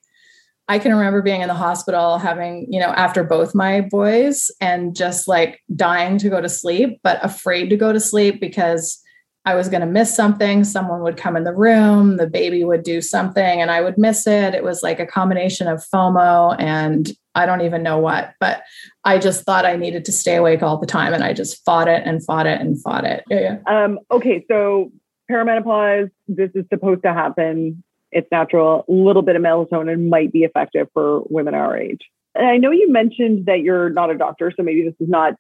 I 0.70 0.80
can 0.80 0.94
remember 0.94 1.22
being 1.22 1.42
in 1.42 1.50
the 1.50 1.54
hospital 1.54 2.18
having, 2.18 2.68
you 2.70 2.80
know, 2.80 2.92
after 2.92 3.26
both 3.26 3.54
my 3.54 3.82
boys 3.82 4.50
and 4.62 4.96
just 4.96 5.28
like 5.28 5.60
dying 5.76 6.18
to 6.20 6.30
go 6.30 6.40
to 6.40 6.48
sleep, 6.48 7.02
but 7.04 7.20
afraid 7.26 7.70
to 7.72 7.76
go 7.76 7.92
to 7.92 8.00
sleep 8.00 8.40
because 8.40 9.02
I 9.46 9.56
was 9.56 9.70
going 9.70 9.82
to 9.82 9.88
miss 9.88 10.16
something. 10.16 10.64
Someone 10.64 11.02
would 11.02 11.18
come 11.18 11.36
in 11.36 11.44
the 11.44 11.54
room, 11.54 12.18
the 12.18 12.28
baby 12.28 12.64
would 12.64 12.84
do 12.84 13.02
something, 13.02 13.62
and 13.62 13.72
I 13.72 13.82
would 13.82 13.98
miss 13.98 14.28
it. 14.28 14.54
It 14.54 14.64
was 14.64 14.84
like 14.84 15.00
a 15.00 15.06
combination 15.06 15.68
of 15.68 15.84
FOMO 15.94 16.56
and 16.60 17.12
I 17.34 17.46
don't 17.46 17.62
even 17.62 17.82
know 17.82 17.98
what, 17.98 18.34
but 18.40 18.64
I 19.06 19.18
just 19.18 19.44
thought 19.46 19.66
I 19.66 19.76
needed 19.76 20.06
to 20.06 20.12
stay 20.12 20.36
awake 20.36 20.62
all 20.62 20.78
the 20.78 20.86
time. 20.86 21.14
And 21.14 21.24
I 21.24 21.34
just 21.34 21.64
fought 21.64 21.88
it 21.88 22.04
and 22.06 22.24
fought 22.24 22.46
it 22.46 22.60
and 22.60 22.82
fought 22.82 23.06
it. 23.06 23.24
Yeah. 23.30 23.60
Um, 23.68 24.00
okay. 24.12 24.46
So, 24.50 24.92
perimenopause, 25.30 26.12
this 26.28 26.52
is 26.56 26.66
supposed 26.70 27.04
to 27.04 27.14
happen. 27.14 27.84
It's 28.12 28.28
natural. 28.32 28.84
A 28.88 28.92
little 28.92 29.22
bit 29.22 29.38
of 29.38 29.42
melatonin 29.42 30.10
might 30.10 30.34
be 30.34 30.44
effective 30.44 30.90
for 30.94 31.22
women 31.30 31.56
our 31.56 31.78
age. 31.78 32.02
And 32.36 32.46
I 32.46 32.58
know 32.58 32.72
you 32.72 32.92
mentioned 32.92 33.46
that 33.46 33.62
you're 33.62 33.90
not 33.90 34.10
a 34.10 34.18
doctor, 34.18 34.52
so 34.56 34.64
maybe 34.64 34.84
this 34.84 34.96
is 35.00 35.10
not 35.10 35.36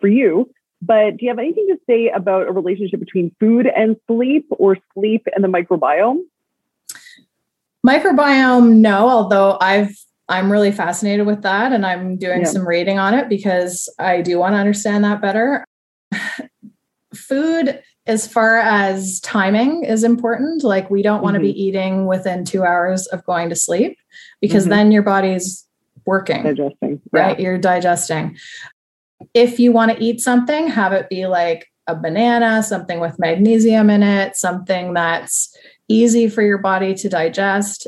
for 0.00 0.08
you, 0.08 0.50
but 0.82 1.16
do 1.16 1.26
you 1.26 1.28
have 1.28 1.38
anything 1.38 1.66
to 1.68 1.78
say 1.86 2.08
about 2.08 2.48
a 2.48 2.52
relationship 2.52 3.00
between 3.00 3.34
food 3.38 3.66
and 3.66 3.96
sleep 4.06 4.46
or 4.50 4.78
sleep 4.94 5.26
and 5.34 5.44
the 5.44 5.48
microbiome? 5.48 6.20
Microbiome, 7.86 8.76
no, 8.76 9.08
although 9.08 9.58
I've 9.60 9.94
I'm 10.28 10.50
really 10.50 10.70
fascinated 10.70 11.26
with 11.26 11.42
that 11.42 11.72
and 11.72 11.84
I'm 11.84 12.16
doing 12.16 12.42
yeah. 12.42 12.46
some 12.46 12.66
reading 12.66 13.00
on 13.00 13.14
it 13.14 13.28
because 13.28 13.92
I 13.98 14.22
do 14.22 14.38
want 14.38 14.54
to 14.54 14.58
understand 14.58 15.02
that 15.04 15.20
better. 15.20 15.64
Food, 17.14 17.82
as 18.06 18.28
far 18.28 18.58
as 18.58 19.18
timing, 19.20 19.82
is 19.82 20.04
important. 20.04 20.62
Like, 20.62 20.88
we 20.88 21.02
don't 21.02 21.16
mm-hmm. 21.16 21.24
want 21.24 21.34
to 21.34 21.40
be 21.40 21.60
eating 21.60 22.06
within 22.06 22.44
two 22.44 22.62
hours 22.62 23.08
of 23.08 23.24
going 23.24 23.48
to 23.48 23.56
sleep 23.56 23.98
because 24.40 24.64
mm-hmm. 24.64 24.70
then 24.70 24.92
your 24.92 25.02
body's 25.02 25.66
working. 26.06 26.44
Digesting. 26.44 27.00
Right. 27.10 27.36
Yeah. 27.36 27.44
You're 27.44 27.58
digesting 27.58 28.36
if 29.34 29.58
you 29.58 29.72
want 29.72 29.92
to 29.92 30.02
eat 30.02 30.20
something, 30.20 30.68
have 30.68 30.92
it 30.92 31.08
be 31.08 31.26
like 31.26 31.66
a 31.86 31.94
banana, 31.94 32.62
something 32.62 33.00
with 33.00 33.18
magnesium 33.18 33.90
in 33.90 34.02
it, 34.02 34.36
something 34.36 34.94
that's 34.94 35.56
easy 35.88 36.28
for 36.28 36.42
your 36.42 36.58
body 36.58 36.94
to 36.94 37.08
digest. 37.08 37.86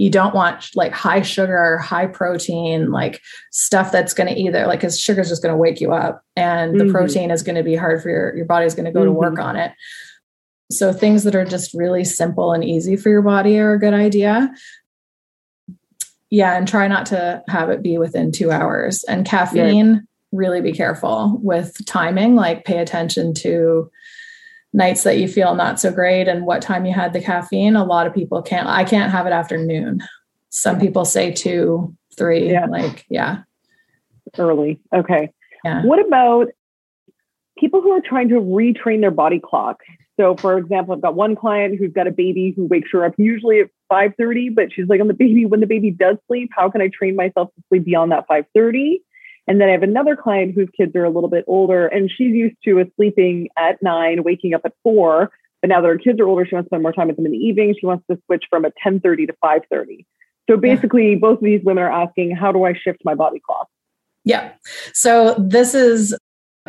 you 0.00 0.08
don't 0.08 0.34
want 0.34 0.70
like 0.74 0.92
high 0.92 1.20
sugar, 1.20 1.76
high 1.76 2.06
protein, 2.06 2.90
like 2.90 3.20
stuff 3.50 3.92
that's 3.92 4.14
going 4.14 4.34
to 4.34 4.40
either 4.40 4.66
like 4.66 4.80
because 4.80 4.98
sugar 4.98 5.20
is 5.20 5.28
just 5.28 5.42
going 5.42 5.52
to 5.52 5.58
wake 5.58 5.78
you 5.78 5.92
up, 5.92 6.22
and 6.36 6.80
the 6.80 6.84
mm-hmm. 6.84 6.92
protein 6.92 7.30
is 7.30 7.42
going 7.42 7.56
to 7.56 7.62
be 7.62 7.76
hard 7.76 8.02
for 8.02 8.08
your 8.08 8.34
your 8.34 8.46
body 8.46 8.64
is 8.64 8.74
going 8.74 8.86
to 8.86 8.92
go 8.92 9.00
mm-hmm. 9.00 9.08
to 9.08 9.12
work 9.12 9.34
mm-hmm. 9.34 9.42
on 9.42 9.56
it. 9.56 9.72
So 10.72 10.94
things 10.94 11.24
that 11.24 11.34
are 11.34 11.44
just 11.44 11.74
really 11.74 12.04
simple 12.04 12.54
and 12.54 12.64
easy 12.64 12.96
for 12.96 13.10
your 13.10 13.20
body 13.20 13.58
are 13.58 13.74
a 13.74 13.78
good 13.78 13.92
idea. 13.92 14.50
Yeah, 16.30 16.56
and 16.56 16.66
try 16.66 16.86
not 16.86 17.06
to 17.06 17.42
have 17.48 17.70
it 17.70 17.82
be 17.82 17.98
within 17.98 18.30
two 18.30 18.50
hours. 18.52 19.04
And 19.04 19.26
caffeine, 19.26 20.06
really 20.32 20.60
be 20.60 20.72
careful 20.72 21.38
with 21.42 21.84
timing. 21.86 22.36
Like 22.36 22.64
pay 22.64 22.78
attention 22.78 23.34
to 23.34 23.90
nights 24.72 25.02
that 25.02 25.18
you 25.18 25.26
feel 25.26 25.56
not 25.56 25.80
so 25.80 25.90
great 25.90 26.28
and 26.28 26.46
what 26.46 26.62
time 26.62 26.86
you 26.86 26.94
had 26.94 27.12
the 27.12 27.20
caffeine. 27.20 27.74
A 27.74 27.84
lot 27.84 28.06
of 28.06 28.14
people 28.14 28.40
can't, 28.42 28.68
I 28.68 28.84
can't 28.84 29.10
have 29.10 29.26
it 29.26 29.32
after 29.32 29.58
noon. 29.58 30.00
Some 30.50 30.78
people 30.78 31.04
say 31.04 31.32
two, 31.32 31.96
three, 32.16 32.52
yeah. 32.52 32.66
like, 32.66 33.04
yeah. 33.08 33.42
Early. 34.38 34.78
Okay. 34.94 35.32
Yeah. 35.64 35.82
What 35.82 36.04
about 36.04 36.48
people 37.58 37.82
who 37.82 37.90
are 37.90 38.00
trying 38.00 38.28
to 38.28 38.36
retrain 38.36 39.00
their 39.00 39.10
body 39.10 39.40
clock? 39.40 39.82
So, 40.20 40.36
for 40.36 40.58
example, 40.58 40.94
I've 40.94 41.00
got 41.00 41.14
one 41.14 41.34
client 41.34 41.78
who's 41.78 41.94
got 41.94 42.06
a 42.06 42.10
baby 42.10 42.52
who 42.54 42.66
wakes 42.66 42.90
her 42.92 43.06
up 43.06 43.14
usually 43.16 43.60
at 43.60 43.70
5:30, 43.90 44.50
but 44.50 44.70
she's 44.70 44.86
like, 44.86 45.00
"On 45.00 45.08
the 45.08 45.14
baby, 45.14 45.46
when 45.46 45.60
the 45.60 45.66
baby 45.66 45.90
does 45.90 46.18
sleep, 46.26 46.50
how 46.54 46.68
can 46.68 46.82
I 46.82 46.88
train 46.88 47.16
myself 47.16 47.48
to 47.54 47.62
sleep 47.68 47.86
beyond 47.86 48.12
that 48.12 48.26
5:30?" 48.28 49.00
And 49.48 49.58
then 49.58 49.70
I 49.70 49.72
have 49.72 49.82
another 49.82 50.16
client 50.16 50.54
whose 50.54 50.68
kids 50.76 50.94
are 50.94 51.04
a 51.04 51.08
little 51.08 51.30
bit 51.30 51.44
older, 51.46 51.86
and 51.86 52.10
she's 52.10 52.34
used 52.34 52.56
to 52.64 52.80
a 52.80 52.86
sleeping 52.96 53.48
at 53.56 53.82
nine, 53.82 54.22
waking 54.22 54.52
up 54.52 54.60
at 54.66 54.74
four. 54.82 55.30
But 55.62 55.68
now 55.68 55.80
that 55.80 55.88
her 55.88 55.96
kids 55.96 56.20
are 56.20 56.28
older, 56.28 56.44
she 56.44 56.54
wants 56.54 56.66
to 56.66 56.68
spend 56.68 56.82
more 56.82 56.92
time 56.92 57.06
with 57.06 57.16
them 57.16 57.24
in 57.24 57.32
the 57.32 57.38
evening. 57.38 57.74
She 57.80 57.86
wants 57.86 58.04
to 58.10 58.18
switch 58.26 58.44
from 58.50 58.66
a 58.66 58.72
10:30 58.82 59.26
to 59.26 59.32
5:30. 59.42 60.04
So 60.50 60.58
basically, 60.58 61.12
yeah. 61.12 61.18
both 61.18 61.38
of 61.38 61.44
these 61.44 61.64
women 61.64 61.82
are 61.82 61.90
asking, 61.90 62.32
"How 62.32 62.52
do 62.52 62.64
I 62.64 62.74
shift 62.74 63.00
my 63.06 63.14
body 63.14 63.40
clock?" 63.40 63.68
Yeah. 64.26 64.50
So 64.92 65.34
this 65.38 65.74
is 65.74 66.14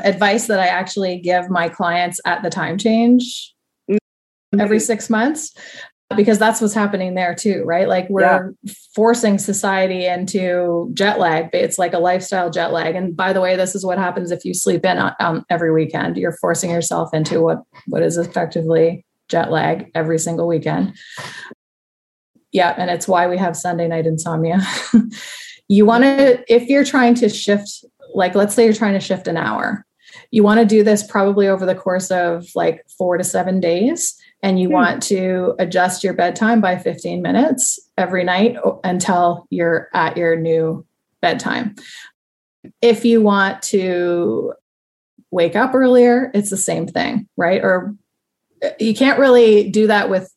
advice 0.03 0.47
that 0.47 0.59
I 0.59 0.67
actually 0.67 1.19
give 1.19 1.49
my 1.49 1.69
clients 1.69 2.19
at 2.25 2.43
the 2.43 2.49
time 2.49 2.77
change 2.77 3.53
mm-hmm. 3.89 4.59
every 4.59 4.79
six 4.79 5.09
months 5.09 5.53
because 6.15 6.39
that's 6.39 6.61
what's 6.61 6.73
happening 6.73 7.15
there 7.15 7.35
too, 7.35 7.63
right? 7.65 7.87
Like 7.87 8.09
we're 8.09 8.21
yeah. 8.63 8.73
forcing 8.93 9.37
society 9.37 10.05
into 10.05 10.89
jet 10.93 11.19
lag. 11.19 11.49
It's 11.53 11.79
like 11.79 11.93
a 11.93 11.99
lifestyle 11.99 12.49
jet 12.49 12.71
lag. 12.71 12.95
And 12.95 13.15
by 13.15 13.33
the 13.33 13.41
way, 13.41 13.55
this 13.55 13.75
is 13.75 13.85
what 13.85 13.97
happens 13.97 14.31
if 14.31 14.45
you 14.45 14.53
sleep 14.53 14.85
in 14.85 14.97
on, 14.97 15.45
every 15.49 15.71
weekend. 15.71 16.17
You're 16.17 16.37
forcing 16.37 16.69
yourself 16.69 17.13
into 17.13 17.41
what 17.41 17.63
what 17.87 18.01
is 18.01 18.17
effectively 18.17 19.05
jet 19.29 19.51
lag 19.51 19.89
every 19.95 20.19
single 20.19 20.47
weekend. 20.47 20.95
Yeah, 22.51 22.75
and 22.77 22.89
it's 22.89 23.07
why 23.07 23.27
we 23.27 23.37
have 23.37 23.55
Sunday 23.55 23.87
night 23.87 24.05
insomnia. 24.05 24.59
you 25.67 25.85
want 25.85 26.03
to 26.03 26.43
if 26.53 26.67
you're 26.67 26.85
trying 26.85 27.15
to 27.15 27.29
shift 27.29 27.85
like 28.13 28.35
let's 28.35 28.53
say 28.53 28.65
you're 28.65 28.73
trying 28.73 28.93
to 28.93 28.99
shift 28.99 29.27
an 29.27 29.37
hour. 29.37 29.85
You 30.31 30.43
want 30.43 30.59
to 30.59 30.65
do 30.65 30.83
this 30.83 31.05
probably 31.05 31.47
over 31.47 31.65
the 31.65 31.75
course 31.75 32.11
of 32.11 32.47
like 32.55 32.85
4 32.97 33.17
to 33.17 33.23
7 33.23 33.59
days 33.59 34.17
and 34.43 34.59
you 34.59 34.67
hmm. 34.67 34.73
want 34.73 35.03
to 35.03 35.55
adjust 35.59 36.03
your 36.03 36.13
bedtime 36.13 36.61
by 36.61 36.77
15 36.77 37.21
minutes 37.21 37.79
every 37.97 38.23
night 38.23 38.57
until 38.83 39.47
you're 39.49 39.89
at 39.93 40.17
your 40.17 40.35
new 40.35 40.85
bedtime. 41.21 41.75
If 42.81 43.05
you 43.05 43.21
want 43.21 43.61
to 43.63 44.53
wake 45.31 45.55
up 45.55 45.73
earlier, 45.73 46.29
it's 46.33 46.49
the 46.49 46.57
same 46.57 46.87
thing, 46.87 47.27
right? 47.37 47.63
Or 47.63 47.95
uh, 48.63 48.69
you 48.79 48.93
can't 48.93 49.19
really 49.19 49.69
do 49.69 49.87
that 49.87 50.09
with 50.09 50.31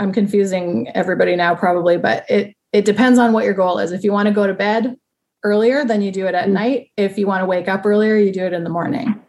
I'm 0.00 0.12
confusing 0.12 0.88
everybody 0.94 1.36
now 1.36 1.54
probably, 1.54 1.96
but 1.96 2.28
it 2.28 2.56
it 2.72 2.84
depends 2.84 3.20
on 3.20 3.32
what 3.32 3.44
your 3.44 3.54
goal 3.54 3.78
is. 3.78 3.92
If 3.92 4.02
you 4.02 4.12
want 4.12 4.26
to 4.26 4.34
go 4.34 4.46
to 4.46 4.54
bed 4.54 4.96
earlier, 5.44 5.84
then 5.84 6.02
you 6.02 6.10
do 6.10 6.26
it 6.26 6.34
at 6.34 6.48
mm. 6.48 6.52
night. 6.52 6.90
If 6.96 7.18
you 7.18 7.26
want 7.26 7.42
to 7.42 7.46
wake 7.46 7.68
up 7.68 7.86
earlier, 7.86 8.16
you 8.16 8.32
do 8.32 8.44
it 8.44 8.52
in 8.52 8.64
the 8.64 8.70
morning. 8.70 9.20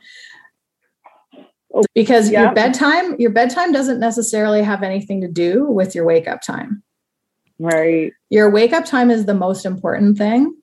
Because 1.94 2.32
yeah. 2.32 2.44
your 2.44 2.54
bedtime 2.54 3.16
your 3.20 3.32
bedtime 3.32 3.74
doesn't 3.74 4.00
necessarily 4.00 4.64
have 4.64 4.82
anything 4.82 5.20
to 5.22 5.28
do 5.28 5.66
with 5.66 5.94
your 5.94 6.06
wake 6.06 6.28
up 6.28 6.42
time. 6.42 6.82
Right. 7.60 8.14
Your 8.30 8.50
wake 8.50 8.72
up 8.72 8.86
time 8.86 9.12
is 9.12 9.26
the 9.26 9.34
most 9.34 9.66
important 9.66 10.18
thing. 10.18 10.56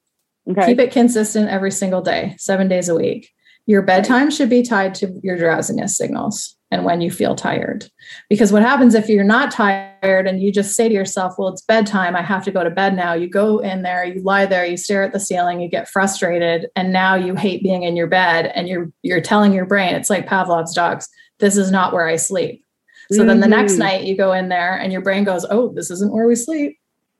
Okay. 0.50 0.66
keep 0.66 0.80
it 0.80 0.90
consistent 0.90 1.50
every 1.50 1.70
single 1.70 2.00
day 2.00 2.34
seven 2.38 2.66
days 2.66 2.88
a 2.88 2.96
week. 2.96 3.30
Your 3.66 3.82
bedtime 3.82 4.28
should 4.28 4.50
be 4.50 4.62
tied 4.62 4.94
to 4.96 5.20
your 5.22 5.38
drowsiness 5.38 5.96
signals 5.96 6.56
and 6.72 6.86
when 6.86 7.02
you 7.02 7.10
feel 7.10 7.36
tired. 7.36 7.88
Because 8.30 8.50
what 8.50 8.62
happens 8.62 8.94
if 8.94 9.06
you're 9.06 9.22
not 9.22 9.52
tired 9.52 10.26
and 10.26 10.42
you 10.42 10.50
just 10.50 10.74
say 10.74 10.88
to 10.88 10.94
yourself, 10.94 11.34
well, 11.36 11.48
it's 11.48 11.60
bedtime, 11.60 12.16
I 12.16 12.22
have 12.22 12.42
to 12.44 12.50
go 12.50 12.64
to 12.64 12.70
bed 12.70 12.96
now. 12.96 13.12
You 13.12 13.28
go 13.28 13.58
in 13.58 13.82
there, 13.82 14.06
you 14.06 14.22
lie 14.22 14.46
there, 14.46 14.64
you 14.64 14.78
stare 14.78 15.02
at 15.02 15.12
the 15.12 15.20
ceiling, 15.20 15.60
you 15.60 15.68
get 15.68 15.86
frustrated, 15.86 16.68
and 16.74 16.90
now 16.90 17.14
you 17.14 17.34
hate 17.34 17.62
being 17.62 17.82
in 17.82 17.94
your 17.94 18.06
bed 18.06 18.50
and 18.54 18.68
you're 18.68 18.90
you're 19.02 19.20
telling 19.20 19.52
your 19.52 19.66
brain, 19.66 19.94
it's 19.94 20.08
like 20.08 20.26
Pavlov's 20.26 20.74
dogs, 20.74 21.08
this 21.40 21.58
is 21.58 21.70
not 21.70 21.92
where 21.92 22.08
I 22.08 22.16
sleep. 22.16 22.64
So 23.10 23.18
mm-hmm. 23.18 23.28
then 23.28 23.40
the 23.40 23.48
next 23.48 23.72
mm-hmm. 23.72 23.82
night 23.82 24.04
you 24.04 24.16
go 24.16 24.32
in 24.32 24.48
there 24.48 24.74
and 24.74 24.92
your 24.92 25.02
brain 25.02 25.24
goes, 25.24 25.44
oh, 25.50 25.74
this 25.74 25.90
isn't 25.90 26.12
where 26.12 26.26
we 26.26 26.34
sleep. 26.34 26.78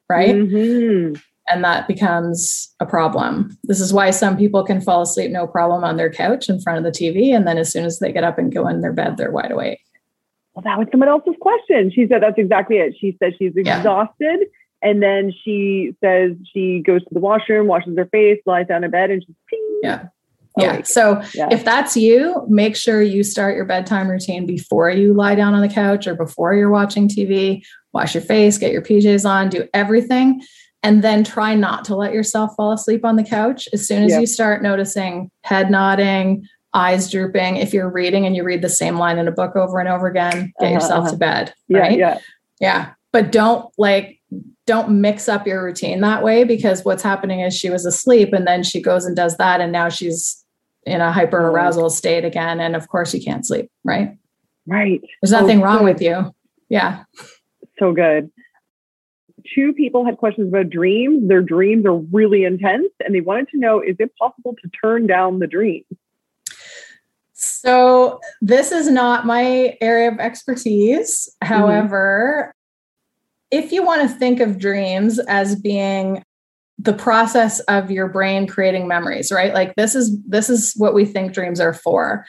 Right. 0.09 0.35
Mm-hmm 0.35 1.21
and 1.49 1.65
that 1.65 1.89
becomes 1.89 2.73
a 2.81 2.87
problem. 2.87 3.57
This 3.65 3.81
is 3.81 3.93
why 3.93 4.11
some 4.11 4.37
people 4.37 4.65
can 4.65 4.81
fall 4.81 5.03
asleep 5.03 5.31
no 5.31 5.47
problem 5.47 5.85
on 5.85 5.97
their 5.97 6.11
couch 6.11 6.49
in 6.49 6.61
front 6.61 6.79
of 6.79 6.85
the 6.85 6.99
TV. 6.99 7.35
And 7.35 7.47
then 7.47 7.59
as 7.59 7.71
soon 7.73 7.85
as 7.85 7.99
they 7.99 8.13
get 8.13 8.25
up 8.25 8.39
and 8.39 8.53
go 8.53 8.69
in 8.69 8.81
their 8.81 8.93
bed, 8.93 9.17
they're 9.17 9.31
wide 9.31 9.51
awake. 9.51 9.81
Well, 10.55 10.63
that 10.63 10.79
was 10.79 10.89
someone 10.91 11.09
else's 11.09 11.35
question. 11.41 11.91
She 11.91 12.07
said 12.07 12.23
that's 12.23 12.39
exactly 12.39 12.77
it. 12.77 12.95
She 12.99 13.17
said 13.19 13.35
she's 13.39 13.57
exhausted. 13.57 14.41
Yeah. 14.41 14.47
And 14.83 15.03
then 15.03 15.33
she 15.45 15.95
says 16.03 16.33
she 16.53 16.81
goes 16.81 17.03
to 17.05 17.09
the 17.15 17.21
washroom, 17.21 17.67
washes 17.67 17.97
her 17.97 18.07
face, 18.07 18.41
lies 18.47 18.67
down 18.67 18.85
in 18.85 18.91
bed, 18.91 19.11
and 19.11 19.23
she's 19.25 19.37
ping. 19.49 19.81
Yeah. 19.83 20.07
Oh, 20.59 20.65
yeah. 20.65 20.83
So 20.83 21.23
yeah. 21.35 21.49
if 21.51 21.65
that's 21.65 21.97
you, 21.97 22.45
make 22.49 22.77
sure 22.77 23.01
you 23.01 23.23
start 23.23 23.57
your 23.57 23.65
bedtime 23.65 24.09
routine 24.09 24.45
before 24.45 24.91
you 24.91 25.15
lie 25.15 25.35
down 25.35 25.55
on 25.55 25.63
the 25.63 25.69
couch 25.69 26.07
or 26.07 26.15
before 26.15 26.55
you're 26.55 26.71
watching 26.71 27.09
TV. 27.09 27.65
Wash 27.93 28.15
your 28.15 28.23
face, 28.23 28.59
get 28.59 28.73
your 28.73 28.83
PJs 28.83 29.29
on, 29.29 29.49
do 29.49 29.69
everything 29.73 30.43
and 30.83 31.03
then 31.03 31.25
try 31.25 31.55
not 31.55 31.85
to 31.87 31.97
let 31.97 32.13
yourself 32.13 32.55
fall 32.57 32.73
asleep 32.73 33.05
on 33.05 33.17
the 33.17 33.25
couch. 33.25 33.69
As 33.73 33.87
soon 33.87 34.03
as 34.03 34.11
yep. 34.11 34.21
you 34.21 34.27
start 34.27 34.63
noticing 34.63 35.31
head 35.43 35.71
nodding 35.71 36.47
eyes 36.75 37.11
drooping 37.11 37.57
if 37.57 37.75
you're 37.75 37.91
reading 37.91 38.25
and 38.25 38.35
you 38.35 38.43
read 38.43 38.63
the 38.63 38.69
same 38.69 38.97
line 38.97 39.19
in 39.19 39.29
a 39.29 39.33
book 39.33 39.55
over 39.57 39.79
and 39.79 39.89
over 39.89 40.07
again 40.07 40.53
get 40.59 40.67
uh-huh, 40.67 40.75
yourself 40.75 41.03
uh-huh. 41.03 41.11
to 41.11 41.17
bed 41.17 41.55
right? 41.71 41.99
yeah, 41.99 42.15
yeah. 42.15 42.21
Yeah 42.61 42.91
but 43.13 43.31
don't 43.31 43.71
like 43.79 44.19
don't 44.67 45.01
mix 45.01 45.29
up 45.29 45.47
your 45.47 45.63
routine 45.63 46.01
that 46.01 46.23
way 46.23 46.45
because 46.45 46.85
what's 46.85 47.03
happening 47.03 47.41
is 47.41 47.55
she 47.55 47.71
was 47.71 47.85
asleep 47.85 48.33
and 48.33 48.47
then 48.47 48.63
she 48.63 48.81
goes 48.81 49.05
and 49.05 49.15
does 49.15 49.37
that 49.37 49.61
and 49.61 49.71
now 49.71 49.89
she's 49.89 50.45
in 50.85 51.01
a 51.01 51.13
hyper 51.13 51.39
arousal 51.39 51.91
state 51.91 52.25
again 52.25 52.59
and 52.59 52.75
of 52.75 52.89
course 52.89 53.15
you 53.15 53.23
can't 53.23 53.47
sleep 53.47 53.71
right? 53.85 54.17
Right. 54.67 55.01
There's 55.21 55.33
nothing 55.33 55.61
oh, 55.61 55.65
wrong 55.65 55.85
with 55.85 56.01
you. 56.01 56.33
Yeah. 56.69 57.05
So 57.79 57.93
good 57.93 58.31
two 59.55 59.73
people 59.73 60.05
had 60.05 60.19
questions 60.19 60.49
about 60.49 60.71
dreams. 60.71 61.29
Their 61.29 61.43
dreams 61.43 61.87
are 61.87 61.97
really 61.97 62.45
intense 62.45 62.89
and 63.05 63.15
they 63.15 63.21
wanted 63.21 63.49
to 63.49 63.59
know 63.59 63.81
is 63.81 63.97
it 63.99 64.15
possible 64.17 64.55
to 64.63 64.71
turn 64.71 65.07
down 65.07 65.39
the 65.39 65.47
dreams? 65.47 65.87
So, 67.35 68.21
this 68.41 68.71
is 68.71 68.89
not 68.89 69.27
my 69.27 69.77
area 69.81 70.11
of 70.11 70.21
expertise. 70.21 71.29
Mm-hmm. 71.43 71.55
However, 71.55 72.55
if 73.51 73.73
you 73.73 73.85
want 73.85 74.03
to 74.03 74.17
think 74.17 74.41
of 74.41 74.59
dreams 74.59 75.19
as 75.19 75.61
being 75.61 76.23
the 76.79 76.93
process 76.93 77.61
of 77.61 77.91
your 77.91 78.09
brain 78.09 78.47
creating 78.47 78.89
memories, 78.89 79.31
right? 79.31 79.55
Like 79.55 79.75
this 79.77 79.95
is 79.95 80.19
this 80.27 80.49
is 80.49 80.73
what 80.77 80.95
we 80.95 81.05
think 81.05 81.33
dreams 81.33 81.61
are 81.61 81.75
for. 81.75 82.25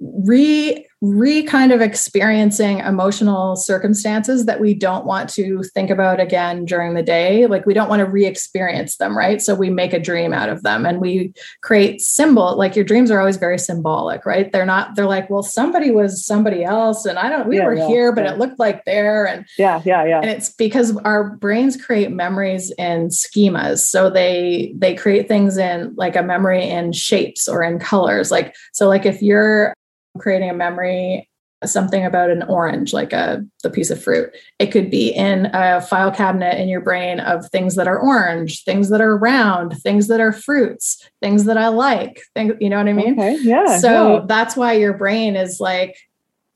Re 0.00 0.85
re 1.02 1.42
kind 1.42 1.72
of 1.72 1.82
experiencing 1.82 2.78
emotional 2.78 3.54
circumstances 3.54 4.46
that 4.46 4.60
we 4.60 4.72
don't 4.72 5.04
want 5.04 5.28
to 5.28 5.62
think 5.74 5.90
about 5.90 6.20
again 6.20 6.64
during 6.64 6.94
the 6.94 7.02
day. 7.02 7.46
Like 7.46 7.66
we 7.66 7.74
don't 7.74 7.90
want 7.90 8.00
to 8.00 8.06
re 8.06 8.24
experience 8.24 8.96
them, 8.96 9.16
right? 9.16 9.42
So 9.42 9.54
we 9.54 9.68
make 9.68 9.92
a 9.92 10.00
dream 10.00 10.32
out 10.32 10.48
of 10.48 10.62
them 10.62 10.86
and 10.86 10.98
we 10.98 11.34
create 11.62 12.00
symbol. 12.00 12.56
Like 12.56 12.74
your 12.74 12.84
dreams 12.84 13.10
are 13.10 13.20
always 13.20 13.36
very 13.36 13.58
symbolic, 13.58 14.24
right? 14.24 14.50
They're 14.50 14.64
not, 14.64 14.96
they're 14.96 15.06
like, 15.06 15.28
well, 15.28 15.42
somebody 15.42 15.90
was 15.90 16.24
somebody 16.24 16.64
else 16.64 17.04
and 17.04 17.18
I 17.18 17.28
don't, 17.28 17.46
we 17.46 17.58
yeah, 17.58 17.66
were 17.66 17.74
yeah, 17.74 17.88
here, 17.88 18.12
but 18.12 18.24
yeah. 18.24 18.32
it 18.32 18.38
looked 18.38 18.58
like 18.58 18.82
there. 18.86 19.26
And 19.26 19.44
yeah, 19.58 19.82
yeah, 19.84 20.04
yeah. 20.06 20.20
And 20.20 20.30
it's 20.30 20.50
because 20.50 20.96
our 20.98 21.36
brains 21.36 21.76
create 21.76 22.10
memories 22.10 22.72
in 22.78 23.08
schemas. 23.08 23.80
So 23.80 24.08
they, 24.08 24.72
they 24.74 24.94
create 24.94 25.28
things 25.28 25.58
in 25.58 25.94
like 25.96 26.16
a 26.16 26.22
memory 26.22 26.66
in 26.66 26.92
shapes 26.92 27.48
or 27.48 27.62
in 27.62 27.78
colors. 27.78 28.30
Like, 28.30 28.54
so 28.72 28.88
like 28.88 29.04
if 29.04 29.20
you're 29.20 29.75
creating 30.18 30.50
a 30.50 30.54
memory 30.54 31.28
something 31.64 32.04
about 32.04 32.30
an 32.30 32.42
orange 32.44 32.92
like 32.92 33.12
a 33.12 33.44
the 33.62 33.70
piece 33.70 33.90
of 33.90 34.00
fruit 34.02 34.30
it 34.58 34.66
could 34.66 34.90
be 34.90 35.08
in 35.08 35.48
a 35.54 35.80
file 35.80 36.12
cabinet 36.12 36.60
in 36.60 36.68
your 36.68 36.82
brain 36.82 37.18
of 37.18 37.48
things 37.48 37.76
that 37.76 37.88
are 37.88 37.98
orange 37.98 38.62
things 38.64 38.90
that 38.90 39.00
are 39.00 39.16
round 39.16 39.76
things 39.80 40.06
that 40.06 40.20
are 40.20 40.32
fruits 40.32 41.08
things 41.22 41.44
that 41.44 41.56
i 41.56 41.68
like 41.68 42.20
things 42.34 42.52
you 42.60 42.68
know 42.68 42.76
what 42.76 42.88
i 42.88 42.92
mean 42.92 43.14
okay 43.14 43.38
yeah 43.40 43.78
so 43.78 44.16
yeah. 44.18 44.24
that's 44.26 44.54
why 44.54 44.72
your 44.74 44.92
brain 44.92 45.34
is 45.34 45.58
like 45.58 45.96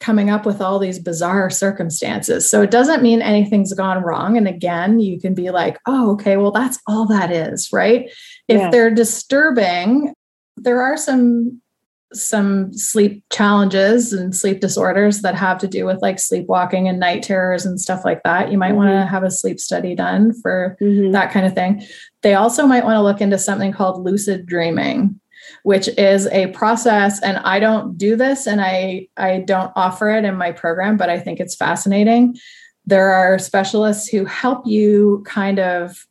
coming 0.01 0.31
up 0.31 0.47
with 0.47 0.61
all 0.63 0.79
these 0.79 0.99
bizarre 0.99 1.51
circumstances. 1.51 2.49
So 2.49 2.63
it 2.63 2.71
doesn't 2.71 3.03
mean 3.03 3.21
anything's 3.21 3.75
gone 3.75 4.03
wrong. 4.03 4.37
And 4.37 4.49
again, 4.49 4.99
you 4.99 5.21
can 5.21 5.35
be 5.35 5.51
like, 5.51 5.79
oh, 5.87 6.13
okay, 6.13 6.39
well, 6.39 6.51
that's 6.51 6.79
all 6.87 7.07
that 7.09 7.31
is, 7.31 7.71
right? 7.71 8.11
If 8.49 8.59
Yeah. 8.59 8.71
they're 8.71 8.91
disturbing, 8.91 10.15
there 10.57 10.81
are 10.81 10.97
some 10.97 11.61
some 12.13 12.73
sleep 12.73 13.23
challenges 13.31 14.13
and 14.13 14.35
sleep 14.35 14.61
disorders 14.61 15.21
that 15.23 15.35
have 15.37 15.59
to 15.59 15.69
do 15.69 15.85
with 15.87 16.03
like 16.03 16.19
sleepwalking 16.19 16.89
and 16.89 16.99
night 16.99 17.23
terrors 17.23 17.65
and 17.65 17.81
stuff 17.81 18.05
like 18.05 18.23
that. 18.25 18.51
You 18.51 18.59
might 18.59 18.75
want 18.75 18.91
to 18.91 19.07
have 19.07 19.23
a 19.23 19.31
sleep 19.31 19.61
study 19.61 19.95
done 19.95 20.33
for 20.43 20.77
Mhm. 20.81 21.13
that 21.13 21.31
kind 21.31 21.47
of 21.47 21.55
thing. 21.55 21.83
They 22.23 22.35
also 22.35 22.67
might 22.67 22.85
want 22.85 22.97
to 22.97 23.03
look 23.03 23.21
into 23.21 23.39
something 23.39 23.73
called 23.73 24.05
lucid 24.05 24.45
dreaming, 24.47 25.21
which 25.63 25.89
is 25.97 26.27
a 26.29 26.49
process 26.49 27.23
and 27.23 27.39
I 27.39 27.61
don't 27.61 27.97
do 27.97 28.17
this 28.17 28.47
and 28.47 28.61
I 28.61 29.07
I 29.17 29.45
don't 29.47 29.71
offer 29.77 30.11
it 30.11 30.25
in 30.25 30.35
my 30.37 30.51
program, 30.53 30.97
but 30.97 31.11
I 31.11 31.19
think 31.21 31.39
it's 31.39 31.55
fascinating. 31.55 32.37
There 32.87 33.11
are 33.11 33.39
specialists 33.39 34.09
who 34.09 34.25
help 34.25 34.67
you 34.67 35.23
kind 35.27 35.61
of 35.61 36.07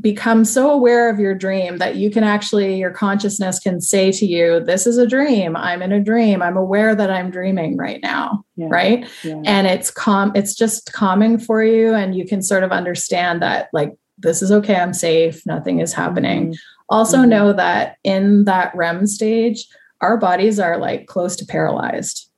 become 0.00 0.44
so 0.44 0.70
aware 0.70 1.08
of 1.08 1.18
your 1.18 1.34
dream 1.34 1.78
that 1.78 1.96
you 1.96 2.10
can 2.10 2.22
actually 2.22 2.78
your 2.78 2.90
consciousness 2.90 3.58
can 3.58 3.80
say 3.80 4.12
to 4.12 4.26
you 4.26 4.60
this 4.60 4.86
is 4.86 4.98
a 4.98 5.06
dream 5.06 5.56
i'm 5.56 5.80
in 5.80 5.90
a 5.90 6.00
dream 6.00 6.42
i'm 6.42 6.56
aware 6.56 6.94
that 6.94 7.10
i'm 7.10 7.30
dreaming 7.30 7.78
right 7.78 8.00
now 8.02 8.44
Yeah. 8.56 8.68
right 8.70 9.08
Yeah. 9.24 9.40
and 9.46 9.66
it's 9.66 9.90
calm 9.90 10.32
it's 10.34 10.54
just 10.54 10.92
calming 10.92 11.38
for 11.38 11.64
you 11.64 11.94
and 11.94 12.14
you 12.14 12.26
can 12.26 12.42
sort 12.42 12.62
of 12.62 12.72
understand 12.72 13.40
that 13.40 13.68
like 13.72 13.92
this 14.18 14.42
is 14.42 14.52
okay 14.52 14.76
i'm 14.76 14.92
safe 14.92 15.42
nothing 15.46 15.80
is 15.80 15.94
happening 15.94 16.50
Mhm. 16.52 16.56
also 16.90 17.18
Mhm. 17.22 17.28
know 17.28 17.52
that 17.54 17.96
in 18.04 18.44
that 18.44 18.74
rem 18.74 19.06
stage 19.06 19.66
our 20.02 20.18
bodies 20.18 20.60
are 20.60 20.76
like 20.76 21.06
close 21.06 21.36
to 21.36 21.46
paralyzed 21.46 22.28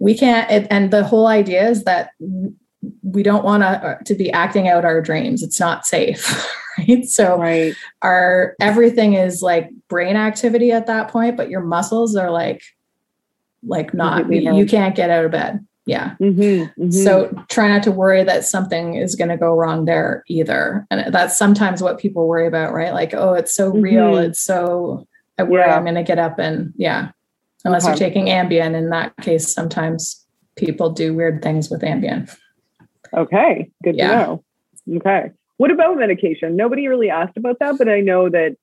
we 0.00 0.14
can't 0.16 0.50
it, 0.50 0.66
and 0.70 0.90
the 0.90 1.04
whole 1.04 1.26
idea 1.26 1.68
is 1.68 1.84
that 1.84 2.10
we 3.02 3.22
don't 3.22 3.44
want 3.44 3.62
to 3.62 3.98
to 4.04 4.14
be 4.14 4.30
acting 4.32 4.68
out 4.68 4.84
our 4.84 5.00
dreams 5.00 5.42
it's 5.42 5.60
not 5.60 5.86
safe 5.86 6.46
right 6.78 7.04
so 7.06 7.38
Right. 7.38 7.74
our 8.02 8.54
everything 8.60 9.14
is 9.14 9.42
like 9.42 9.70
brain 9.88 10.16
activity 10.16 10.72
at 10.72 10.86
that 10.86 11.08
point 11.08 11.36
but 11.36 11.50
your 11.50 11.60
muscles 11.62 12.16
are 12.16 12.30
like 12.30 12.62
like 13.62 13.94
not 13.94 14.30
you, 14.32 14.52
you 14.54 14.66
can't 14.66 14.94
get 14.94 15.10
out 15.10 15.24
of 15.24 15.30
bed 15.30 15.64
yeah 15.86 16.14
Mm-hmm. 16.20 16.82
Mm-hmm. 16.82 16.90
so 16.90 17.28
try 17.48 17.68
not 17.68 17.82
to 17.84 17.90
worry 17.92 18.22
that 18.24 18.44
something 18.44 18.94
is 18.94 19.14
going 19.16 19.28
to 19.30 19.36
go 19.36 19.54
wrong 19.54 19.84
there 19.84 20.24
either. 20.28 20.86
And 20.90 21.12
that's 21.14 21.36
sometimes 21.38 21.80
what 21.82 21.98
people 21.98 22.26
worry 22.26 22.46
about, 22.48 22.72
right? 22.72 22.92
Like, 22.92 23.14
oh, 23.14 23.34
it's 23.34 23.54
so 23.54 23.70
real. 23.70 24.14
Mhm. 24.14 24.28
It's 24.30 24.40
so, 24.40 25.06
I 25.38 25.44
worry 25.44 25.62
Yeah. 25.62 25.76
I'm 25.76 25.84
going 25.84 25.94
to 25.94 26.02
get 26.02 26.18
up 26.18 26.38
and 26.40 26.72
yeah. 26.76 27.10
Unless 27.64 27.86
you're 27.86 27.94
taking 27.96 28.26
Ambien. 28.26 28.74
In 28.74 28.90
that 28.90 29.16
case, 29.18 29.52
sometimes 29.52 30.24
people 30.56 30.90
do 30.90 31.14
weird 31.14 31.40
things 31.42 31.70
with 31.70 31.82
Ambien. 31.82 32.34
Okay, 33.14 33.70
good 33.82 33.96
Yeah. 33.96 34.08
to 34.08 34.16
know. 34.16 34.44
Okay. 34.96 35.30
What 35.56 35.70
about 35.70 35.96
medication? 35.98 36.54
Nobody 36.56 36.86
really 36.88 37.10
asked 37.10 37.36
about 37.36 37.58
that, 37.60 37.76
but 37.78 37.88
I 37.88 38.00
know 38.00 38.28
that 38.28 38.56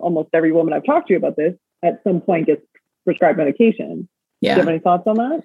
almost 0.00 0.28
every 0.32 0.52
woman 0.52 0.72
I've 0.74 0.84
talked 0.84 1.08
to 1.08 1.14
about 1.14 1.36
this 1.36 1.54
at 1.82 2.02
some 2.04 2.20
point 2.20 2.46
gets 2.46 2.62
prescribed 3.04 3.38
medication. 3.38 3.88
Do 3.96 3.98
you 4.00 4.48
Yeah. 4.48 4.54
have 4.56 4.68
any 4.68 4.78
thoughts 4.80 5.06
on 5.06 5.16
that? 5.16 5.42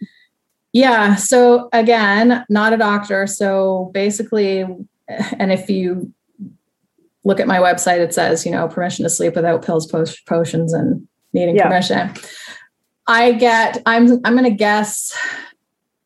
Yeah. 0.74 1.16
So 1.16 1.70
again, 1.74 2.44
not 2.50 2.74
a 2.74 2.78
doctor. 2.78 3.28
So 3.28 3.92
basically, 3.94 4.62
and 5.38 5.52
if 5.52 5.70
you 5.70 6.12
look 7.24 7.40
at 7.40 7.48
my 7.48 7.60
website, 7.60 8.00
it 8.00 8.14
says, 8.14 8.46
you 8.46 8.52
know, 8.52 8.68
permission 8.68 9.04
to 9.04 9.10
sleep 9.10 9.36
without 9.36 9.64
pills, 9.64 9.86
po- 9.88 10.06
potions, 10.28 10.74
and 10.74 11.08
needing 11.32 11.56
Yeah. 11.56 11.68
permission. 11.68 12.10
I 13.08 13.34
get, 13.34 13.82
I'm, 13.86 14.20
I'm 14.26 14.34
going 14.36 14.44
to 14.46 14.50
guess 14.52 15.16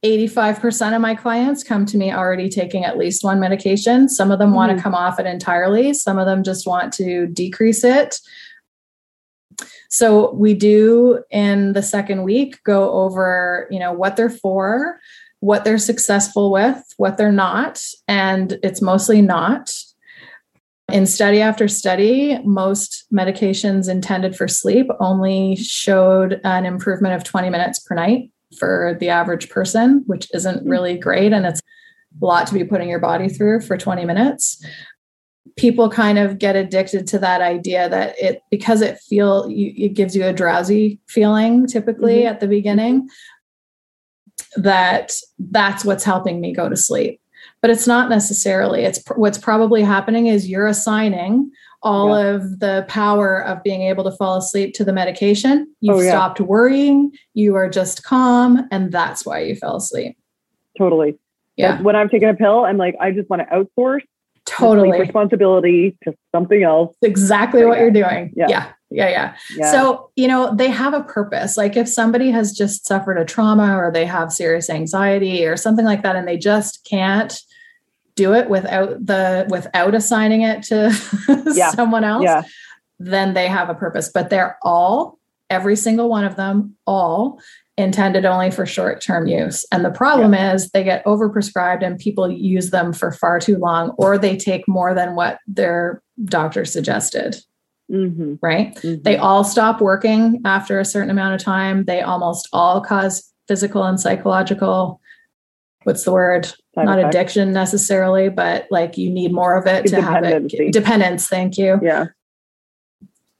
85% 0.04 0.96
of 0.96 1.02
my 1.02 1.16
clients 1.16 1.64
come 1.64 1.86
to 1.88 1.98
me 1.98 2.12
already 2.12 2.50
taking 2.50 2.86
at 2.86 2.98
least 2.98 3.24
one 3.24 3.40
medication. 3.40 4.08
Some 4.08 4.32
of 4.32 4.38
them 4.38 4.54
want 4.54 4.72
Mhm. 4.72 4.76
to 4.78 4.82
come 4.84 4.94
off 4.94 5.20
it 5.20 5.26
entirely. 5.26 5.94
Some 5.94 6.20
of 6.20 6.28
them 6.28 6.44
just 6.44 6.68
want 6.68 6.94
to 6.94 7.26
decrease 7.28 7.84
it. 7.84 8.20
So 9.90 10.34
we 10.34 10.54
do 10.54 11.24
in 11.32 11.74
the 11.74 11.82
second 11.82 12.24
week 12.24 12.62
go 12.64 12.92
over, 12.92 13.68
you 13.72 13.80
know, 13.80 13.92
what 13.92 14.16
they're 14.16 14.30
for, 14.30 15.00
what 15.40 15.64
they're 15.64 15.78
successful 15.78 16.52
with, 16.52 16.84
what 16.98 17.18
they're 17.18 17.32
not, 17.32 17.84
and 18.08 18.60
it's 18.64 18.82
mostly 18.82 19.22
not. 19.22 19.74
In 20.92 21.06
study 21.06 21.42
after 21.42 21.68
study, 21.68 22.40
most 22.44 23.06
medications 23.12 23.90
intended 23.90 24.36
for 24.36 24.48
sleep 24.48 24.88
only 25.00 25.56
showed 25.56 26.40
an 26.44 26.66
improvement 26.66 27.16
of 27.16 27.24
20 27.24 27.50
minutes 27.50 27.80
per 27.80 27.96
night 27.96 28.32
for 28.58 28.96
the 29.00 29.10
average 29.10 29.50
person, 29.50 30.04
which 30.08 30.28
isn't 30.34 30.68
really 30.68 30.98
great. 30.98 31.34
And 31.34 31.46
it's 31.46 31.62
a 32.22 32.26
lot 32.26 32.48
to 32.48 32.54
be 32.54 32.64
putting 32.64 32.90
your 32.90 33.00
body 33.00 33.28
through 33.30 33.62
for 33.62 33.78
20 33.78 34.06
minutes. 34.06 34.64
People 35.58 35.90
kind 35.90 36.18
of 36.18 36.38
get 36.38 36.56
addicted 36.56 37.08
to 37.08 37.20
that 37.20 37.42
idea 37.42 37.90
that 37.90 38.16
it, 38.20 38.42
because 38.52 38.82
it 38.82 39.00
feel, 39.00 39.50
you, 39.50 39.74
it 39.76 39.94
gives 39.94 40.16
you 40.16 40.24
a 40.26 40.34
drowsy 40.34 41.00
feeling 41.08 41.68
typically 41.68 42.22
Mhm. 42.22 42.30
at 42.30 42.40
the 42.40 42.48
beginning, 42.48 43.10
that 44.56 45.14
that's 45.40 45.84
what's 45.84 46.04
helping 46.04 46.40
me 46.40 46.54
go 46.54 46.70
to 46.70 46.76
sleep 46.76 47.20
but 47.62 47.72
it's 47.72 47.88
not 47.88 48.10
necessarily 48.10 48.84
it's 48.84 49.02
what's 49.16 49.38
probably 49.38 49.82
happening 49.82 50.28
is 50.28 50.48
you're 50.48 50.68
assigning 50.68 51.50
all 51.84 52.10
Yeah. 52.20 52.36
of 52.36 52.60
the 52.60 52.86
power 52.88 53.44
of 53.44 53.62
being 53.64 53.84
able 53.84 54.04
to 54.04 54.12
fall 54.12 54.38
asleep 54.38 54.74
to 54.76 54.84
the 54.84 54.94
medication 54.94 55.68
you've 55.82 55.98
Oh, 55.98 56.02
yeah. 56.02 56.10
stopped 56.12 56.40
worrying 56.42 57.12
you 57.34 57.56
are 57.56 57.70
just 57.70 58.04
calm 58.04 58.68
and 58.72 58.92
that's 58.92 59.26
why 59.26 59.40
you 59.42 59.56
fell 59.56 59.76
asleep 59.78 60.18
Totally. 60.78 61.18
yeah 61.56 61.76
Like, 61.76 61.84
when 61.84 61.96
I'm 61.96 62.10
taking 62.10 62.30
a 62.30 62.34
pill, 62.34 62.66
I'm 62.66 62.78
like, 62.78 62.96
I 63.00 63.12
just 63.12 63.30
want 63.30 63.42
to 63.48 63.56
outsource 63.56 64.02
totally 64.46 64.98
responsibility 65.00 65.98
to 66.04 66.14
something 66.34 66.64
else. 66.64 66.96
exactly 67.02 67.66
what 67.66 67.80
you're 67.80 67.92
doing 67.92 68.32
Yeah. 68.36 68.48
yeah 68.50 68.66
yeah 68.90 69.10
yeah 69.10 69.36
Yeah. 69.58 69.72
So, 69.72 70.10
you 70.16 70.28
know, 70.30 70.56
they 70.56 70.70
have 70.70 70.94
a 70.94 71.04
purpose. 71.04 71.58
Like 71.58 71.76
if 71.76 71.90
somebody 71.90 72.32
has 72.32 72.54
just 72.54 72.86
suffered 72.88 73.18
a 73.18 73.26
trauma 73.26 73.76
or 73.78 73.92
they 73.92 74.06
have 74.06 74.32
serious 74.32 74.70
anxiety 74.70 75.46
or 75.46 75.58
something 75.58 75.84
like 75.86 76.04
that 76.04 76.16
and 76.16 76.26
they 76.28 76.38
just 76.38 76.86
can't 76.90 77.38
do 78.18 78.34
it 78.34 78.50
without 78.50 79.06
the 79.06 79.46
without 79.50 79.96
assigning 79.96 80.42
it 80.42 80.64
to 80.64 80.92
Yeah. 81.56 81.72
someone 81.72 82.04
else, 82.04 82.24
yeah. 82.24 82.42
then 83.00 83.34
they 83.34 83.48
have 83.48 83.70
a 83.70 83.76
purpose. 83.76 84.10
But 84.14 84.30
they're 84.30 84.58
all 84.64 85.18
every 85.50 85.78
single 85.78 86.10
one 86.10 86.26
of 86.26 86.36
them 86.36 86.76
all 86.86 87.40
intended 87.78 88.26
only 88.26 88.50
for 88.52 88.66
short-term 88.66 89.28
use. 89.28 89.64
And 89.72 89.86
the 89.86 89.92
problem 89.92 90.34
is 90.34 90.72
they 90.72 90.84
get 90.84 91.06
overprescribed 91.06 91.86
and 91.86 91.98
people 92.00 92.30
use 92.30 92.72
them 92.72 92.92
for 92.92 93.12
far 93.12 93.40
too 93.40 93.58
long 93.58 93.92
or 94.00 94.18
they 94.18 94.36
take 94.36 94.68
more 94.68 94.94
than 94.96 95.14
what 95.16 95.38
their 95.48 96.02
doctor 96.26 96.66
suggested, 96.66 97.38
Mm-hmm. 97.90 98.34
right? 98.42 98.76
Mhm. 98.78 99.04
They 99.04 99.16
all 99.16 99.44
stop 99.46 99.80
working 99.80 100.42
after 100.44 100.78
a 100.80 100.84
certain 100.84 101.10
amount 101.12 101.36
of 101.36 101.42
time. 101.42 101.86
They 101.86 102.02
almost 102.02 102.50
all 102.52 102.82
cause 102.82 103.32
physical 103.48 103.84
and 103.84 103.98
psychological, 104.00 105.00
what's 105.88 106.04
the 106.04 106.12
word? 106.12 106.46
Side 106.46 106.84
Not 106.84 107.00
effects. 107.00 107.16
addiction 107.16 107.54
necessarily, 107.54 108.28
but 108.28 108.68
like 108.70 108.98
you 108.98 109.10
need 109.10 109.32
more 109.32 109.58
of 109.58 109.66
it 109.68 109.86
to 109.88 110.02
have 110.02 110.22
it. 110.26 110.74
Dependence. 110.74 111.30
Thank 111.30 111.58
you. 111.58 111.80
Yeah. 111.82 112.08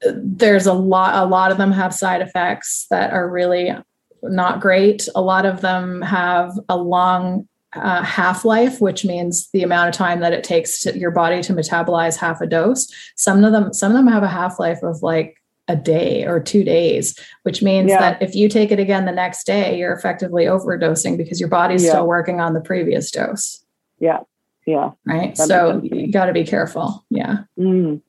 There's 0.02 0.66
a 0.66 0.72
lot, 0.72 1.16
a 1.16 1.28
lot 1.28 1.52
of 1.52 1.58
them 1.58 1.74
have 1.74 1.94
side 1.94 2.22
effects 2.22 2.88
that 2.90 3.12
are 3.12 3.30
really 3.30 3.76
not 4.24 4.62
great. 4.62 5.10
A 5.14 5.22
lot 5.22 5.46
of 5.46 5.60
them 5.60 6.02
have 6.04 6.54
a 6.70 6.78
long 6.78 7.50
uh, 7.76 8.02
half 8.02 8.46
life, 8.46 8.80
which 8.80 9.04
means 9.04 9.50
the 9.52 9.64
amount 9.64 9.90
of 9.90 9.96
time 9.96 10.22
that 10.22 10.32
it 10.32 10.46
takes 10.46 10.80
to 10.84 10.98
your 10.98 11.12
body 11.12 11.44
to 11.44 11.54
metabolize 11.54 12.16
half 12.16 12.40
a 12.40 12.48
dose. 12.48 12.88
Some 13.18 13.44
of 13.44 13.52
them, 13.52 13.74
some 13.74 13.92
of 13.92 13.98
them 13.98 14.08
have 14.08 14.24
a 14.24 14.30
half 14.30 14.58
life 14.58 14.82
of 14.84 15.04
like 15.04 15.36
a 15.68 15.76
day 15.76 16.26
or 16.26 16.40
two 16.40 16.64
days, 16.64 17.18
which 17.44 17.62
means 17.62 17.90
Yeah. 17.90 18.00
that 18.00 18.22
if 18.22 18.36
you 18.36 18.48
take 18.50 18.72
it 18.72 18.80
again 18.80 19.06
the 19.06 19.12
next 19.12 19.46
day, 19.46 19.78
you're 19.78 19.94
effectively 19.94 20.46
overdosing 20.46 21.18
because 21.18 21.40
your 21.40 21.50
body's 21.50 21.84
Yeah. 21.84 21.92
still 21.92 22.08
working 22.08 22.40
on 22.40 22.54
the 22.54 22.62
previous 22.62 23.12
dose. 23.12 23.64
Yeah. 24.00 24.20
Yeah. 24.66 24.92
Right. 25.06 25.36
That 25.36 25.48
so 25.48 25.74
makes 25.74 25.74
sense 25.82 25.90
to 25.90 25.96
me. 25.96 26.06
you 26.06 26.12
got 26.12 26.26
to 26.28 26.34
be 26.34 26.44
careful. 26.46 27.06
Yeah. 27.10 27.40
Mm. 27.60 28.02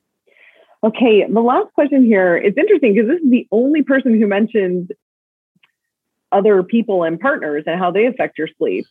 Okay, 0.83 1.25
the 1.29 1.41
last 1.41 1.73
question 1.73 2.05
here. 2.05 2.37
It's 2.37 2.57
interesting 2.57 2.93
because 2.93 3.09
this 3.09 3.19
is 3.21 3.29
the 3.29 3.47
only 3.51 3.81
person 3.83 4.17
who 4.19 4.27
mentioned 4.27 4.93
other 6.31 6.63
people 6.63 7.03
and 7.03 7.19
partners 7.19 7.63
and 7.67 7.77
how 7.77 7.91
they 7.91 8.05
affect 8.05 8.37
your 8.37 8.47
sleep. 8.57 8.85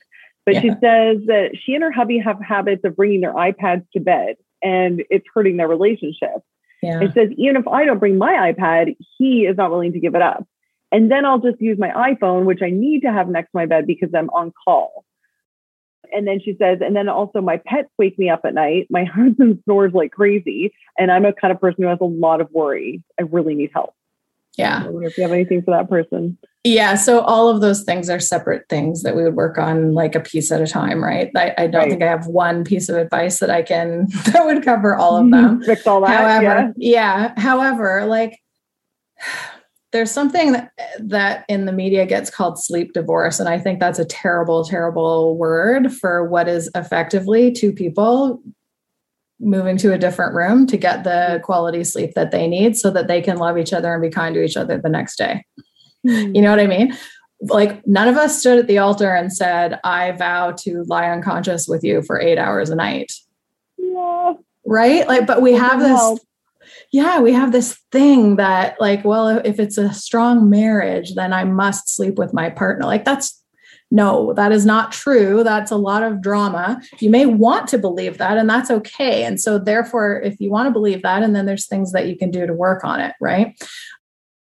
But 0.45 0.57
she 0.57 0.69
says 0.69 1.19
that 1.27 1.51
she 1.63 1.75
and 1.75 1.85
her 1.85 1.93
hubby 1.93 2.19
have 2.19 2.41
habits 2.41 2.83
of 2.85 2.97
bringing 2.97 3.21
their 3.21 3.35
iPads 3.35 3.85
to 3.93 4.01
bed 4.01 4.37
and 4.63 5.05
it's 5.11 5.27
hurting 5.35 5.57
their 5.59 5.69
relationship. 5.69 6.43
Yeah. 6.83 7.01
It 7.01 7.13
says, 7.15 7.31
even 7.37 7.57
if 7.57 7.67
I 7.67 7.85
don't 7.85 7.99
bring 7.99 8.19
my 8.19 8.53
iPad, 8.53 8.97
he 9.19 9.47
is 9.47 9.57
not 9.57 9.71
willing 9.71 9.93
to 9.93 10.01
give 10.01 10.15
it 10.15 10.23
up. 10.23 10.47
And 10.91 11.11
then 11.11 11.25
I'll 11.25 11.41
just 11.41 11.61
use 11.61 11.79
my 11.79 11.91
iPhone, 11.91 12.45
which 12.45 12.61
I 12.63 12.71
need 12.71 13.01
to 13.01 13.13
have 13.13 13.29
next 13.29 13.51
to 13.51 13.57
my 13.57 13.67
bed 13.67 13.87
because 13.87 14.11
I'm 14.15 14.31
on 14.31 14.53
call. 14.65 15.05
And 16.13 16.27
then 16.27 16.41
she 16.43 16.57
says, 16.59 16.79
and 16.81 16.97
then 16.97 17.09
also 17.09 17.41
my 17.41 17.59
pets 17.59 17.91
wake 17.99 18.19
me 18.19 18.31
up 18.31 18.41
at 18.45 18.55
night. 18.55 18.87
My 18.89 19.05
husband 19.15 19.61
snores 19.65 19.93
like 19.93 20.13
crazy. 20.13 20.73
And 20.99 21.11
I'm 21.11 21.25
a 21.25 21.33
kind 21.33 21.53
of 21.53 21.61
person 21.61 21.83
who 21.83 21.91
has 21.91 21.99
a 22.01 22.07
lot 22.07 22.41
of 22.41 22.49
worry. 22.51 23.03
I 23.19 23.25
really 23.25 23.55
need 23.55 23.71
help. 23.75 23.95
Yeah. 24.59 24.83
I 24.85 24.89
wonder 24.89 25.07
if 25.09 25.17
you 25.17 25.23
have 25.23 25.33
anything 25.33 25.63
for 25.63 25.71
that 25.71 25.89
person. 25.89 26.37
Yeah. 26.65 26.97
So 26.97 27.21
all 27.21 27.49
of 27.49 27.61
those 27.61 27.85
things 27.85 28.11
are 28.11 28.19
separate 28.19 28.69
things 28.69 29.03
that 29.05 29.15
we 29.17 29.23
would 29.23 29.37
work 29.37 29.57
on 29.57 29.95
like 29.95 30.15
a 30.17 30.21
piece 30.21 30.51
at 30.51 30.61
a 30.61 30.67
time, 30.67 31.03
right? 31.03 31.31
I, 31.37 31.55
I 31.57 31.67
don't 31.69 31.83
Right. 31.83 31.91
think 31.91 32.03
I 32.03 32.07
have 32.11 32.27
one 32.27 32.65
piece 32.65 32.89
of 32.89 32.97
advice 32.97 33.39
that 33.39 33.51
I 33.51 33.63
can 33.63 34.09
that 34.33 34.45
would 34.45 34.65
cover 34.65 34.97
all 34.97 35.17
of 35.17 35.31
them. 35.31 35.63
Fix 35.67 35.87
all 35.87 36.01
that. 36.01 36.09
However, 36.11 36.73
yeah. 36.77 37.31
yeah. 37.37 37.41
However, 37.41 38.05
like 38.07 38.39
there's 39.93 40.11
something 40.11 40.53
that, 40.53 40.73
that 40.99 41.45
in 41.49 41.65
the 41.65 41.73
media 41.73 42.05
gets 42.05 42.29
called 42.29 42.63
sleep 42.63 42.93
divorce. 42.93 43.41
And 43.41 43.49
I 43.49 43.59
think 43.59 43.81
that's 43.81 43.99
a 43.99 44.05
terrible, 44.05 44.63
terrible 44.65 45.39
word 45.39 45.91
for 45.95 46.29
what 46.29 46.47
is 46.47 46.71
effectively 46.75 47.53
two 47.53 47.73
people 47.73 48.43
moving 49.41 49.77
to 49.79 49.93
a 49.93 49.99
different 49.99 50.35
room 50.35 50.67
to 50.67 50.77
get 50.77 51.05
the 51.05 51.41
quality 51.45 51.85
sleep 51.85 52.15
that 52.15 52.31
they 52.31 52.49
need 52.49 52.77
so 52.77 52.91
that 52.91 53.07
they 53.07 53.21
can 53.23 53.37
love 53.37 53.57
each 53.57 53.73
other 53.73 53.93
and 53.93 54.03
be 54.03 54.11
kind 54.11 54.35
to 54.35 54.43
each 54.43 54.57
other 54.57 54.79
the 54.79 54.89
next 54.89 55.17
day. 55.17 55.45
You 56.03 56.43
know 56.43 56.51
what 56.51 56.61
I 56.61 56.67
mean? 56.67 56.97
Like 57.41 57.87
none 57.87 58.09
of 58.09 58.17
us 58.17 58.41
stood 58.41 58.59
at 58.59 58.67
the 58.67 58.79
altar 58.79 59.15
and 59.15 59.33
said, 59.33 59.79
I 59.85 60.11
vow 60.13 60.53
to 60.59 60.83
lie 60.89 61.09
unconscious 61.09 61.69
with 61.69 61.85
you 61.85 62.03
for 62.03 62.21
eight 62.21 62.39
hours 62.39 62.71
a 62.71 62.75
night. 62.75 63.13
Yeah. 63.77 64.35
Right. 64.67 65.07
Like, 65.07 65.27
but 65.27 65.41
we 65.41 65.53
have 65.53 65.81
this, 65.81 66.21
yeah, 66.91 67.21
we 67.21 67.33
have 67.33 67.53
this 67.53 67.79
thing 67.93 68.37
that, 68.37 68.81
like, 68.81 69.05
well, 69.05 69.41
if 69.45 69.61
it's 69.61 69.79
a 69.79 69.93
strong 69.93 70.51
marriage, 70.51 71.15
then 71.15 71.33
I 71.33 71.45
must 71.45 71.95
sleep 71.95 72.17
with 72.17 72.35
my 72.35 72.51
partner. 72.51 72.87
Like, 72.87 73.05
that's 73.05 73.38
no, 73.91 74.35
that 74.35 74.53
is 74.53 74.67
not 74.67 74.93
true. 74.93 75.43
That's 75.43 75.71
a 75.71 75.77
lot 75.77 76.03
of 76.03 76.21
drama. 76.21 76.81
You 76.99 77.11
may 77.11 77.25
want 77.25 77.69
to 77.69 77.79
believe 77.79 78.19
that, 78.19 78.37
and 78.37 78.49
that's 78.49 78.71
okay. 78.71 79.25
And 79.25 79.41
so, 79.41 79.59
therefore, 79.59 80.21
if 80.21 80.39
you 80.41 80.51
want 80.51 80.67
to 80.67 80.73
believe 80.73 81.03
that, 81.03 81.23
and 81.23 81.35
then 81.35 81.47
there's 81.47 81.67
things 81.67 81.93
that 81.93 82.07
you 82.07 82.17
can 82.17 82.31
do 82.31 82.47
to 82.47 82.53
work 82.53 82.85
on 82.85 83.01
it, 83.01 83.15
right? 83.21 83.59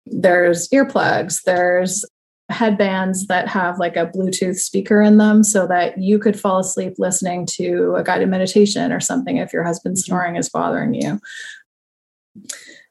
There's 0.06 0.70
earplugs, 0.70 1.44
there's 1.44 2.06
headbands 2.50 3.26
that 3.28 3.48
have 3.48 3.80
like 3.80 3.96
a 3.96 4.06
Bluetooth 4.06 4.58
speaker 4.58 5.02
in 5.02 5.18
them 5.18 5.44
so 5.44 5.66
that 5.68 5.98
you 5.98 6.20
could 6.20 6.40
fall 6.40 6.60
asleep 6.60 6.94
listening 6.98 7.46
to 7.46 7.96
a 7.98 8.04
guided 8.04 8.30
meditation 8.30 8.92
or 8.92 9.00
something 9.00 9.38
if 9.38 9.52
your 9.52 9.64
husband's 9.64 10.04
mm-hmm. 10.04 10.12
snoring 10.12 10.36
is 10.36 10.50
bothering 10.50 10.94
you. 10.94 11.20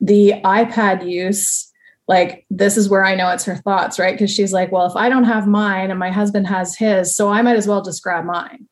The 0.01 0.34
iPad 0.45 1.09
use, 1.09 1.70
like, 2.07 2.46
this 2.50 2.76
is 2.76 2.88
where 2.88 3.05
I 3.05 3.14
know 3.14 3.30
it's 3.30 3.44
her 3.44 3.57
thoughts, 3.57 3.98
right? 3.98 4.14
Because 4.14 4.30
she's 4.30 4.52
like, 4.52 4.70
well, 4.70 4.86
if 4.86 4.96
I 4.96 5.09
don't 5.09 5.24
have 5.24 5.46
mine 5.46 5.90
and 5.90 5.98
my 5.98 6.11
husband 6.11 6.46
has 6.46 6.76
his, 6.76 7.16
so 7.16 7.30
I 7.30 7.42
might 7.42 7.57
as 7.57 7.66
well 7.66 7.82
just 7.82 8.02
grab 8.02 8.24
mine. 8.24 8.68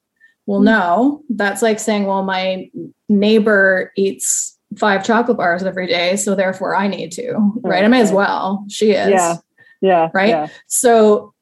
Well, 0.46 0.60
mm. 0.60 0.64
no, 0.64 1.22
that's 1.30 1.62
like 1.62 1.80
saying, 1.80 2.06
well, 2.06 2.22
my 2.22 2.70
neighbor 3.08 3.92
eats 3.96 4.58
five 4.78 5.04
chocolate 5.04 5.36
bars 5.36 5.62
every 5.62 5.86
day, 5.86 6.16
so 6.16 6.34
therefore 6.34 6.74
I 6.74 6.88
need 6.88 7.12
to, 7.12 7.52
right? 7.62 7.84
I 7.84 7.88
may 7.88 8.00
as 8.00 8.12
well. 8.12 8.64
She 8.68 8.92
is. 8.92 9.10
Yeah. 9.10 9.36
Yeah. 9.80 10.08
Right? 10.14 10.28
Yeah. 10.28 10.48
So 10.66 11.34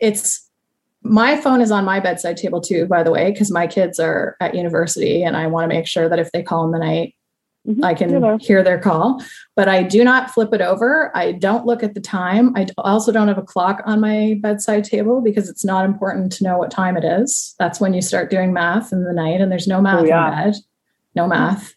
it's 0.00 0.48
my 1.02 1.36
phone 1.40 1.60
is 1.60 1.70
on 1.70 1.84
my 1.84 2.00
bedside 2.00 2.36
table 2.36 2.60
too, 2.60 2.86
by 2.86 3.02
the 3.02 3.10
way, 3.10 3.30
because 3.30 3.50
my 3.50 3.66
kids 3.66 3.98
are 3.98 4.36
at 4.40 4.54
university 4.54 5.22
and 5.22 5.36
I 5.36 5.46
want 5.46 5.68
to 5.68 5.74
make 5.74 5.86
sure 5.86 6.08
that 6.08 6.18
if 6.18 6.30
they 6.32 6.42
call 6.42 6.64
in 6.64 6.72
the 6.72 6.78
night, 6.78 7.14
Mhm. 7.66 7.84
I 7.84 7.94
can 7.94 8.20
there. 8.20 8.38
hear 8.38 8.62
their 8.62 8.78
call. 8.78 9.22
But 9.54 9.68
I 9.68 9.82
do 9.82 10.04
not 10.04 10.30
flip 10.30 10.52
it 10.52 10.60
over. 10.60 11.10
I 11.14 11.32
don't 11.32 11.66
look 11.66 11.82
at 11.82 11.94
the 11.94 12.00
time. 12.00 12.52
I 12.56 12.66
also 12.78 13.10
don't 13.12 13.28
have 13.28 13.38
a 13.38 13.42
clock 13.42 13.82
on 13.86 14.00
my 14.00 14.36
bedside 14.40 14.84
table 14.84 15.20
because 15.20 15.48
it's 15.48 15.64
not 15.64 15.84
important 15.84 16.32
to 16.32 16.44
know 16.44 16.58
what 16.58 16.70
time 16.70 16.96
it 16.96 17.04
is. 17.04 17.54
That's 17.58 17.80
when 17.80 17.92
you 17.94 18.02
start 18.02 18.30
doing 18.30 18.52
math 18.52 18.92
in 18.92 19.04
the 19.04 19.12
night, 19.12 19.40
and 19.40 19.50
there's 19.50 19.66
no 19.66 19.80
math 19.80 20.02
Oh, 20.02 20.04
yeah. 20.04 20.26
in 20.44 20.50
bed. 20.52 20.60
No 21.14 21.26
math 21.26 21.74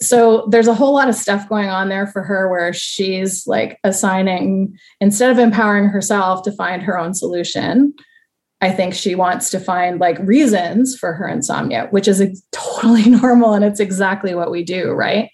so 0.00 0.46
there's 0.50 0.68
a 0.68 0.74
whole 0.74 0.94
lot 0.94 1.08
of 1.08 1.14
stuff 1.14 1.48
going 1.48 1.68
on 1.68 1.88
there 1.88 2.06
for 2.06 2.22
her 2.22 2.48
where 2.48 2.72
she's 2.72 3.46
like 3.46 3.78
assigning 3.84 4.72
instead 5.00 5.30
of 5.30 5.38
empowering 5.38 5.86
herself 5.88 6.42
to 6.42 6.52
find 6.52 6.80
her 6.82 6.96
own 6.98 7.12
solution 7.12 7.92
i 8.60 8.70
think 8.70 8.94
she 8.94 9.14
wants 9.14 9.50
to 9.50 9.60
find 9.60 10.00
like 10.00 10.18
reasons 10.20 10.96
for 10.96 11.12
her 11.12 11.28
insomnia 11.28 11.86
which 11.90 12.08
is 12.08 12.42
totally 12.52 13.08
normal 13.10 13.54
and 13.54 13.64
it's 13.64 13.80
exactly 13.80 14.34
what 14.34 14.50
we 14.50 14.62
do 14.62 14.90
right? 14.90 15.30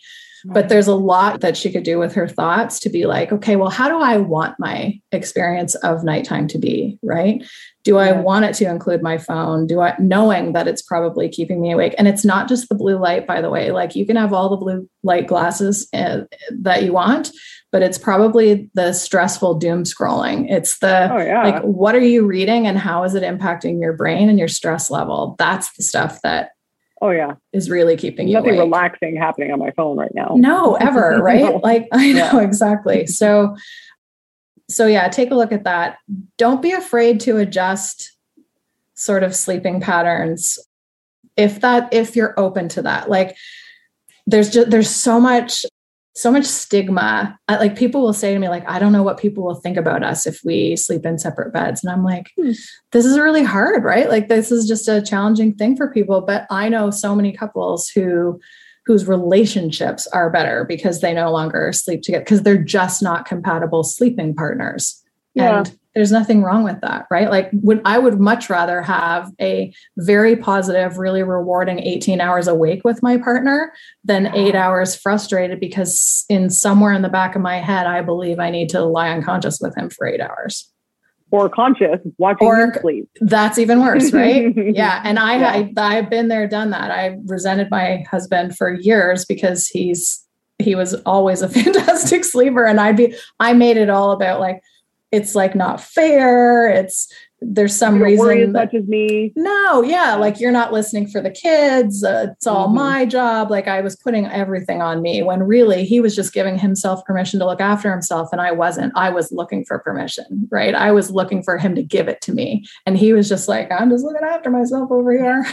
But 0.48 0.68
there's 0.68 0.86
a 0.86 0.94
lot 0.94 1.40
that 1.40 1.56
she 1.56 1.72
could 1.72 1.82
do 1.82 1.98
with 1.98 2.14
her 2.14 2.28
thoughts 2.28 2.78
to 2.80 2.88
be 2.88 3.04
like 3.06 3.32
okay 3.32 3.56
well 3.56 3.70
how 3.70 3.88
do 3.88 3.98
i 3.98 4.16
want 4.16 4.54
my 4.60 5.00
experience 5.10 5.74
of 5.76 6.04
nighttime 6.04 6.46
to 6.48 6.58
be? 6.58 6.98
Right? 7.02 7.44
Do 7.82 7.98
i 7.98 8.12
want 8.12 8.44
it 8.44 8.54
to 8.56 8.70
include 8.70 9.02
my 9.02 9.18
phone? 9.18 9.66
Do 9.66 9.80
i 9.80 9.96
knowing 9.98 10.52
that 10.52 10.68
it's 10.68 10.82
probably 10.82 11.28
keeping 11.28 11.60
me 11.60 11.72
awake. 11.72 11.96
And 11.98 12.06
it's 12.06 12.24
not 12.24 12.48
just 12.48 12.68
the 12.68 12.76
blue 12.76 12.96
light 12.96 13.26
by 13.26 13.40
the 13.40 13.50
way. 13.50 13.72
Like 13.72 13.96
you 13.96 14.06
can 14.06 14.14
have 14.14 14.32
all 14.32 14.48
the 14.48 14.56
blue 14.56 14.88
light 15.02 15.26
glasses 15.26 15.88
uh, 15.92 16.20
that 16.60 16.84
you 16.84 16.92
want 16.92 17.32
but 17.76 17.82
it's 17.82 17.98
probably 17.98 18.70
the 18.72 18.90
stressful 18.94 19.52
doom 19.58 19.82
scrolling 19.84 20.50
it's 20.50 20.78
the 20.78 21.12
Oh 21.12 21.18
yeah. 21.18 21.42
like 21.42 21.62
what 21.62 21.94
are 21.94 22.00
you 22.00 22.24
reading 22.24 22.66
and 22.66 22.78
how 22.78 23.04
is 23.04 23.14
it 23.14 23.22
impacting 23.22 23.82
your 23.82 23.92
brain 23.92 24.30
and 24.30 24.38
your 24.38 24.48
stress 24.48 24.90
level 24.90 25.36
that's 25.38 25.70
the 25.76 25.82
stuff 25.82 26.22
that 26.22 26.52
oh 27.02 27.10
yeah. 27.10 27.34
is 27.52 27.68
really 27.68 27.94
keeping 27.94 28.28
you 28.28 28.32
Nothing 28.32 28.52
awake 28.54 28.60
relaxing 28.64 29.14
happening 29.14 29.52
on 29.52 29.58
my 29.58 29.72
phone 29.72 29.98
right 29.98 30.10
now. 30.14 30.32
no 30.38 30.76
ever 30.76 31.18
right 31.22 31.42
No. 31.42 31.60
like 31.62 31.86
i 31.92 32.12
know 32.14 32.30
Yeah. 32.32 32.40
exactly 32.40 33.06
so 33.20 33.54
so 34.70 34.86
yeah 34.86 35.08
take 35.08 35.30
a 35.30 35.34
look 35.34 35.52
at 35.52 35.64
that 35.64 35.98
don't 36.38 36.62
be 36.62 36.72
afraid 36.72 37.20
to 37.20 37.36
adjust 37.36 38.16
sort 38.94 39.22
of 39.22 39.36
sleeping 39.36 39.82
patterns 39.82 40.58
if 41.36 41.60
that 41.60 41.92
if 41.92 42.16
you're 42.16 42.32
open 42.40 42.70
to 42.70 42.80
that 42.80 43.10
like 43.10 43.36
there's 44.26 44.48
just 44.48 44.70
there's 44.70 44.88
so 44.88 45.20
much 45.20 45.66
so 46.16 46.30
much 46.32 46.46
stigma. 46.46 47.38
I- 47.46 47.58
like 47.58 47.76
people 47.76 48.00
will 48.00 48.14
say 48.14 48.32
to 48.32 48.40
me 48.40 48.48
like 48.48 48.66
i 48.68 48.78
don't 48.78 48.92
know 48.92 49.02
what 49.02 49.18
people 49.18 49.44
will 49.44 49.54
think 49.54 49.76
about 49.76 50.02
us 50.02 50.26
if 50.26 50.40
we 50.44 50.74
sleep 50.74 51.04
in 51.04 51.18
separate 51.18 51.52
beds. 51.52 51.84
And 51.84 51.92
i'm 51.92 52.02
like 52.02 52.30
Hmm. 52.40 52.52
this 52.92 53.04
is 53.04 53.18
really 53.18 53.42
hard 53.44 53.84
right? 53.84 54.08
Like 54.08 54.28
this 54.28 54.50
is 54.50 54.66
just 54.66 54.88
a 54.88 55.02
challenging 55.02 55.54
thing 55.54 55.76
for 55.76 55.90
people. 55.92 56.22
But 56.22 56.46
i 56.50 56.68
know 56.68 56.90
so 56.90 57.14
many 57.14 57.32
couples 57.32 57.88
who 57.88 58.40
whose 58.86 59.06
relationships 59.06 60.06
are 60.08 60.30
better 60.30 60.64
because 60.64 61.00
they 61.00 61.12
no 61.12 61.30
longer 61.32 61.72
sleep 61.72 62.02
together 62.02 62.24
because 62.24 62.42
they're 62.42 62.56
just 62.62 63.02
not 63.02 63.26
compatible 63.26 63.82
sleeping 63.82 64.34
partners. 64.34 65.02
Yeah. 65.34 65.58
and 65.58 65.78
there's 65.96 66.12
nothing 66.12 66.42
wrong 66.42 66.62
with 66.62 66.80
that 66.82 67.06
right? 67.10 67.30
Like 67.30 67.48
would 67.54 67.80
i 67.84 67.98
would 67.98 68.20
much 68.20 68.48
rather 68.50 68.82
have 68.82 69.32
a 69.40 69.72
very 69.96 70.36
positive 70.36 70.98
really 70.98 71.22
rewarding 71.24 71.80
18 71.80 72.20
hours 72.20 72.46
awake 72.46 72.82
with 72.84 73.02
my 73.02 73.16
partner 73.16 73.72
than 74.04 74.26
eight 74.36 74.54
hours 74.54 74.94
frustrated 74.94 75.58
because 75.58 76.24
in 76.28 76.50
somewhere 76.50 76.92
in 76.92 77.02
the 77.02 77.08
back 77.08 77.34
of 77.34 77.42
my 77.42 77.56
head 77.56 77.86
i 77.86 78.02
believe 78.02 78.38
i 78.38 78.50
need 78.50 78.68
to 78.68 78.84
lie 78.84 79.08
unconscious 79.10 79.58
with 79.60 79.74
him 79.76 79.90
for 79.90 80.06
eight 80.06 80.20
hours. 80.20 80.70
Or 81.32 81.48
conscious, 81.48 81.98
watching 82.18 82.46
Or- 82.46 82.72
sleep. 82.80 83.08
that's 83.20 83.58
even 83.58 83.80
worse 83.80 84.12
right? 84.12 84.54
Yeah 84.76 85.00
and 85.04 85.18
I, 85.18 85.38
Yeah. 85.38 85.68
I 85.82 85.96
i've 85.96 86.08
been 86.10 86.28
there 86.28 86.46
done 86.46 86.70
that. 86.70 86.90
I 86.92 87.16
resented 87.24 87.68
my 87.70 88.04
husband 88.10 88.56
for 88.56 88.72
years 88.72 89.24
because 89.24 89.66
he's 89.66 90.22
he 90.58 90.74
was 90.74 90.94
always 91.06 91.42
a 91.42 91.48
fantastic 91.58 92.22
sleeper 92.24 92.64
and 92.64 92.80
i'd 92.80 92.96
be 92.96 93.14
i 93.40 93.52
made 93.52 93.76
it 93.76 93.90
all 93.90 94.12
about 94.12 94.40
like 94.40 94.60
it's 95.12 95.34
like 95.34 95.54
not 95.54 95.80
fair 95.80 96.68
it's 96.68 97.10
there's 97.42 97.76
some 97.76 97.96
as 97.96 98.02
reason 98.02 98.52
that, 98.54 98.72
much 98.72 98.74
as 98.74 98.88
me. 98.88 99.30
no 99.36 99.82
yeah 99.82 100.14
like 100.14 100.40
you're 100.40 100.50
not 100.50 100.72
listening 100.72 101.06
for 101.06 101.20
the 101.20 101.30
kids 101.30 102.02
uh, 102.02 102.28
it's 102.32 102.46
all 102.46 102.68
Mhm. 102.68 102.74
my 102.74 103.04
job 103.06 103.50
like 103.50 103.68
i 103.68 103.80
was 103.82 103.94
putting 103.94 104.26
everything 104.26 104.80
on 104.82 105.02
me 105.02 105.22
when 105.22 105.42
really 105.42 105.84
he 105.84 106.00
was 106.00 106.16
just 106.16 106.32
giving 106.32 106.58
himself 106.58 107.04
permission 107.04 107.38
to 107.40 107.46
look 107.46 107.60
after 107.60 107.90
himself 107.92 108.30
and 108.32 108.40
i 108.40 108.50
wasn't 108.52 108.92
i 108.96 109.10
was 109.10 109.30
looking 109.30 109.64
for 109.66 109.78
permission 109.80 110.48
right 110.50 110.74
i 110.74 110.90
was 110.90 111.10
looking 111.10 111.42
for 111.42 111.58
him 111.58 111.74
to 111.74 111.82
give 111.82 112.08
it 112.08 112.20
to 112.22 112.32
me 112.32 112.64
and 112.86 112.96
he 112.96 113.12
was 113.12 113.28
just 113.28 113.48
like 113.48 113.70
i'm 113.70 113.90
just 113.90 114.04
looking 114.04 114.26
after 114.26 114.50
myself 114.50 114.90
over 114.90 115.12
here 115.12 115.44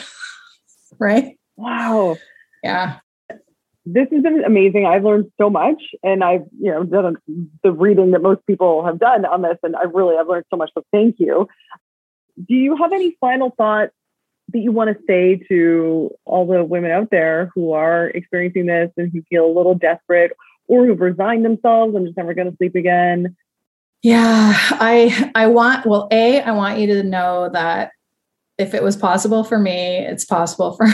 right 0.99 1.38
Wow. 1.58 2.16
yeah 2.64 2.99
This 3.86 4.08
has 4.12 4.24
been 4.24 4.44
amazing. 4.44 4.86
I've 4.86 5.04
learned 5.04 5.32
so 5.38 5.50
much 5.50 5.82
and 6.04 6.24
I've, 6.24 6.46
you 6.60 6.72
know, 6.72 6.84
done 6.84 7.18
the 7.64 7.72
reading 7.72 8.12
that 8.12 8.22
most 8.22 8.46
people 8.48 8.86
have 8.86 9.00
done 9.00 9.26
on 9.26 9.42
this 9.42 9.58
and 9.62 9.76
I 9.76 9.84
really 9.84 10.16
I've 10.18 10.28
learned 10.28 10.46
so 10.50 10.58
much. 10.58 10.72
So 10.74 10.84
thank 10.92 11.16
you. 11.20 11.48
Do 12.38 12.56
you 12.56 12.76
have 12.78 12.94
any 12.94 13.18
final 13.20 13.54
thoughts 13.58 13.92
that 14.54 14.60
you 14.60 14.72
want 14.72 14.96
to 14.96 15.04
say 15.06 15.42
to 15.50 16.12
all 16.26 16.48
the 16.48 16.64
women 16.64 16.92
out 16.92 17.10
there 17.12 17.52
who 17.54 17.74
are 17.74 18.08
experiencing 18.10 18.68
this 18.68 18.90
and 18.98 19.12
who 19.12 19.22
feel 19.30 19.46
a 19.46 19.52
little 19.56 19.76
desperate 19.76 20.32
or 20.68 20.86
who've 20.86 21.00
resigned 21.00 21.44
themselves 21.44 21.96
and 21.96 22.06
just 22.06 22.18
never 22.18 22.34
going 22.34 22.50
to 22.50 22.58
sleep 22.58 22.76
again? 22.76 23.36
Yeah, 24.02 24.54
I 24.56 25.32
I 25.36 25.48
want 25.48 25.86
well, 25.86 26.08
A, 26.12 26.42
I 26.42 26.52
want 26.52 26.80
you 26.80 26.88
to 26.88 27.04
know 27.04 27.50
that 27.54 27.92
if 28.58 28.74
it 28.74 28.84
was 28.84 28.96
possible 28.96 29.44
for 29.44 29.58
me, 29.58 29.98
it's 30.00 30.26
possible 30.26 30.74
for 30.74 30.88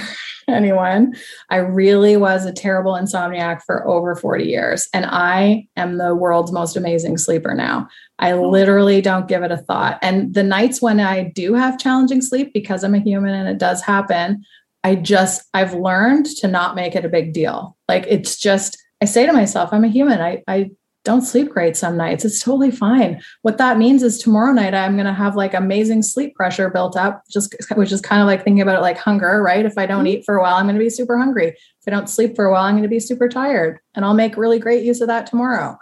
anyone. 0.54 1.16
I 1.50 1.58
really 1.58 2.18
was 2.18 2.46
a 2.46 2.54
terrible 2.54 2.94
insomniac 2.94 3.62
for 3.66 3.88
over 3.88 4.16
40 4.16 4.46
years 4.46 4.88
and 4.94 5.06
I 5.06 5.68
am 5.76 5.98
the 5.98 6.16
world's 6.16 6.52
most 6.52 6.76
amazing 6.76 7.18
sleeper 7.18 7.54
now. 7.54 7.88
I 8.20 8.32
oh. 8.32 8.50
literally 8.50 9.02
don't 9.02 9.28
give 9.28 9.44
it 9.44 9.52
a 9.52 9.58
thought. 9.58 10.00
And 10.02 10.34
the 10.34 10.44
nights 10.44 10.82
when 10.82 11.00
I 11.00 11.32
do 11.36 11.54
have 11.54 11.80
challenging 11.80 12.22
sleep 12.22 12.54
because 12.54 12.84
I'm 12.84 12.96
a 12.96 13.00
human 13.00 13.34
and 13.34 13.50
it 13.50 13.58
does 13.58 13.82
happen, 13.82 14.44
I 14.84 14.96
just 14.96 15.44
I've 15.54 15.74
learned 15.74 16.26
to 16.38 16.48
not 16.48 16.76
make 16.76 16.96
it 16.96 17.06
a 17.06 17.10
big 17.10 17.34
deal. 17.34 17.78
Like 17.88 18.06
it's 18.08 18.38
just 18.38 18.78
I 19.02 19.06
say 19.06 19.26
to 19.26 19.34
myself, 19.34 19.72
I'm 19.72 19.84
a 19.84 19.90
human. 19.90 20.22
I 20.22 20.44
I 20.48 20.72
don't 21.10 21.22
sleep 21.24 21.50
great 21.50 21.76
some 21.76 21.98
nights. 21.98 22.24
It's 22.24 22.40
totally 22.40 22.70
fine. 22.70 23.20
What 23.42 23.58
that 23.58 23.80
means 23.80 24.04
is 24.04 24.20
tomorrow 24.20 24.54
night 24.54 24.76
I'm 24.76 24.94
going 24.94 25.08
to 25.08 25.14
have 25.14 25.36
like 25.36 25.56
amazing 25.56 26.04
sleep 26.04 26.36
pressure 26.36 26.70
built 26.70 26.96
up, 26.96 27.24
just 27.32 27.56
which 27.74 27.92
is 27.92 28.00
kind 28.00 28.22
of 28.22 28.28
like 28.28 28.44
thinking 28.44 28.62
about 28.62 28.78
it 28.78 28.82
like 28.82 29.00
hunger, 29.00 29.42
right? 29.42 29.66
If 29.66 29.76
I 29.76 29.88
don't 29.88 30.06
mm-hmm. 30.06 30.20
eat 30.20 30.24
for 30.24 30.36
a 30.36 30.42
while, 30.44 30.54
I'm 30.54 30.66
going 30.66 30.76
to 30.76 30.80
be 30.80 30.92
super 30.92 31.18
hungry. 31.18 31.48
If 31.48 31.88
I 31.88 31.90
don't 31.90 32.12
sleep 32.12 32.36
for 32.36 32.46
a 32.46 32.52
while, 32.52 32.64
I'm 32.64 32.76
going 32.76 32.84
to 32.84 32.90
be 32.90 33.00
super 33.00 33.28
tired, 33.28 33.80
and 33.96 34.06
I'll 34.06 34.14
make 34.14 34.38
really 34.38 34.60
great 34.60 34.84
use 34.84 35.02
of 35.02 35.08
that 35.08 35.26
tomorrow. 35.26 35.80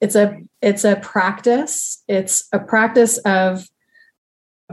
It's 0.00 0.14
a 0.14 0.38
it's 0.62 0.84
a 0.84 0.96
practice. 0.96 2.02
It's 2.08 2.48
a 2.50 2.58
practice 2.58 3.18
of 3.18 3.68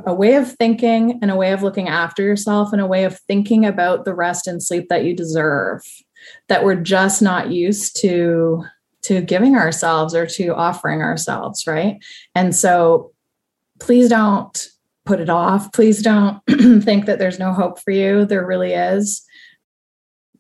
a 0.05 0.14
way 0.14 0.36
of 0.36 0.53
thinking 0.53 1.20
and 1.22 1.32
a 1.32 1.36
way 1.36 1.51
of 1.51 1.64
looking 1.64 1.89
after 1.89 2.24
yourself 2.24 2.72
and 2.72 2.82
a 2.82 2.88
way 2.88 3.03
of 3.03 3.20
thinking 3.28 3.66
about 3.66 4.05
the 4.05 4.16
rest 4.16 4.47
and 4.47 4.64
sleep 4.64 4.88
that 4.88 5.03
you 5.03 5.14
deserve 5.14 5.82
that 6.47 6.64
we're 6.64 6.76
just 6.76 7.22
not 7.22 7.51
used 7.51 7.99
to 8.01 8.64
to 9.04 9.22
giving 9.22 9.56
ourselves 9.56 10.14
or 10.14 10.26
to 10.26 10.56
offering 10.56 11.02
ourselves 11.02 11.66
right 11.68 11.98
and 12.36 12.56
so 12.56 13.12
please 13.80 14.10
don't 14.10 14.68
put 15.06 15.20
it 15.20 15.30
off 15.30 15.72
please 15.72 16.02
don't 16.02 16.41
think 16.84 17.06
that 17.06 17.20
there's 17.20 17.39
no 17.39 17.54
hope 17.54 17.80
for 17.80 17.91
you 17.91 18.26
there 18.26 18.45
really 18.45 18.74
is 18.74 19.24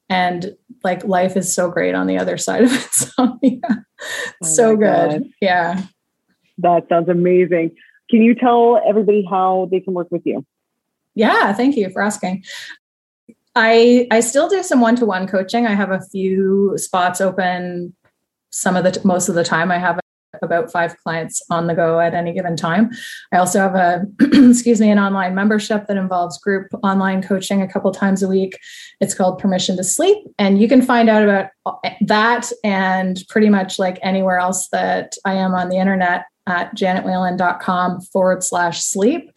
and 0.09 0.55
like 0.83 1.03
life 1.05 1.35
is 1.35 1.53
so 1.53 1.69
great 1.69 1.95
on 1.95 2.07
the 2.07 2.17
other 2.17 2.37
side 2.37 2.63
of 2.63 2.73
it 2.73 2.81
so 2.91 3.39
yeah 3.41 3.59
oh 4.43 4.47
so 4.47 4.75
good 4.75 5.21
God. 5.21 5.23
yeah 5.41 5.83
that 6.57 6.87
sounds 6.89 7.09
amazing 7.09 7.71
can 8.09 8.21
you 8.21 8.35
tell 8.35 8.81
everybody 8.87 9.25
how 9.29 9.67
they 9.71 9.79
can 9.79 9.93
work 9.93 10.09
with 10.11 10.25
you? 10.25 10.45
Yeah, 11.15 11.53
thank 11.53 11.75
you 11.75 11.89
for 11.89 12.01
asking. 12.01 12.43
I 13.55 14.07
I 14.11 14.19
still 14.19 14.47
do 14.47 14.63
some 14.63 14.81
one-to-one 14.81 15.27
coaching. 15.27 15.65
I 15.65 15.73
have 15.73 15.91
a 15.91 16.01
few 16.11 16.77
spots 16.77 17.19
open 17.19 17.95
some 18.49 18.75
of 18.75 18.83
the 18.83 18.99
most 19.03 19.29
of 19.29 19.35
the 19.35 19.43
time 19.43 19.71
I 19.71 19.77
have 19.77 19.99
about 20.41 20.71
5 20.71 20.97
clients 20.97 21.41
on 21.49 21.67
the 21.67 21.73
go 21.73 21.99
at 21.99 22.13
any 22.13 22.33
given 22.33 22.55
time. 22.55 22.91
I 23.31 23.37
also 23.37 23.59
have 23.59 23.75
a 23.75 24.05
excuse 24.49 24.79
me 24.79 24.91
an 24.91 24.99
online 24.99 25.33
membership 25.33 25.87
that 25.87 25.97
involves 25.97 26.37
group 26.37 26.67
online 26.83 27.23
coaching 27.23 27.61
a 27.61 27.67
couple 27.67 27.91
times 27.91 28.21
a 28.21 28.27
week. 28.27 28.57
It's 28.99 29.13
called 29.13 29.39
Permission 29.39 29.77
to 29.77 29.83
Sleep 29.83 30.17
and 30.37 30.61
you 30.61 30.67
can 30.67 30.81
find 30.81 31.09
out 31.09 31.23
about 31.23 31.79
eh, 31.83 31.95
that 32.01 32.51
and 32.63 33.23
pretty 33.29 33.49
much 33.49 33.79
like 33.79 33.99
anywhere 34.03 34.37
else 34.37 34.67
that 34.69 35.15
I 35.25 35.33
am 35.33 35.55
on 35.55 35.69
the 35.69 35.77
internet 35.77 36.25
at 36.47 36.75
janetwhalen.com 36.75 38.01
forward 38.01 38.43
slash 38.43 38.81
sleep. 38.83 39.31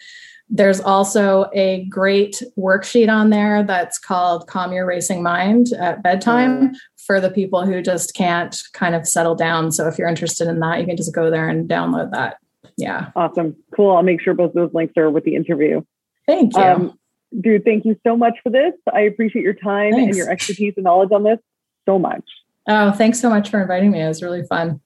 There's 0.53 0.81
also 0.81 1.49
a 1.53 1.85
great 1.85 2.43
worksheet 2.59 3.09
on 3.09 3.31
there 3.31 3.63
that's 3.63 3.99
called 3.99 4.49
Calm 4.49 4.73
Your 4.73 4.85
Racing 4.85 5.23
Mind 5.23 5.69
at 5.79 6.03
Bedtime 6.03 6.71
mm. 6.71 6.77
for 6.97 7.21
the 7.21 7.31
people 7.31 7.65
who 7.65 7.81
just 7.81 8.15
can't 8.15 8.61
kind 8.73 8.97
of 8.97 9.07
settle 9.07 9.37
down. 9.37 9.71
So 9.71 9.87
if 9.87 9.97
you're 9.97 10.09
interested 10.09 10.49
in 10.49 10.59
that, 10.59 10.81
you 10.81 10.87
can 10.87 10.97
just 10.97 11.15
go 11.15 11.31
there 11.31 11.49
and 11.49 11.69
download 11.69 12.11
that. 12.11 12.39
Yeah. 12.77 13.11
Awesome. 13.15 13.55
Cool. 13.77 13.95
I'll 13.95 14.03
make 14.03 14.21
sure 14.21 14.35
both 14.35 14.53
those 14.53 14.75
links 14.75 14.95
are 14.97 15.09
with 15.09 15.23
the 15.23 15.37
interview. 15.37 15.83
Thank 16.27 16.57
you. 16.57 16.63
Um, 16.63 16.99
dude, 17.39 17.65
thank 17.65 17.85
you 17.85 17.97
so 18.05 18.17
much 18.17 18.35
for 18.43 18.51
this. 18.51 18.73
I 18.93 19.03
appreciate 19.03 19.43
your 19.43 19.55
time 19.55 19.93
thanks. 19.93 20.09
and 20.09 20.17
your 20.17 20.31
expertise 20.31 20.75
and 20.77 20.85
knowledge 20.85 21.13
on 21.13 21.23
this 21.23 21.39
so 21.87 21.97
much. 21.97 22.25
Oh, 22.67 22.91
thanks 22.91 23.21
so 23.21 23.31
much 23.31 23.51
for 23.51 23.63
inviting 23.63 23.93
me. 23.93 24.01
It 24.01 24.09
was 24.09 24.21
really 24.21 24.43
fun. 24.43 24.81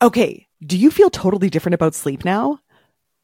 Okay. 0.00 0.46
Do 0.64 0.78
you 0.78 0.90
feel 0.90 1.10
totally 1.10 1.50
different 1.50 1.74
about 1.74 1.94
sleep 1.94 2.24
now? 2.24 2.60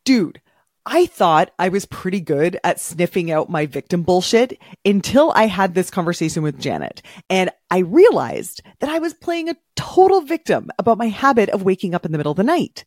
Dude, 0.05 0.42
I 0.85 1.07
thought 1.07 1.53
I 1.61 1.69
was 1.69 1.87
pretty 1.87 2.21
good 2.21 2.59
at 2.65 2.81
sniffing 2.81 3.31
out 3.31 3.49
my 3.49 3.67
victim 3.67 4.03
bullshit 4.03 4.59
until 4.85 5.31
I 5.37 5.47
had 5.47 5.75
this 5.75 5.91
conversation 5.91 6.43
with 6.43 6.59
Janet. 6.59 7.03
And 7.31 7.51
I 7.71 7.79
realized 7.79 8.63
that 8.81 8.91
I 8.91 8.99
was 8.99 9.15
playing 9.15 9.49
a 9.49 9.57
total 9.77 10.23
victim 10.23 10.71
about 10.81 10.99
my 10.99 11.07
habit 11.07 11.51
of 11.51 11.63
waking 11.63 11.95
up 11.95 12.05
in 12.05 12.11
the 12.11 12.19
middle 12.19 12.33
of 12.33 12.37
the 12.37 12.43
night. 12.43 12.85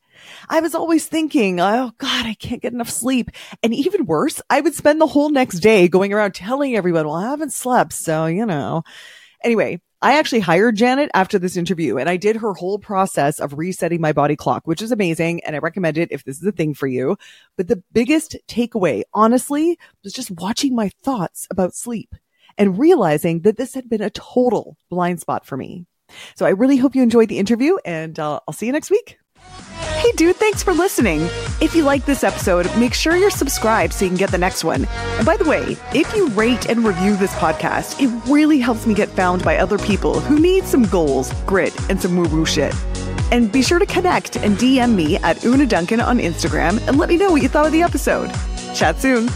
I 0.50 0.60
was 0.60 0.76
always 0.76 1.08
thinking, 1.08 1.62
oh 1.62 1.92
God, 1.98 2.26
I 2.26 2.34
can't 2.34 2.62
get 2.62 2.74
enough 2.74 2.90
sleep. 2.90 3.32
And 3.64 3.74
even 3.74 4.06
worse, 4.06 4.42
I 4.50 4.60
would 4.60 4.76
spend 4.76 5.00
the 5.00 5.08
whole 5.08 5.30
next 5.30 5.60
day 5.60 5.88
going 5.88 6.12
around 6.12 6.34
telling 6.34 6.76
everyone, 6.76 7.06
well, 7.06 7.16
I 7.16 7.30
haven't 7.30 7.54
slept. 7.54 7.94
So, 7.94 8.26
you 8.26 8.46
know, 8.46 8.84
anyway, 9.42 9.80
I 10.02 10.20
actually 10.20 10.42
hired 10.42 10.76
Janet 10.76 11.10
after 11.14 11.40
this 11.40 11.58
interview 11.58 11.98
and 11.98 12.10
I 12.10 12.18
did 12.18 12.36
her 12.38 12.54
whole 12.54 12.78
process 12.78 13.40
of 13.40 13.58
resetting 13.58 14.02
my 14.02 14.14
body 14.14 14.36
clock, 14.36 14.68
which 14.68 14.82
is 14.82 14.92
amazing. 14.92 15.44
And 15.44 15.56
I 15.56 15.60
recommend 15.60 15.98
it 15.98 16.12
if 16.12 16.24
this 16.24 16.38
is 16.38 16.46
a 16.46 16.52
thing 16.52 16.74
for 16.74 16.88
you. 16.88 17.18
But 17.58 17.68
the 17.68 17.82
biggest 17.92 18.36
takeaway, 18.48 19.04
honestly, 19.14 19.80
was 20.04 20.14
just 20.14 20.32
watching 20.32 20.76
my 20.76 20.92
thoughts 21.04 21.48
about 21.50 21.74
sleep 21.74 22.14
and 22.58 22.78
realizing 22.78 23.42
that 23.42 23.58
this 23.58 23.74
had 23.74 23.90
been 23.90 24.02
a 24.02 24.10
total 24.10 24.78
blind 24.90 25.22
spot 25.22 25.46
for 25.46 25.58
me. 25.58 25.86
So 26.36 26.46
I 26.46 26.50
really 26.50 26.78
hope 26.78 26.96
you 26.96 27.02
enjoyed 27.02 27.30
the 27.30 27.40
interview 27.40 27.78
and 27.84 28.20
uh, 28.20 28.40
I'll 28.48 28.54
see 28.54 28.68
you 28.68 28.72
next 28.72 28.92
week. 28.92 29.18
Hey, 30.06 30.12
dude, 30.12 30.36
thanks 30.36 30.62
for 30.62 30.72
listening. 30.72 31.22
If 31.60 31.74
you 31.74 31.84
like 31.84 32.06
this 32.06 32.24
episode, 32.24 32.70
make 32.78 32.94
sure 32.94 33.16
you're 33.16 33.32
subscribed 33.32 33.92
so 33.92 34.06
you 34.06 34.10
can 34.10 34.20
get 34.20 34.30
the 34.30 34.38
next 34.38 34.64
one. 34.64 34.86
And 34.86 35.26
by 35.26 35.36
the 35.36 35.50
way, 35.50 35.78
if 35.96 36.16
you 36.16 36.28
rate 36.28 36.70
and 36.70 36.86
review 36.86 37.16
this 37.16 37.34
podcast, 37.34 38.00
it 38.00 38.10
really 38.30 38.60
helps 38.60 38.86
me 38.86 38.94
get 38.94 39.10
found 39.10 39.44
by 39.44 39.58
other 39.58 39.80
people 39.80 40.20
who 40.20 40.38
need 40.38 40.66
some 40.66 40.84
goals, 40.84 41.34
grit, 41.48 41.74
and 41.90 42.00
some 42.00 42.16
woo 42.16 42.28
woo 42.28 42.46
shit. 42.46 42.72
And 43.32 43.52
be 43.52 43.64
sure 43.64 43.80
to 43.80 43.86
connect 43.88 44.36
and 44.36 44.56
DM 44.58 44.94
me 44.94 45.18
at 45.18 45.44
Una 45.44 45.66
Duncan 45.66 46.00
on 46.00 46.20
Instagram 46.20 46.88
and 46.88 47.00
let 47.00 47.10
me 47.10 47.18
know 47.18 47.32
what 47.32 47.42
you 47.42 47.50
thought 47.50 47.66
of 47.66 47.72
the 47.72 47.82
episode. 47.82 48.32
Chat 48.76 49.02
soon. 49.02 49.28